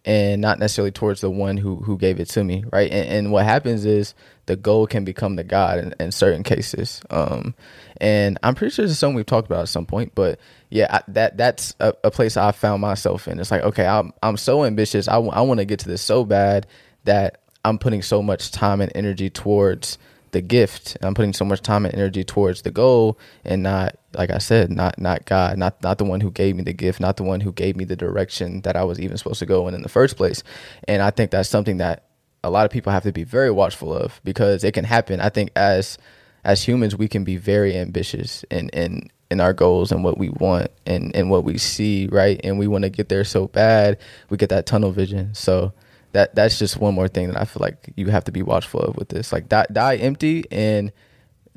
and 0.07 0.41
not 0.41 0.59
necessarily 0.61 0.93
towards 0.93 1.21
the 1.21 1.31
one 1.31 1.57
who 1.57 1.77
who 1.77 1.99
gave 1.99 2.21
it 2.21 2.29
to 2.31 2.45
me, 2.45 2.65
right? 2.73 2.91
And, 2.91 3.09
and 3.09 3.33
what 3.33 3.45
happens 3.45 3.85
is 3.85 4.15
the 4.47 4.57
goal 4.57 4.87
can 4.87 5.05
become 5.05 5.37
the 5.37 5.45
God 5.45 5.79
in, 5.79 5.95
in 6.01 6.13
certain 6.13 6.43
cases. 6.43 7.03
Um, 7.11 7.55
and 8.01 8.39
I'm 8.43 8.55
pretty 8.55 8.75
sure 8.75 8.85
this 8.85 8.93
is 8.93 8.99
something 8.99 9.17
we've 9.17 9.27
talked 9.27 9.47
about 9.47 9.63
at 9.63 9.69
some 9.69 9.87
point, 9.87 10.13
but 10.15 10.39
yeah, 10.71 10.87
I, 10.91 11.03
that 11.09 11.37
that's 11.37 11.75
a, 11.81 11.95
a, 12.05 12.11
place 12.11 12.37
I 12.37 12.53
found 12.53 12.81
myself 12.81 13.29
in. 13.29 13.39
It's 13.39 13.51
like, 13.51 13.63
okay, 13.63 13.87
I'm 13.87 14.13
I'm 14.23 14.37
so 14.37 14.65
ambitious. 14.65 15.09
I, 15.09 15.15
w- 15.15 15.33
I 15.33 15.41
want 15.43 15.59
to 15.59 15.65
get 15.65 15.81
to 15.81 15.89
this 15.89 16.03
so 16.03 16.25
bad 16.25 16.67
that 17.05 17.41
I'm 17.65 17.79
putting 17.79 18.03
so 18.03 18.23
much 18.23 18.51
time 18.51 18.81
and 18.81 18.93
energy 18.95 19.31
towards 19.31 19.99
the 20.33 20.43
gift. 20.43 20.97
I'm 21.03 21.15
putting 21.15 21.33
so 21.33 21.45
much 21.45 21.63
time 21.63 21.87
and 21.87 21.95
energy 21.95 22.25
towards 22.25 22.63
the 22.63 22.71
goal 22.71 23.19
and 23.45 23.63
not 23.63 23.97
like 24.15 24.31
I 24.31 24.39
said, 24.39 24.71
not 24.71 24.99
not 24.99 25.25
God, 25.25 25.57
not 25.59 25.83
not 25.83 25.99
the 25.99 26.05
one 26.05 26.21
who 26.21 26.31
gave 26.31 26.57
me 26.57 26.63
the 26.63 26.73
gift, 26.73 27.01
not 27.01 27.17
the 27.17 27.23
one 27.23 27.41
who 27.41 27.53
gave 27.53 27.77
me 27.77 27.85
the 27.85 27.97
direction 27.97 28.61
that 28.63 28.77
I 28.77 28.85
was 28.85 29.01
even 29.01 29.17
supposed 29.17 29.39
to 29.41 29.47
go 29.47 29.69
in 29.69 29.75
in 29.75 29.83
the 29.83 29.89
first 29.89 30.17
place. 30.17 30.43
And 30.89 31.03
I 31.03 31.11
think 31.11 31.31
that's 31.31 31.49
something 31.49 31.79
that 31.79 32.06
a 32.47 32.51
lot 32.51 32.65
of 32.65 32.71
people 32.71 32.93
have 32.93 33.03
to 33.05 33.13
be 33.13 33.25
very 33.25 33.51
watchful 33.51 33.93
of 33.95 34.21
because 34.25 34.65
it 34.65 34.73
can 34.73 34.85
happen. 34.85 35.21
I 35.21 35.29
think 35.29 35.51
as 35.57 35.99
as 36.45 36.63
humans, 36.63 36.95
we 36.97 37.09
can 37.09 37.25
be 37.25 37.37
very 37.37 37.77
ambitious 37.77 38.45
in 38.51 38.69
in 38.71 39.11
in 39.31 39.41
our 39.41 39.53
goals 39.53 39.91
and 39.91 40.05
what 40.05 40.19
we 40.19 40.29
want 40.29 40.71
and 40.87 41.15
and 41.17 41.29
what 41.31 41.45
we 41.45 41.59
see, 41.59 42.09
right? 42.13 42.41
And 42.45 42.59
we 42.59 42.67
want 42.69 42.83
to 42.85 42.91
get 42.91 43.09
there 43.09 43.25
so 43.25 43.49
bad, 43.49 43.99
we 44.31 44.37
get 44.37 44.51
that 44.51 44.67
tunnel 44.67 44.93
vision. 44.93 45.35
So 45.35 45.73
that 46.13 46.35
that's 46.35 46.59
just 46.59 46.77
one 46.79 46.95
more 46.95 47.09
thing 47.09 47.29
that 47.29 47.41
I 47.41 47.45
feel 47.45 47.61
like 47.61 47.93
you 47.97 48.07
have 48.09 48.25
to 48.25 48.33
be 48.33 48.43
watchful 48.43 48.81
of 48.81 48.97
with 48.97 49.09
this. 49.09 49.33
Like 49.33 49.49
die, 49.49 49.67
die 49.73 49.97
empty 49.97 50.45
and 50.51 50.93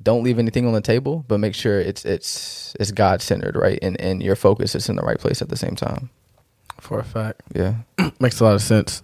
don't 0.02 0.24
leave 0.24 0.40
anything 0.40 0.66
on 0.66 0.74
the 0.74 0.82
table, 0.82 1.24
but 1.28 1.40
make 1.40 1.54
sure 1.54 1.80
it's 1.80 2.04
it's 2.06 2.76
it's 2.80 2.92
God 2.92 3.22
centered, 3.22 3.56
right? 3.56 3.78
And 3.82 4.00
and 4.02 4.24
your 4.24 4.36
focus 4.36 4.74
is 4.74 4.90
in 4.90 4.96
the 4.96 5.04
right 5.04 5.20
place 5.20 5.42
at 5.42 5.50
the 5.50 5.58
same 5.58 5.76
time. 5.76 6.10
For 6.80 7.00
a 7.00 7.04
fact, 7.04 7.42
Yeah. 7.54 7.76
makes 8.20 8.40
a 8.40 8.46
lot 8.46 8.56
of 8.56 8.62
sense. 8.62 9.04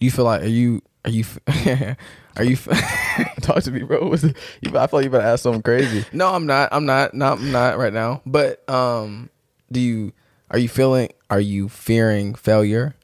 You 0.00 0.10
feel 0.10 0.24
like 0.24 0.42
are 0.42 0.46
you 0.46 0.82
are 1.04 1.10
you 1.10 1.24
are 2.36 2.44
you? 2.44 2.56
Talk 3.40 3.62
to 3.62 3.70
me, 3.70 3.82
bro. 3.82 4.08
What's 4.08 4.24
it- 4.24 4.36
you, 4.60 4.76
I 4.76 4.86
feel 4.86 4.98
like 4.98 5.04
you 5.04 5.10
better 5.10 5.24
ask 5.24 5.42
something 5.42 5.62
crazy. 5.62 6.04
no, 6.12 6.32
I'm 6.34 6.46
not. 6.46 6.68
I'm 6.72 6.84
not. 6.86 7.14
Not. 7.14 7.38
I'm 7.38 7.52
not 7.52 7.78
right 7.78 7.92
now. 7.92 8.22
But 8.26 8.68
um, 8.68 9.30
do 9.72 9.80
you 9.80 10.12
are 10.50 10.58
you 10.58 10.68
feeling? 10.68 11.10
Are 11.30 11.40
you 11.40 11.68
fearing 11.68 12.34
failure 12.34 12.94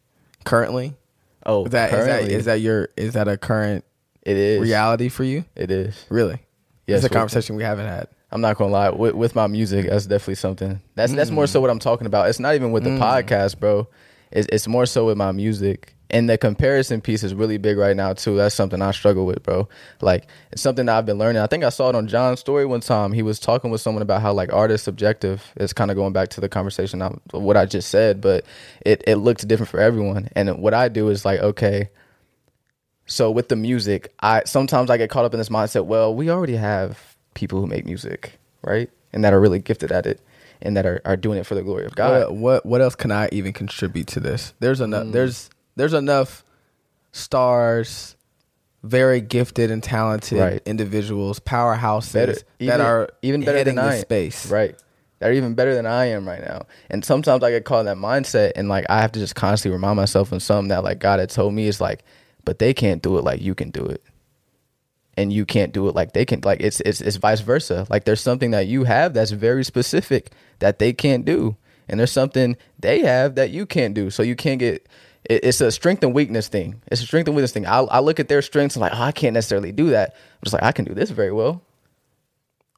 currently? 0.45 0.95
Oh, 1.45 1.65
Is 1.65 1.73
that 1.73 1.93
is 1.93 1.93
that 1.93 2.07
currently, 2.07 2.35
is 2.35 2.45
that 2.45 2.61
your 2.61 2.89
is 2.97 3.15
that 3.15 3.27
a 3.29 3.37
current 3.37 3.85
it 4.23 4.37
is 4.37 4.61
reality 4.61 5.09
for 5.09 5.25
you? 5.25 5.45
It 5.57 5.71
is. 5.71 6.07
Really? 6.09 6.39
Yes, 6.87 6.99
it's 6.99 7.07
a 7.07 7.09
conversation 7.09 7.57
we 7.57 7.63
haven't 7.65 7.87
had. 7.87 8.09
I'm 8.31 8.41
not 8.41 8.57
gonna 8.57 8.73
lie. 8.73 8.91
With, 8.91 9.15
with 9.15 9.35
my 9.35 9.47
music, 9.47 9.89
that's 9.89 10.07
definitely 10.07 10.37
something. 10.37 10.81
That's 10.95 11.13
that's 11.13 11.31
more 11.31 11.47
so 11.47 11.61
what 11.61 11.71
I'm 11.71 11.79
talking 11.79 12.07
about. 12.07 12.29
It's 12.29 12.39
not 12.41 12.55
even 12.55 12.71
with 12.73 12.85
the 12.85 12.91
podcast, 12.91 13.59
bro. 13.61 13.89
It's 14.31 14.49
it's 14.53 14.67
more 14.69 14.87
so 14.87 15.07
with 15.07 15.17
my 15.17 15.33
music. 15.33 15.95
And 16.12 16.29
the 16.29 16.37
comparison 16.37 17.01
piece 17.01 17.25
is 17.25 17.35
really 17.35 17.57
big 17.57 17.79
right 17.79 17.96
now 17.96 18.12
too. 18.12 18.37
That's 18.37 18.55
something 18.55 18.83
I 18.83 18.90
struggle 18.90 19.25
with, 19.25 19.42
bro. 19.42 19.66
Like 20.03 20.27
it's 20.53 20.61
something 20.61 20.85
that 20.87 20.98
I've 20.98 21.07
been 21.07 21.16
learning. 21.16 21.40
I 21.40 21.46
think 21.46 21.64
I 21.64 21.70
saw 21.70 21.88
it 21.88 21.94
on 21.94 22.07
John's 22.07 22.38
story 22.38 22.66
one 22.66 22.81
time. 22.81 23.12
He 23.12 23.22
was 23.22 23.38
talking 23.38 23.70
with 23.70 23.81
someone 23.81 24.03
about 24.03 24.20
how 24.20 24.35
like 24.35 24.53
art 24.53 24.70
is 24.70 24.83
subjective. 24.83 25.42
It's 25.57 25.72
kind 25.72 25.90
of 25.90 25.96
going 25.96 26.12
back 26.12 26.29
to 26.31 26.42
the 26.42 26.51
conversation 26.51 27.01
I, 27.01 27.09
what 27.33 27.57
I 27.57 27.64
just 27.64 27.88
said, 27.88 28.20
but 28.20 28.44
it 28.85 29.03
it 29.07 29.16
looks 29.16 29.42
different 29.42 29.70
for 29.70 29.81
everyone. 29.81 30.29
And 30.37 30.59
what 30.59 30.75
I 30.75 30.88
do 30.88 31.09
is 31.09 31.25
like, 31.25 31.40
okay, 31.40 31.88
so 33.07 33.31
with 33.31 33.48
the 33.48 33.57
music, 33.57 34.12
I 34.20 34.42
sometimes 34.44 34.90
I 34.90 34.96
get 34.96 35.11
caught 35.11 35.25
up 35.25 35.35
in 35.35 35.38
this 35.38 35.48
mindset. 35.48 35.87
Well, 35.87 36.14
we 36.14 36.31
already 36.31 36.57
have 36.57 37.16
people 37.35 37.61
who 37.61 37.66
make 37.66 37.85
music, 37.85 38.38
right, 38.62 38.90
and 39.12 39.25
that 39.25 39.33
are 39.33 39.40
really 39.40 39.59
gifted 39.59 39.92
at 39.92 40.07
it, 40.07 40.20
and 40.61 40.77
that 40.77 40.87
are, 40.87 41.01
are 41.05 41.16
doing 41.16 41.38
it 41.38 41.46
for 41.46 41.55
the 41.55 41.62
glory 41.62 41.85
of 41.85 41.96
God. 41.96 42.29
What, 42.29 42.37
what 42.37 42.66
what 42.66 42.81
else 42.81 42.94
can 42.94 43.11
I 43.11 43.29
even 43.33 43.53
contribute 43.53 44.07
to 44.09 44.20
this? 44.20 44.55
There's 44.61 44.81
enough. 44.81 45.07
Mm. 45.07 45.12
There's 45.12 45.51
there's 45.77 45.95
enough 45.95 46.45
stars, 47.13 48.17
very 48.83 49.21
gifted 49.21 49.71
and 49.71 49.83
talented 49.83 50.39
Right. 50.39 50.63
individuals, 50.67 51.39
powerhouses 51.41 52.13
Better- 52.13 52.37
that 52.61 52.81
are 52.81 53.09
even 53.23 53.43
better 53.45 53.63
than 53.65 53.79
I 53.79 53.99
space. 54.01 54.47
right? 54.51 54.75
That 55.21 55.31
are 55.31 55.35
even 55.35 55.55
better 55.55 55.75
than 55.75 55.87
I 55.87 56.07
am 56.07 56.27
right 56.27 56.41
now. 56.45 56.67
And 56.91 57.05
sometimes 57.05 57.45
I 57.45 57.51
get 57.51 57.65
caught 57.65 57.81
in 57.81 57.87
that 57.87 57.97
mindset, 57.97 58.53
and 58.57 58.69
like 58.69 58.87
I 58.89 59.01
have 59.01 59.13
to 59.13 59.21
just 59.21 59.37
constantly 59.37 59.75
remind 59.77 59.97
myself 59.97 60.33
of 60.33 60.43
something 60.43 60.69
that 60.69 60.83
like 60.83 60.99
God 60.99 61.21
had 61.21 61.31
told 61.31 61.55
me 61.55 61.69
is 61.69 61.81
like, 61.81 62.03
but 62.45 62.59
they 62.59 62.75
can't 62.75 63.01
do 63.03 63.17
it 63.19 63.25
like 63.25 63.41
you 63.41 63.55
can 63.55 63.71
do 63.71 63.85
it. 63.85 64.03
And 65.17 65.33
you 65.33 65.45
can't 65.45 65.73
do 65.73 65.87
it 65.89 65.95
like 65.95 66.13
they 66.13 66.25
can. 66.25 66.41
Like 66.43 66.61
it's 66.61 66.81
it's 66.81 67.01
it's 67.03 67.17
vice 67.17 67.41
versa. 67.41 67.87
Like 67.91 68.05
there's 68.05 68.21
something 68.23 68.51
that 68.53 68.67
you 68.67 68.85
have 68.85 69.13
that's 69.15 69.31
very 69.31 69.63
specific 69.63 70.31
that 70.59 70.79
they 70.81 70.93
can't 70.95 71.25
do, 71.27 71.57
and 71.87 72.01
there's 72.01 72.11
something 72.11 72.57
they 72.81 73.01
have 73.01 73.35
that 73.37 73.51
you 73.51 73.67
can't 73.67 73.93
do. 73.95 74.09
So 74.11 74.23
you 74.23 74.35
can't 74.35 74.59
get. 74.59 74.89
It- 75.25 75.45
It's 75.45 75.61
a 75.61 75.71
strength 75.71 76.03
and 76.03 76.13
weakness 76.15 76.49
thing. 76.49 76.81
It's 76.91 77.01
a 77.03 77.07
strength 77.07 77.27
and 77.29 77.37
weakness 77.37 77.53
thing. 77.53 77.67
I, 77.67 77.79
I 77.81 78.01
look 78.01 78.19
at 78.21 78.29
their 78.29 78.43
strengths 78.43 78.77
and 78.77 78.81
like, 78.81 78.93
oh, 78.95 79.01
I 79.03 79.13
can't 79.13 79.35
necessarily 79.35 79.73
do 79.73 79.91
that. 79.91 80.11
I'm 80.15 80.41
just 80.45 80.53
like, 80.53 80.63
I 80.63 80.73
can 80.73 80.85
do 80.85 80.95
this 80.95 81.11
very 81.11 81.33
well. 81.33 81.63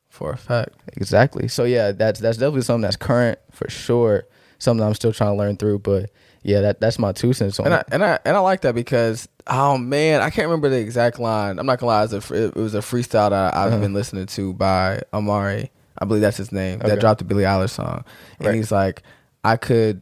For 0.08 0.30
a 0.30 0.36
fact. 0.36 0.74
Exactly. 0.96 1.48
So 1.48 1.64
yeah, 1.64 1.90
that's 1.90 2.20
that's 2.20 2.38
definitely 2.38 2.62
something 2.62 2.82
that's 2.82 2.96
current 2.96 3.38
for 3.50 3.68
sure. 3.68 4.24
Something 4.58 4.86
I'm 4.86 4.94
still 4.94 5.12
trying 5.12 5.32
to 5.32 5.36
learn 5.36 5.56
through, 5.56 5.80
but 5.80 6.08
yeah, 6.44 6.60
that 6.60 6.80
that's 6.80 7.00
my 7.00 7.10
two 7.10 7.32
cents 7.32 7.58
on 7.58 7.66
And 7.66 7.74
I 7.74 7.78
it. 7.80 7.86
and 7.90 8.04
I 8.04 8.18
and 8.24 8.36
I 8.36 8.40
like 8.40 8.60
that 8.60 8.76
because 8.76 9.28
oh 9.48 9.76
man, 9.76 10.20
I 10.20 10.30
can't 10.30 10.46
remember 10.46 10.68
the 10.68 10.78
exact 10.78 11.18
line. 11.18 11.58
I'm 11.58 11.66
not 11.66 11.80
gonna 11.80 11.90
lie, 11.90 12.04
it 12.04 12.12
was 12.12 12.30
a, 12.30 12.44
it 12.46 12.54
was 12.54 12.74
a 12.76 12.78
freestyle 12.78 13.30
that 13.30 13.56
I've 13.56 13.72
uh-huh. 13.72 13.80
been 13.80 13.92
listening 13.92 14.26
to 14.26 14.54
by 14.54 15.02
Amari. 15.12 15.72
I 15.98 16.04
believe 16.04 16.22
that's 16.22 16.36
his 16.36 16.52
name. 16.52 16.78
Okay. 16.80 16.90
That 16.90 17.00
dropped 17.00 17.18
the 17.18 17.24
Billie 17.24 17.42
Eilish 17.44 17.70
song, 17.70 18.04
and 18.38 18.46
Right. 18.46 18.54
he's 18.54 18.70
like, 18.70 19.02
I 19.42 19.56
could, 19.56 20.00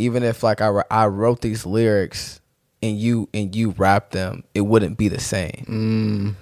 even 0.00 0.22
if 0.22 0.42
like 0.42 0.60
I 0.60 0.82
I 0.90 1.06
wrote 1.06 1.40
these 1.42 1.64
lyrics 1.66 2.40
and 2.82 2.98
you 2.98 3.28
and 3.34 3.54
you 3.54 3.70
rap 3.72 4.10
them, 4.10 4.44
it 4.54 4.62
wouldn't 4.62 4.96
be 4.98 5.08
the 5.08 5.20
same. 5.20 6.36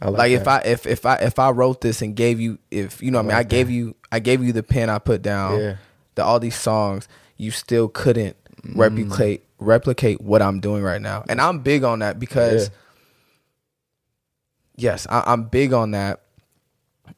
I 0.00 0.08
like 0.08 0.32
if. 0.32 0.48
I 0.48 0.58
if 0.60 0.86
if 0.86 1.06
I 1.06 1.16
if 1.16 1.38
I 1.38 1.50
wrote 1.50 1.80
this 1.80 2.02
and 2.02 2.16
gave 2.16 2.40
you 2.40 2.58
if 2.70 3.02
you 3.02 3.10
know 3.10 3.18
what 3.18 3.26
I 3.26 3.28
mean 3.28 3.36
I 3.36 3.42
gave 3.44 3.70
you 3.70 3.94
I 4.10 4.18
gave 4.18 4.42
you 4.42 4.52
the 4.52 4.62
pen 4.62 4.90
I 4.90 4.98
put 4.98 5.22
down 5.22 5.60
Yeah. 5.60 5.76
the 6.16 6.24
all 6.24 6.40
these 6.40 6.56
songs 6.56 7.06
you 7.36 7.50
still 7.50 7.88
couldn't 7.88 8.36
Mm. 8.62 8.76
replicate 8.78 9.42
replicate 9.58 10.20
what 10.20 10.40
I'm 10.40 10.60
doing 10.60 10.84
right 10.84 11.02
now 11.02 11.24
and 11.28 11.40
I'm 11.40 11.60
big 11.60 11.82
on 11.82 11.98
that 11.98 12.20
because 12.20 12.68
Yeah. 12.68 12.74
yes 14.90 15.06
I, 15.10 15.24
I'm 15.26 15.44
big 15.44 15.72
on 15.72 15.90
that 15.92 16.21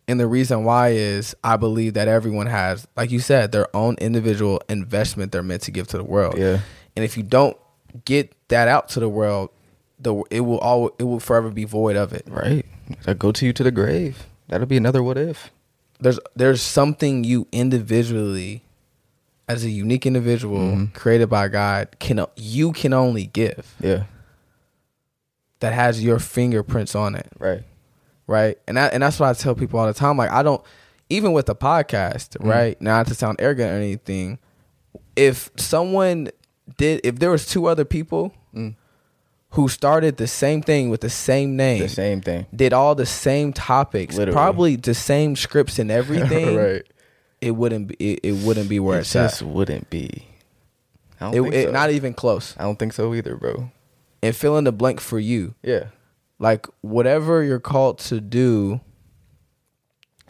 and 0.07 0.21
the 0.21 0.27
reason 0.27 0.65
why 0.65 0.91
is 0.91 1.35
I 1.43 1.57
believe 1.57 1.95
that 1.95 2.09
everyone 2.09 2.47
has 2.47 2.87
like 2.97 3.11
you 3.11 3.21
said 3.21 3.53
their 3.53 3.75
own 3.75 3.97
individual 4.01 4.61
investment 4.69 5.33
they're 5.33 5.43
meant 5.43 5.63
to 5.63 5.71
give 5.71 5.87
to 5.89 5.97
the 5.99 6.05
world 6.05 6.37
Yeah. 6.39 6.61
and 6.97 7.05
if 7.05 7.17
you 7.17 7.23
don't 7.23 7.57
get 8.05 8.35
that 8.49 8.69
out 8.69 8.89
to 8.91 9.01
the 9.01 9.09
world 9.09 9.51
the 9.99 10.15
it 10.31 10.41
will 10.41 10.59
all 10.59 10.91
it 10.99 11.05
will 11.05 11.21
forever 11.21 11.51
be 11.51 11.65
void 11.65 11.97
of 11.97 12.13
it 12.13 12.25
right, 12.29 12.67
that 13.05 13.19
go 13.19 13.33
to 13.33 13.47
you 13.47 13.53
to 13.53 13.63
the 13.63 13.71
grave. 13.71 14.27
That'll 14.49 14.67
be 14.67 14.77
another 14.77 15.03
what 15.03 15.17
if. 15.17 15.51
there's 16.01 16.19
there's 16.37 16.61
something 16.61 17.25
you 17.25 17.47
individually 17.53 18.63
as 19.49 19.65
a 19.65 19.71
unique 19.71 20.05
individual 20.07 20.59
mm-hmm. 20.59 20.85
created 20.87 21.29
by 21.31 21.49
God 21.49 21.97
can 22.01 22.27
you 22.37 22.73
can 22.73 22.93
only 22.93 23.27
give 23.27 23.75
Yeah. 23.81 24.05
that 25.61 25.73
has 25.73 26.03
your 26.05 26.19
fingerprints 26.19 26.95
on 26.95 27.15
it 27.15 27.29
Right. 27.39 27.63
Right 28.27 28.59
and 28.67 28.77
that, 28.77 28.93
and 28.95 29.03
that's 29.03 29.21
what 29.21 29.29
I 29.29 29.33
tell 29.35 29.55
people 29.55 29.79
all 29.81 29.87
the 29.87 29.95
time 29.95 30.17
like 30.17 30.31
I 30.31 30.43
don't 30.43 30.63
even 31.11 31.33
with 31.33 31.47
the 31.47 31.55
podcast 31.55 32.31
mm-hmm. 32.39 32.49
right 32.49 32.81
not 32.83 33.07
to 33.09 33.15
sound 33.15 33.37
arrogant 33.41 33.71
or 33.73 33.77
anything 33.77 34.39
if 35.17 35.51
someone 35.57 36.29
did 36.79 37.01
if 37.05 37.19
there 37.19 37.31
was 37.31 37.47
two 37.47 37.67
other 37.67 37.85
people 37.85 38.35
mm. 38.55 38.75
who 39.51 39.69
started 39.69 40.17
the 40.17 40.27
same 40.27 40.63
thing 40.63 40.89
with 40.91 41.01
the 41.03 41.11
same 41.11 41.57
name 41.57 41.81
The 41.83 41.89
same 41.89 42.21
thing. 42.21 42.47
did 42.55 42.73
all 42.73 42.95
the 42.95 43.07
same 43.07 43.53
topics 43.53 44.17
Literally. 44.17 44.35
probably 44.35 44.77
the 44.77 44.95
same 44.95 45.37
scripts 45.37 45.79
and 45.79 45.91
everything 46.01 46.57
right. 46.57 46.83
it 47.41 47.51
wouldn't 47.53 47.89
be 47.89 47.95
it, 47.97 48.21
it 48.23 48.33
wouldn't 48.47 48.69
be 48.69 48.81
where 48.81 48.97
It 48.99 49.03
it's 49.03 49.15
at. 49.17 49.31
just 49.31 49.43
wouldn't 49.43 49.91
be. 49.91 50.27
I 51.21 51.27
don't 51.31 51.35
It, 51.35 51.43
think 51.43 51.55
it- 51.55 51.65
so. 51.67 51.71
not 51.73 51.91
even 51.91 52.15
close. 52.15 52.57
I 52.59 52.63
don't 52.63 52.79
think 52.79 52.93
so 52.95 53.15
either, 53.15 53.37
bro. 53.37 53.71
And 54.23 54.35
fill 54.35 54.57
in 54.57 54.65
the 54.65 54.73
blank 54.73 55.01
for 55.01 55.19
you. 55.21 55.55
Yeah. 55.63 55.89
Like 56.45 56.67
whatever 56.83 57.43
you're 57.43 57.59
called 57.59 57.99
to 58.11 58.21
do, 58.21 58.83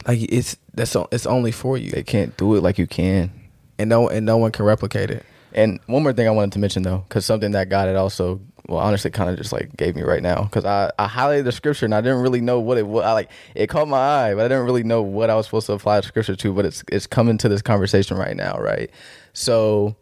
like 0.07 0.19
it's 0.31 0.55
that's 0.73 0.95
it's 1.11 1.25
only 1.25 1.51
for 1.51 1.77
you, 1.77 1.91
They 1.91 2.03
can't 2.03 2.37
do 2.37 2.55
it 2.55 2.63
like 2.63 2.77
you 2.77 2.87
can. 2.87 3.31
and 3.77 3.89
no 3.89 4.07
and 4.07 4.25
no 4.25 4.37
one 4.37 4.53
can 4.53 4.63
replicate 4.63 5.11
it. 5.11 5.25
And 5.51 5.81
one 5.87 6.03
more 6.03 6.13
thing 6.13 6.25
I 6.25 6.31
wanted 6.31 6.53
to 6.53 6.59
mention 6.59 6.83
though, 6.83 6.99
because 7.09 7.25
something 7.25 7.51
that 7.51 7.67
God 7.67 7.87
had 7.87 7.97
also, 7.97 8.39
well, 8.69 8.79
honestly, 8.79 9.11
kind 9.11 9.29
of 9.29 9.35
just 9.35 9.51
like 9.51 9.75
gave 9.75 9.93
me 9.97 10.03
right 10.03 10.23
now, 10.23 10.43
because 10.43 10.63
I 10.63 10.89
I 10.97 11.07
highlighted 11.09 11.43
the 11.43 11.51
scripture 11.51 11.83
and 11.85 11.93
I 11.93 11.99
didn't 11.99 12.21
really 12.21 12.39
know 12.39 12.61
what 12.61 12.77
it 12.77 12.87
was. 12.87 13.03
I 13.03 13.11
like 13.11 13.29
it 13.53 13.67
caught 13.67 13.89
my 13.89 13.97
eye, 13.97 14.35
but 14.35 14.45
I 14.45 14.47
didn't 14.47 14.63
really 14.63 14.83
know 14.83 15.01
what 15.01 15.29
I 15.29 15.35
was 15.35 15.47
supposed 15.47 15.67
to 15.67 15.73
apply 15.73 15.99
the 15.99 16.07
scripture 16.07 16.37
to. 16.37 16.53
But 16.53 16.63
it's 16.65 16.81
it's 16.89 17.07
coming 17.07 17.37
to 17.39 17.49
this 17.49 17.61
conversation 17.61 18.15
right 18.15 18.37
now, 18.37 18.57
right? 18.57 18.89
So, 19.33 19.97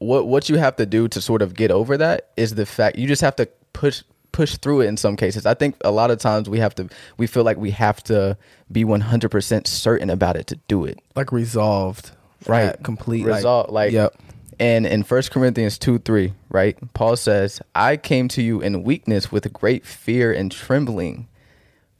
what 0.00 0.26
what 0.26 0.50
you 0.50 0.56
have 0.58 0.76
to 0.76 0.84
do 0.84 1.08
to 1.08 1.20
sort 1.22 1.40
of 1.40 1.54
get 1.54 1.70
over 1.70 1.96
that 1.96 2.28
is 2.36 2.56
the 2.56 2.66
fact 2.66 2.98
you 2.98 3.08
just 3.08 3.22
have 3.22 3.36
to 3.36 3.48
push 3.72 4.02
push 4.32 4.56
through 4.56 4.82
it 4.82 4.86
in 4.86 4.96
some 4.96 5.16
cases. 5.16 5.46
I 5.46 5.54
think 5.54 5.76
a 5.82 5.90
lot 5.90 6.10
of 6.10 6.18
times 6.18 6.48
we 6.48 6.58
have 6.58 6.74
to 6.76 6.88
we 7.16 7.26
feel 7.26 7.44
like 7.44 7.56
we 7.56 7.70
have 7.72 8.02
to 8.04 8.36
be 8.70 8.84
100% 8.84 9.66
certain 9.66 10.10
about 10.10 10.36
it 10.36 10.46
to 10.48 10.56
do 10.68 10.84
it. 10.84 11.00
Like 11.14 11.32
resolved, 11.32 12.12
Right. 12.46 12.82
Complete 12.82 13.24
result 13.24 13.70
like, 13.70 13.92
yep. 13.92 14.14
and 14.58 14.86
in 14.86 15.02
First 15.02 15.30
Corinthians 15.30 15.78
2 15.78 15.98
3, 15.98 16.32
right? 16.48 16.76
Paul 16.94 17.16
says, 17.16 17.60
I 17.74 17.96
came 17.96 18.28
to 18.28 18.42
you 18.42 18.60
in 18.60 18.82
weakness 18.82 19.30
with 19.30 19.52
great 19.52 19.84
fear 19.84 20.32
and 20.32 20.50
trembling. 20.50 21.28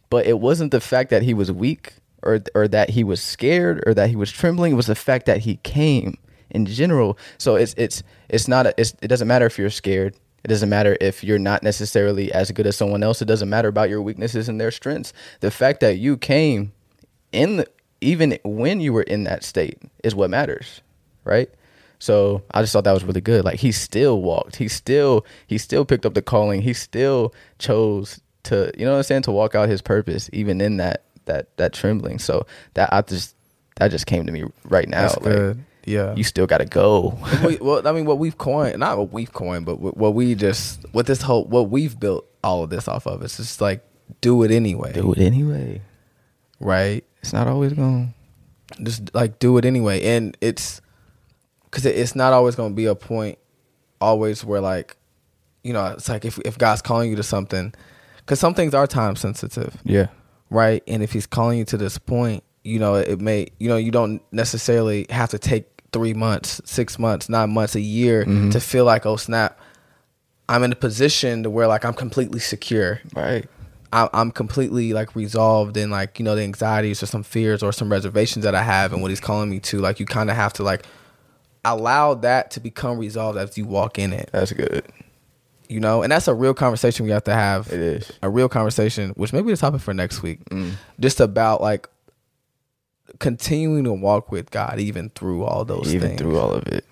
But 0.08 0.26
it 0.26 0.40
wasn't 0.40 0.72
the 0.72 0.80
fact 0.80 1.10
that 1.10 1.22
he 1.22 1.34
was 1.34 1.52
weak 1.52 1.94
or 2.22 2.40
or 2.54 2.66
that 2.68 2.90
he 2.90 3.04
was 3.04 3.22
scared 3.22 3.82
or 3.86 3.94
that 3.94 4.10
he 4.10 4.16
was 4.16 4.32
trembling. 4.32 4.72
It 4.72 4.76
was 4.76 4.86
the 4.86 4.94
fact 4.94 5.26
that 5.26 5.38
he 5.38 5.56
came 5.62 6.18
in 6.50 6.66
general. 6.66 7.16
So 7.38 7.54
it's 7.54 7.74
it's 7.76 8.02
it's 8.28 8.48
not 8.48 8.66
a, 8.66 8.74
it's, 8.76 8.94
it 9.02 9.08
doesn't 9.08 9.28
matter 9.28 9.46
if 9.46 9.58
you're 9.58 9.70
scared. 9.70 10.16
It 10.44 10.48
doesn't 10.48 10.68
matter 10.68 10.96
if 11.00 11.22
you're 11.22 11.38
not 11.38 11.62
necessarily 11.62 12.32
as 12.32 12.50
good 12.50 12.66
as 12.66 12.76
someone 12.76 13.02
else. 13.02 13.20
It 13.20 13.26
doesn't 13.26 13.48
matter 13.48 13.68
about 13.68 13.90
your 13.90 14.00
weaknesses 14.02 14.48
and 14.48 14.60
their 14.60 14.70
strengths. 14.70 15.12
The 15.40 15.50
fact 15.50 15.80
that 15.80 15.98
you 15.98 16.16
came 16.16 16.72
in 17.32 17.58
the, 17.58 17.66
even 18.00 18.38
when 18.44 18.80
you 18.80 18.92
were 18.92 19.02
in 19.02 19.24
that 19.24 19.44
state 19.44 19.78
is 20.02 20.14
what 20.14 20.30
matters, 20.30 20.80
right? 21.24 21.50
So 21.98 22.42
I 22.50 22.62
just 22.62 22.72
thought 22.72 22.84
that 22.84 22.92
was 22.92 23.04
really 23.04 23.20
good. 23.20 23.44
Like 23.44 23.60
he 23.60 23.72
still 23.72 24.22
walked. 24.22 24.56
He 24.56 24.68
still 24.68 25.26
he 25.46 25.58
still 25.58 25.84
picked 25.84 26.06
up 26.06 26.14
the 26.14 26.22
calling. 26.22 26.62
He 26.62 26.72
still 26.72 27.34
chose 27.58 28.20
to 28.44 28.72
you 28.76 28.86
know 28.86 28.92
what 28.92 28.98
I'm 28.98 29.02
saying 29.04 29.22
to 29.22 29.32
walk 29.32 29.54
out 29.54 29.68
his 29.68 29.82
purpose 29.82 30.30
even 30.32 30.60
in 30.62 30.78
that 30.78 31.04
that 31.26 31.54
that 31.58 31.74
trembling. 31.74 32.18
So 32.18 32.46
that 32.74 32.90
I 32.92 33.02
just 33.02 33.36
that 33.76 33.90
just 33.90 34.06
came 34.06 34.24
to 34.24 34.32
me 34.32 34.44
right 34.64 34.88
now. 34.88 35.02
That's 35.02 35.16
like, 35.16 35.24
good. 35.24 35.64
Yeah. 35.90 36.14
you 36.14 36.24
still 36.24 36.46
got 36.46 36.58
to 36.58 36.64
go. 36.64 37.18
we, 37.44 37.56
well, 37.60 37.86
I 37.86 37.92
mean, 37.92 38.04
what 38.04 38.18
we've 38.18 38.38
coined, 38.38 38.78
not 38.78 38.98
what 38.98 39.12
we've 39.12 39.32
coined, 39.32 39.66
but 39.66 39.80
what 39.80 40.14
we 40.14 40.34
just, 40.34 40.84
what 40.92 41.06
this 41.06 41.22
whole, 41.22 41.44
what 41.44 41.70
we've 41.70 41.98
built 41.98 42.26
all 42.42 42.62
of 42.62 42.70
this 42.70 42.88
off 42.88 43.06
of, 43.06 43.22
it's 43.22 43.36
just 43.36 43.60
like, 43.60 43.84
do 44.20 44.42
it 44.42 44.50
anyway. 44.50 44.92
Do 44.92 45.12
it 45.12 45.18
anyway. 45.18 45.82
Right? 46.58 47.04
It's 47.22 47.32
not 47.32 47.46
always 47.46 47.72
going. 47.72 48.08
To, 48.08 48.14
just 48.82 49.14
like 49.14 49.38
do 49.38 49.58
it 49.58 49.64
anyway, 49.64 50.02
and 50.16 50.36
it's 50.40 50.80
because 51.64 51.86
it's 51.86 52.14
not 52.14 52.32
always 52.32 52.54
going 52.54 52.72
to 52.72 52.76
be 52.76 52.86
a 52.86 52.94
point, 52.94 53.38
always 54.00 54.44
where 54.44 54.60
like, 54.60 54.96
you 55.62 55.72
know, 55.72 55.86
it's 55.86 56.08
like 56.08 56.24
if 56.24 56.38
if 56.44 56.58
God's 56.58 56.82
calling 56.82 57.10
you 57.10 57.16
to 57.16 57.22
something, 57.22 57.74
because 58.18 58.40
some 58.40 58.54
things 58.54 58.74
are 58.74 58.86
time 58.86 59.16
sensitive. 59.16 59.76
Yeah. 59.84 60.08
Right, 60.50 60.82
and 60.88 61.02
if 61.02 61.12
He's 61.12 61.26
calling 61.26 61.58
you 61.58 61.64
to 61.66 61.76
this 61.76 61.98
point, 61.98 62.42
you 62.64 62.78
know, 62.78 62.96
it 62.96 63.20
may, 63.20 63.48
you 63.58 63.68
know, 63.68 63.76
you 63.76 63.90
don't 63.90 64.20
necessarily 64.32 65.06
have 65.10 65.30
to 65.30 65.38
take 65.38 65.79
three 65.92 66.14
months, 66.14 66.60
six 66.64 66.98
months, 66.98 67.28
nine 67.28 67.50
months, 67.50 67.74
a 67.74 67.80
year 67.80 68.24
mm-hmm. 68.24 68.50
to 68.50 68.60
feel 68.60 68.84
like, 68.84 69.06
oh 69.06 69.16
snap, 69.16 69.58
I'm 70.48 70.62
in 70.64 70.72
a 70.72 70.76
position 70.76 71.44
to 71.44 71.50
where 71.50 71.66
like 71.66 71.84
I'm 71.84 71.94
completely 71.94 72.40
secure. 72.40 73.00
Right. 73.14 73.46
I'm 73.92 74.30
completely 74.30 74.92
like 74.92 75.16
resolved 75.16 75.76
in 75.76 75.90
like 75.90 76.20
you 76.20 76.24
know 76.24 76.36
the 76.36 76.42
anxieties 76.42 77.02
or 77.02 77.06
some 77.06 77.24
fears 77.24 77.60
or 77.60 77.72
some 77.72 77.90
reservations 77.90 78.44
that 78.44 78.54
I 78.54 78.62
have 78.62 78.92
and 78.92 79.02
what 79.02 79.10
he's 79.10 79.20
calling 79.20 79.50
me 79.50 79.58
to. 79.60 79.78
Like 79.78 79.98
you 79.98 80.06
kind 80.06 80.30
of 80.30 80.36
have 80.36 80.52
to 80.54 80.62
like 80.62 80.86
allow 81.64 82.14
that 82.14 82.52
to 82.52 82.60
become 82.60 82.98
resolved 82.98 83.36
as 83.36 83.58
you 83.58 83.64
walk 83.64 83.98
in 83.98 84.12
it. 84.12 84.30
That's 84.32 84.52
good. 84.52 84.84
You 85.68 85.80
know, 85.80 86.02
and 86.02 86.10
that's 86.10 86.28
a 86.28 86.34
real 86.34 86.54
conversation 86.54 87.04
we 87.04 87.12
have 87.12 87.24
to 87.24 87.34
have. 87.34 87.68
It 87.68 87.80
is 87.80 88.12
a 88.22 88.30
real 88.30 88.48
conversation, 88.48 89.10
which 89.10 89.32
may 89.32 89.40
be 89.40 89.50
the 89.50 89.56
topic 89.56 89.80
for 89.80 89.94
next 89.94 90.22
week. 90.22 90.44
Mm. 90.46 90.72
Just 90.98 91.20
about 91.20 91.60
like 91.60 91.88
continuing 93.18 93.84
to 93.84 93.92
walk 93.92 94.30
with 94.30 94.50
God 94.50 94.78
even 94.78 95.10
through 95.10 95.44
all 95.44 95.64
those 95.64 95.94
even 95.94 96.10
things. 96.10 96.20
through 96.20 96.38
all 96.38 96.52
of 96.52 96.66
it. 96.66 96.84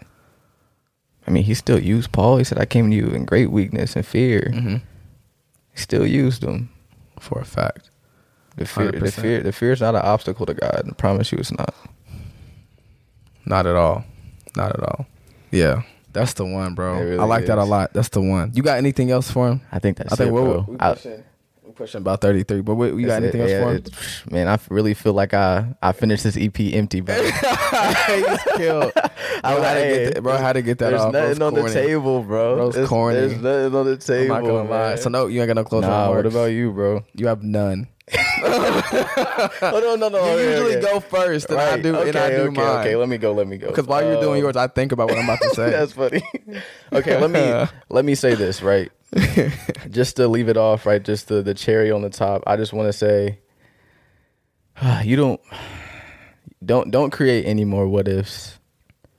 I 1.26 1.30
mean, 1.30 1.44
he 1.44 1.54
still 1.54 1.78
used 1.78 2.12
Paul. 2.12 2.38
He 2.38 2.44
said, 2.44 2.58
"I 2.58 2.64
came 2.64 2.90
to 2.90 2.96
you 2.96 3.08
in 3.08 3.24
great 3.24 3.50
weakness 3.50 3.96
and 3.96 4.06
fear." 4.06 4.50
Mm-hmm. 4.52 4.76
He 5.72 5.78
still 5.78 6.06
used 6.06 6.42
them 6.42 6.70
for 7.20 7.38
a 7.40 7.44
fact. 7.44 7.90
The 8.56 8.66
fear, 8.66 8.90
100%. 8.90 9.00
the 9.00 9.12
fear, 9.12 9.42
the 9.42 9.52
fear 9.52 9.72
is 9.72 9.80
not 9.80 9.94
an 9.94 10.02
obstacle 10.02 10.46
to 10.46 10.54
God. 10.54 10.82
I 10.88 10.92
promise 10.94 11.30
you, 11.30 11.38
it's 11.38 11.52
not. 11.52 11.74
Not 13.46 13.66
at 13.66 13.76
all. 13.76 14.04
Not 14.56 14.72
at 14.72 14.82
all. 14.82 15.06
Yeah, 15.50 15.82
that's 16.12 16.32
the 16.32 16.44
one, 16.44 16.74
bro. 16.74 16.98
Really 16.98 17.18
I 17.18 17.24
like 17.24 17.42
is. 17.42 17.48
that 17.48 17.58
a 17.58 17.64
lot. 17.64 17.92
That's 17.92 18.08
the 18.08 18.20
one. 18.20 18.52
You 18.54 18.62
got 18.62 18.78
anything 18.78 19.10
else 19.10 19.30
for 19.30 19.48
him? 19.48 19.60
I 19.70 19.78
think 19.78 19.98
that's. 19.98 20.12
I 20.12 20.16
think 20.16 20.28
it, 20.30 20.32
we're, 20.32 20.60
we're 20.60 20.76
pushing, 20.76 21.10
we're 21.12 21.24
pushing 21.78 22.00
about 22.00 22.20
thirty 22.20 22.42
three. 22.42 22.60
But 22.60 22.74
what, 22.74 22.94
you 22.94 23.06
got 23.06 23.22
anything 23.22 23.40
it, 23.40 23.44
else 23.44 23.50
yeah, 23.50 23.62
for 23.62 24.26
him? 24.26 24.32
Man, 24.32 24.48
I 24.48 24.58
really 24.68 24.92
feel 24.92 25.14
like 25.14 25.32
I 25.32 25.74
I 25.80 25.92
finished 25.92 26.24
this 26.24 26.36
EP 26.36 26.60
empty, 26.60 27.00
bro. 27.00 27.14
He's 27.22 28.42
killed. 28.56 28.92
I 29.44 29.54
bro, 29.54 29.62
had 29.62 29.74
to 29.74 29.88
get 29.88 30.14
that, 30.14 30.22
bro. 30.22 30.36
How 30.36 30.52
to 30.52 30.62
get 30.62 30.78
that 30.78 30.90
there's 30.90 31.00
off? 31.00 31.12
There's 31.12 31.38
nothing 31.38 31.58
on 31.60 31.64
the 31.64 31.72
table, 31.72 32.22
bro. 32.22 32.70
Bro's 32.70 32.88
corny. 32.88 33.14
There's 33.14 33.40
nothing 33.40 33.74
on 33.74 33.86
the 33.86 33.96
table. 33.96 34.34
I'm 34.34 34.42
not 34.42 34.48
gonna 34.50 34.70
lie. 34.70 34.94
So 34.96 35.08
no, 35.08 35.26
you 35.28 35.40
ain't 35.40 35.48
got 35.48 35.56
no 35.56 35.64
clothes. 35.64 35.82
Nah, 35.82 36.10
what 36.10 36.26
about 36.26 36.46
you, 36.46 36.72
bro? 36.72 37.04
You 37.14 37.28
have 37.28 37.42
none. 37.42 37.88
oh 38.42 39.80
no 39.82 39.96
no 39.96 40.08
no! 40.08 40.18
You 40.18 40.32
okay, 40.32 40.50
usually 40.50 40.76
okay. 40.76 40.80
go 40.80 41.00
first, 41.00 41.48
and 41.50 41.58
right. 41.58 41.74
I 41.74 41.82
do, 41.82 41.94
okay, 41.94 42.08
and 42.08 42.16
I 42.16 42.30
do 42.30 42.36
okay, 42.36 42.50
mine. 42.52 42.76
Okay, 42.78 42.96
let 42.96 43.08
me 43.08 43.18
go. 43.18 43.32
Let 43.32 43.46
me 43.46 43.58
go. 43.58 43.66
Because 43.66 43.86
while 43.86 44.02
um, 44.02 44.10
you're 44.10 44.20
doing 44.22 44.38
um, 44.38 44.44
yours, 44.44 44.56
I 44.56 44.66
think 44.66 44.92
about 44.92 45.10
what 45.10 45.18
I'm 45.18 45.24
about 45.24 45.40
to 45.42 45.50
say. 45.50 45.70
That's 45.70 45.92
funny. 45.92 46.22
okay, 46.92 47.20
let 47.20 47.30
me 47.30 47.78
let 47.90 48.06
me 48.06 48.14
say 48.14 48.34
this 48.34 48.62
right. 48.62 48.90
just 49.90 50.16
to 50.16 50.28
leave 50.28 50.48
it 50.48 50.56
off, 50.56 50.86
right? 50.86 51.02
Just 51.02 51.28
the 51.28 51.42
the 51.42 51.54
cherry 51.54 51.90
on 51.90 52.02
the 52.02 52.10
top. 52.10 52.42
I 52.46 52.56
just 52.56 52.72
want 52.72 52.88
to 52.88 52.92
say, 52.92 53.38
you 55.04 55.16
don't 55.16 55.40
don't 56.64 56.90
don't 56.90 57.10
create 57.10 57.44
any 57.46 57.64
more 57.64 57.88
what 57.88 58.08
ifs, 58.08 58.58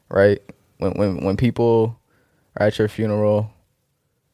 right? 0.09 0.41
When 0.77 0.93
when 0.93 1.23
when 1.23 1.37
people 1.37 1.99
are 2.57 2.67
at 2.67 2.77
your 2.77 2.87
funeral, 2.87 3.51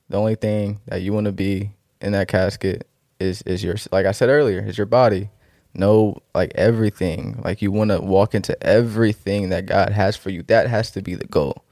the 0.10 0.18
only 0.18 0.36
thing 0.36 0.82
that 0.88 1.02
you 1.02 1.14
want 1.14 1.26
to 1.26 1.32
be 1.32 1.72
in 2.02 2.12
that 2.12 2.28
casket 2.28 2.88
is 3.20 3.42
is 3.44 3.64
your 3.64 3.76
like 3.92 4.06
I 4.06 4.12
said 4.12 4.30
earlier, 4.30 4.60
is 4.60 4.78
your 4.78 4.88
body. 4.88 5.30
Know 5.74 6.18
like 6.34 6.54
everything. 6.56 7.42
Like 7.44 7.62
you 7.62 7.72
want 7.72 7.92
to 7.92 8.00
walk 8.00 8.34
into 8.34 8.62
everything 8.66 9.50
that 9.50 9.66
God 9.66 9.92
has 9.92 10.16
for 10.16 10.30
you. 10.30 10.44
That 10.44 10.68
has 10.68 10.92
to 10.92 11.02
be 11.02 11.16
the 11.16 11.28
goal. 11.28 11.66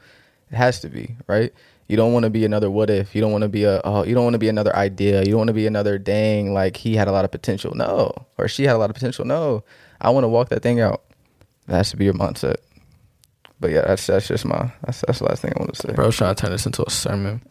It 0.51 0.55
has 0.55 0.81
to 0.81 0.89
be, 0.89 1.15
right? 1.27 1.53
You 1.93 1.97
don't 1.97 2.11
want 2.11 2.23
to 2.23 2.31
be 2.31 2.43
another 2.43 2.71
what 2.71 2.89
if. 2.89 3.13
You 3.13 3.21
don't 3.21 3.31
want 3.31 3.43
to 3.43 3.47
be 3.47 3.65
a 3.65 3.79
oh, 3.83 4.03
you 4.03 4.15
don't 4.15 4.23
want 4.23 4.33
to 4.33 4.39
be 4.39 4.49
another 4.49 4.75
idea. 4.75 5.19
You 5.19 5.27
don't 5.27 5.37
want 5.37 5.49
to 5.49 5.53
be 5.53 5.67
another 5.67 5.99
dang 5.99 6.51
like 6.51 6.75
he 6.75 6.95
had 6.95 7.07
a 7.07 7.11
lot 7.11 7.23
of 7.23 7.29
potential. 7.29 7.75
No. 7.75 8.11
Or 8.39 8.47
she 8.47 8.63
had 8.63 8.75
a 8.75 8.79
lot 8.79 8.89
of 8.89 8.95
potential. 8.95 9.25
No. 9.25 9.63
I 10.01 10.09
want 10.09 10.23
to 10.23 10.27
walk 10.27 10.49
that 10.49 10.63
thing 10.63 10.81
out. 10.81 11.03
That 11.67 11.75
has 11.75 11.91
to 11.91 11.97
be 11.97 12.05
your 12.05 12.15
mindset. 12.15 12.55
But 13.59 13.69
yeah, 13.69 13.81
that's 13.85 14.07
that's 14.07 14.27
just 14.27 14.43
my 14.43 14.71
that's 14.83 15.01
that's 15.05 15.19
the 15.19 15.25
last 15.25 15.43
thing 15.43 15.53
I 15.55 15.59
want 15.59 15.75
to 15.75 15.81
say. 15.83 15.93
Bro, 15.93 16.09
trying 16.09 16.33
to 16.33 16.41
turn 16.41 16.49
this 16.49 16.65
into 16.65 16.83
a 16.83 16.89
sermon. 16.89 17.43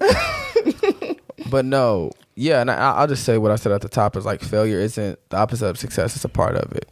but 1.49 1.65
no, 1.65 2.11
yeah, 2.35 2.63
and 2.63 2.69
I, 2.69 2.75
I, 2.75 3.01
will 3.03 3.07
just 3.07 3.23
say 3.23 3.39
what 3.39 3.53
I 3.53 3.55
said 3.55 3.71
at 3.71 3.83
the 3.83 3.89
top 3.89 4.17
is 4.17 4.27
like 4.27 4.41
failure 4.41 4.81
isn't 4.81 5.21
the 5.29 5.37
opposite 5.37 5.69
of 5.69 5.79
success; 5.79 6.17
it's 6.17 6.25
a 6.25 6.29
part 6.29 6.57
of 6.57 6.73
it. 6.73 6.89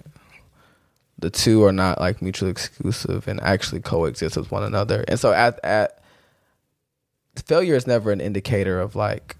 The 1.18 1.30
two 1.30 1.64
are 1.64 1.72
not 1.72 2.00
like 2.00 2.22
mutually 2.22 2.52
exclusive 2.52 3.26
and 3.26 3.40
actually 3.40 3.80
coexist 3.80 4.36
with 4.36 4.52
one 4.52 4.62
another. 4.62 5.04
And 5.08 5.18
so, 5.18 5.32
at 5.32 5.58
at 5.64 5.99
failure 7.36 7.74
is 7.74 7.86
never 7.86 8.10
an 8.10 8.20
indicator 8.20 8.80
of 8.80 8.96
like 8.96 9.36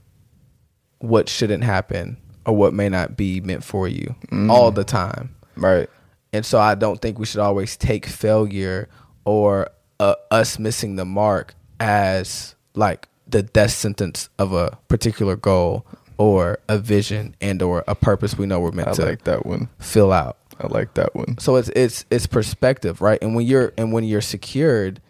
what 0.99 1.28
shouldn't 1.28 1.64
happen 1.64 2.16
or 2.47 2.57
what 2.57 2.74
may 2.74 2.88
not 2.88 3.16
be 3.16 3.41
meant 3.41 3.64
for 3.64 3.88
you 3.88 4.14
mm. 4.30 4.51
all 4.51 4.70
the 4.70 4.84
time, 4.84 5.34
right? 5.57 5.88
And 6.32 6.47
so, 6.47 6.61
I 6.61 6.76
don't 6.76 7.03
think 7.03 7.18
we 7.18 7.26
should 7.26 7.41
always 7.41 7.76
take 7.76 8.07
failure 8.07 8.88
or 9.24 9.68
uh, 9.99 10.14
us 10.30 10.59
missing 10.59 10.97
the 10.97 11.05
mark 11.05 11.55
as 11.80 12.55
like 12.74 13.09
the 13.26 13.43
death 13.43 13.72
sentence 13.72 14.28
of 14.38 14.53
a 14.53 14.78
particular 14.88 15.36
goal 15.36 15.86
or 16.18 16.59
a 16.68 16.78
vision 16.78 17.34
and 17.41 17.62
or 17.62 17.82
a 17.88 17.95
purpose 17.95 18.36
we 18.36 18.47
know 18.47 18.61
we're 18.61 18.72
meant 18.72 18.88
I 18.88 18.93
to 18.93 19.05
like 19.07 19.24
that 19.24 19.47
one. 19.47 19.68
fill 19.78 20.12
out. 20.12 20.36
I 20.61 20.66
like 20.66 20.95
that 20.95 21.14
one. 21.14 21.38
So 21.38 21.57
it's 21.57 21.70
it's 21.70 22.05
it's 22.11 22.26
perspective, 22.26 23.01
right? 23.01 23.18
And 23.22 23.34
when 23.34 23.47
you're 23.47 23.72
and 23.78 23.93
when 23.93 24.05
you're 24.05 24.20
secured, 24.20 25.01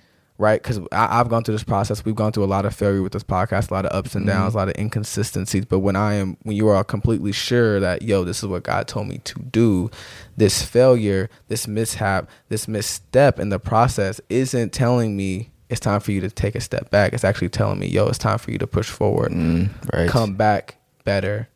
right? 0.41 0.61
Because 0.61 0.81
I've 0.91 1.29
gone 1.29 1.45
through 1.45 1.55
this 1.55 1.65
process. 1.65 2.03
We've 2.03 2.15
gone 2.15 2.33
through 2.33 2.45
a 2.45 2.47
lot 2.47 2.65
of 2.65 2.75
failure 2.75 3.03
with 3.03 3.13
this 3.13 3.23
podcast, 3.23 3.71
a 3.71 3.75
lot 3.75 3.85
of 3.85 3.93
ups 3.93 4.15
and 4.15 4.27
downs, 4.27 4.51
mm-hmm. 4.51 4.57
a 4.57 4.61
lot 4.61 4.69
of 4.71 4.75
inconsistencies. 4.79 5.67
But 5.67 5.81
when 5.81 5.97
I 5.97 6.15
am, 6.15 6.39
when 6.45 6.57
you 6.57 6.69
are 6.69 6.83
completely 6.83 7.33
sure 7.33 7.79
that 7.79 8.03
yo, 8.03 8.25
this 8.25 8.39
is 8.39 8.47
what 8.47 8.63
God 8.63 8.89
told 8.89 9.07
me 9.07 9.19
to 9.19 9.39
do, 9.39 9.91
this 10.39 10.63
failure, 10.63 11.29
this 11.49 11.69
mishap, 11.69 12.29
this 12.49 12.67
misstep 12.67 13.39
in 13.39 13.51
the 13.51 13.59
process 13.59 14.19
isn't 14.31 14.73
telling 14.73 15.15
me 15.15 15.51
it's 15.69 15.79
time 15.79 16.01
for 16.01 16.11
you 16.11 16.23
to 16.23 16.31
take 16.31 16.55
a 16.55 16.61
step 16.61 16.91
back. 16.91 17.13
It's 17.13 17.23
actually 17.23 17.51
telling 17.51 17.79
me, 17.79 17.89
yo, 17.89 18.09
it's 18.09 18.19
time 18.19 18.39
for 18.39 18.51
you 18.51 18.59
to 18.59 18.67
push 18.67 18.89
forward, 18.89 19.33
mm, 19.33 19.69
right. 19.93 20.09
come 20.09 20.35
back 20.37 20.77
better, 21.05 21.49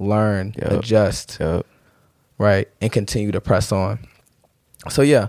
learn, 0.00 0.54
yep. 0.58 0.72
adjust, 0.72 1.38
yep. 1.38 1.64
right, 2.38 2.68
and 2.80 2.90
continue 2.90 3.30
to 3.30 3.40
press 3.40 3.70
on. 3.70 4.00
So 4.90 5.02
yeah, 5.02 5.28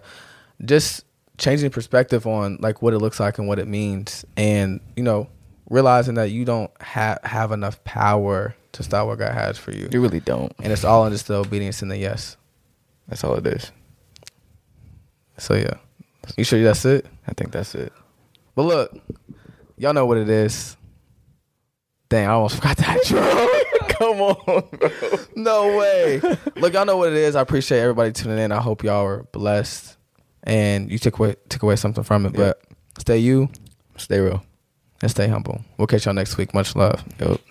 just 0.66 1.06
changing 1.38 1.70
perspective 1.70 2.26
on 2.28 2.58
like 2.62 2.82
what 2.82 2.94
it 2.94 3.00
looks 3.00 3.20
like 3.20 3.38
and 3.38 3.48
what 3.48 3.60
it 3.60 3.68
means, 3.68 4.26
and 4.38 4.80
you 4.96 5.04
know, 5.04 5.28
realizing 5.70 6.16
that 6.16 6.32
you 6.32 6.46
don't 6.46 6.72
have 6.82 7.20
have 7.24 7.52
enough 7.52 7.84
power 7.84 8.56
to 8.74 8.84
stop 8.84 9.08
what 9.08 9.20
God 9.20 9.34
has 9.34 9.58
for 9.58 9.72
you. 9.72 9.90
You 9.92 10.02
really 10.02 10.20
don't, 10.20 10.54
and 10.62 10.72
it's 10.72 10.84
all 10.84 11.06
in 11.06 11.12
just 11.12 11.28
the 11.28 11.36
obedience 11.36 11.82
and 11.82 11.92
the 11.92 11.98
yes. 11.98 12.38
That's 13.08 13.24
all 13.24 13.36
it 13.36 13.46
is. 13.46 13.72
So 15.38 15.54
yeah, 15.54 15.76
you 16.38 16.44
sure 16.44 16.62
that's 16.64 16.86
it? 16.86 17.06
I 17.28 17.34
think 17.34 17.52
that's 17.52 17.76
it. 17.76 17.94
But 18.56 18.64
look, 18.64 18.98
y'all 19.78 19.94
know 19.94 20.06
what 20.06 20.18
it 20.18 20.30
is. 20.30 20.78
Dang, 22.10 22.28
I 22.28 22.32
almost 22.32 22.56
forgot 22.58 22.78
that. 22.78 23.62
Come 24.00 24.22
on, 24.22 24.36
bro. 24.46 25.20
No 25.36 25.78
way. 25.78 26.20
Look, 26.58 26.74
y'all 26.74 26.86
know 26.86 26.98
what 26.98 27.10
it 27.10 27.18
is. 27.18 27.36
I 27.36 27.42
appreciate 27.42 27.80
everybody 27.80 28.12
tuning 28.12 28.40
in. 28.40 28.52
I 28.52 28.60
hope 28.60 28.84
y'all 28.84 29.06
are 29.06 29.24
blessed 29.32 29.96
and 30.46 30.92
you 30.92 30.98
took 30.98 31.20
away 31.20 31.36
took 31.50 31.64
away 31.64 31.76
something 31.76 32.04
from 32.04 32.26
it. 32.26 32.38
Yep. 32.38 32.62
But 32.64 33.02
stay 33.02 33.18
you, 33.18 33.50
stay 33.98 34.20
real, 34.20 34.44
and 35.02 35.12
stay 35.12 35.28
humble. 35.28 35.62
We'll 35.78 35.88
catch 35.88 36.06
y'all 36.06 36.14
next 36.14 36.38
week. 36.38 36.54
Much 36.54 36.76
love. 36.76 37.04
Yep. 37.20 37.42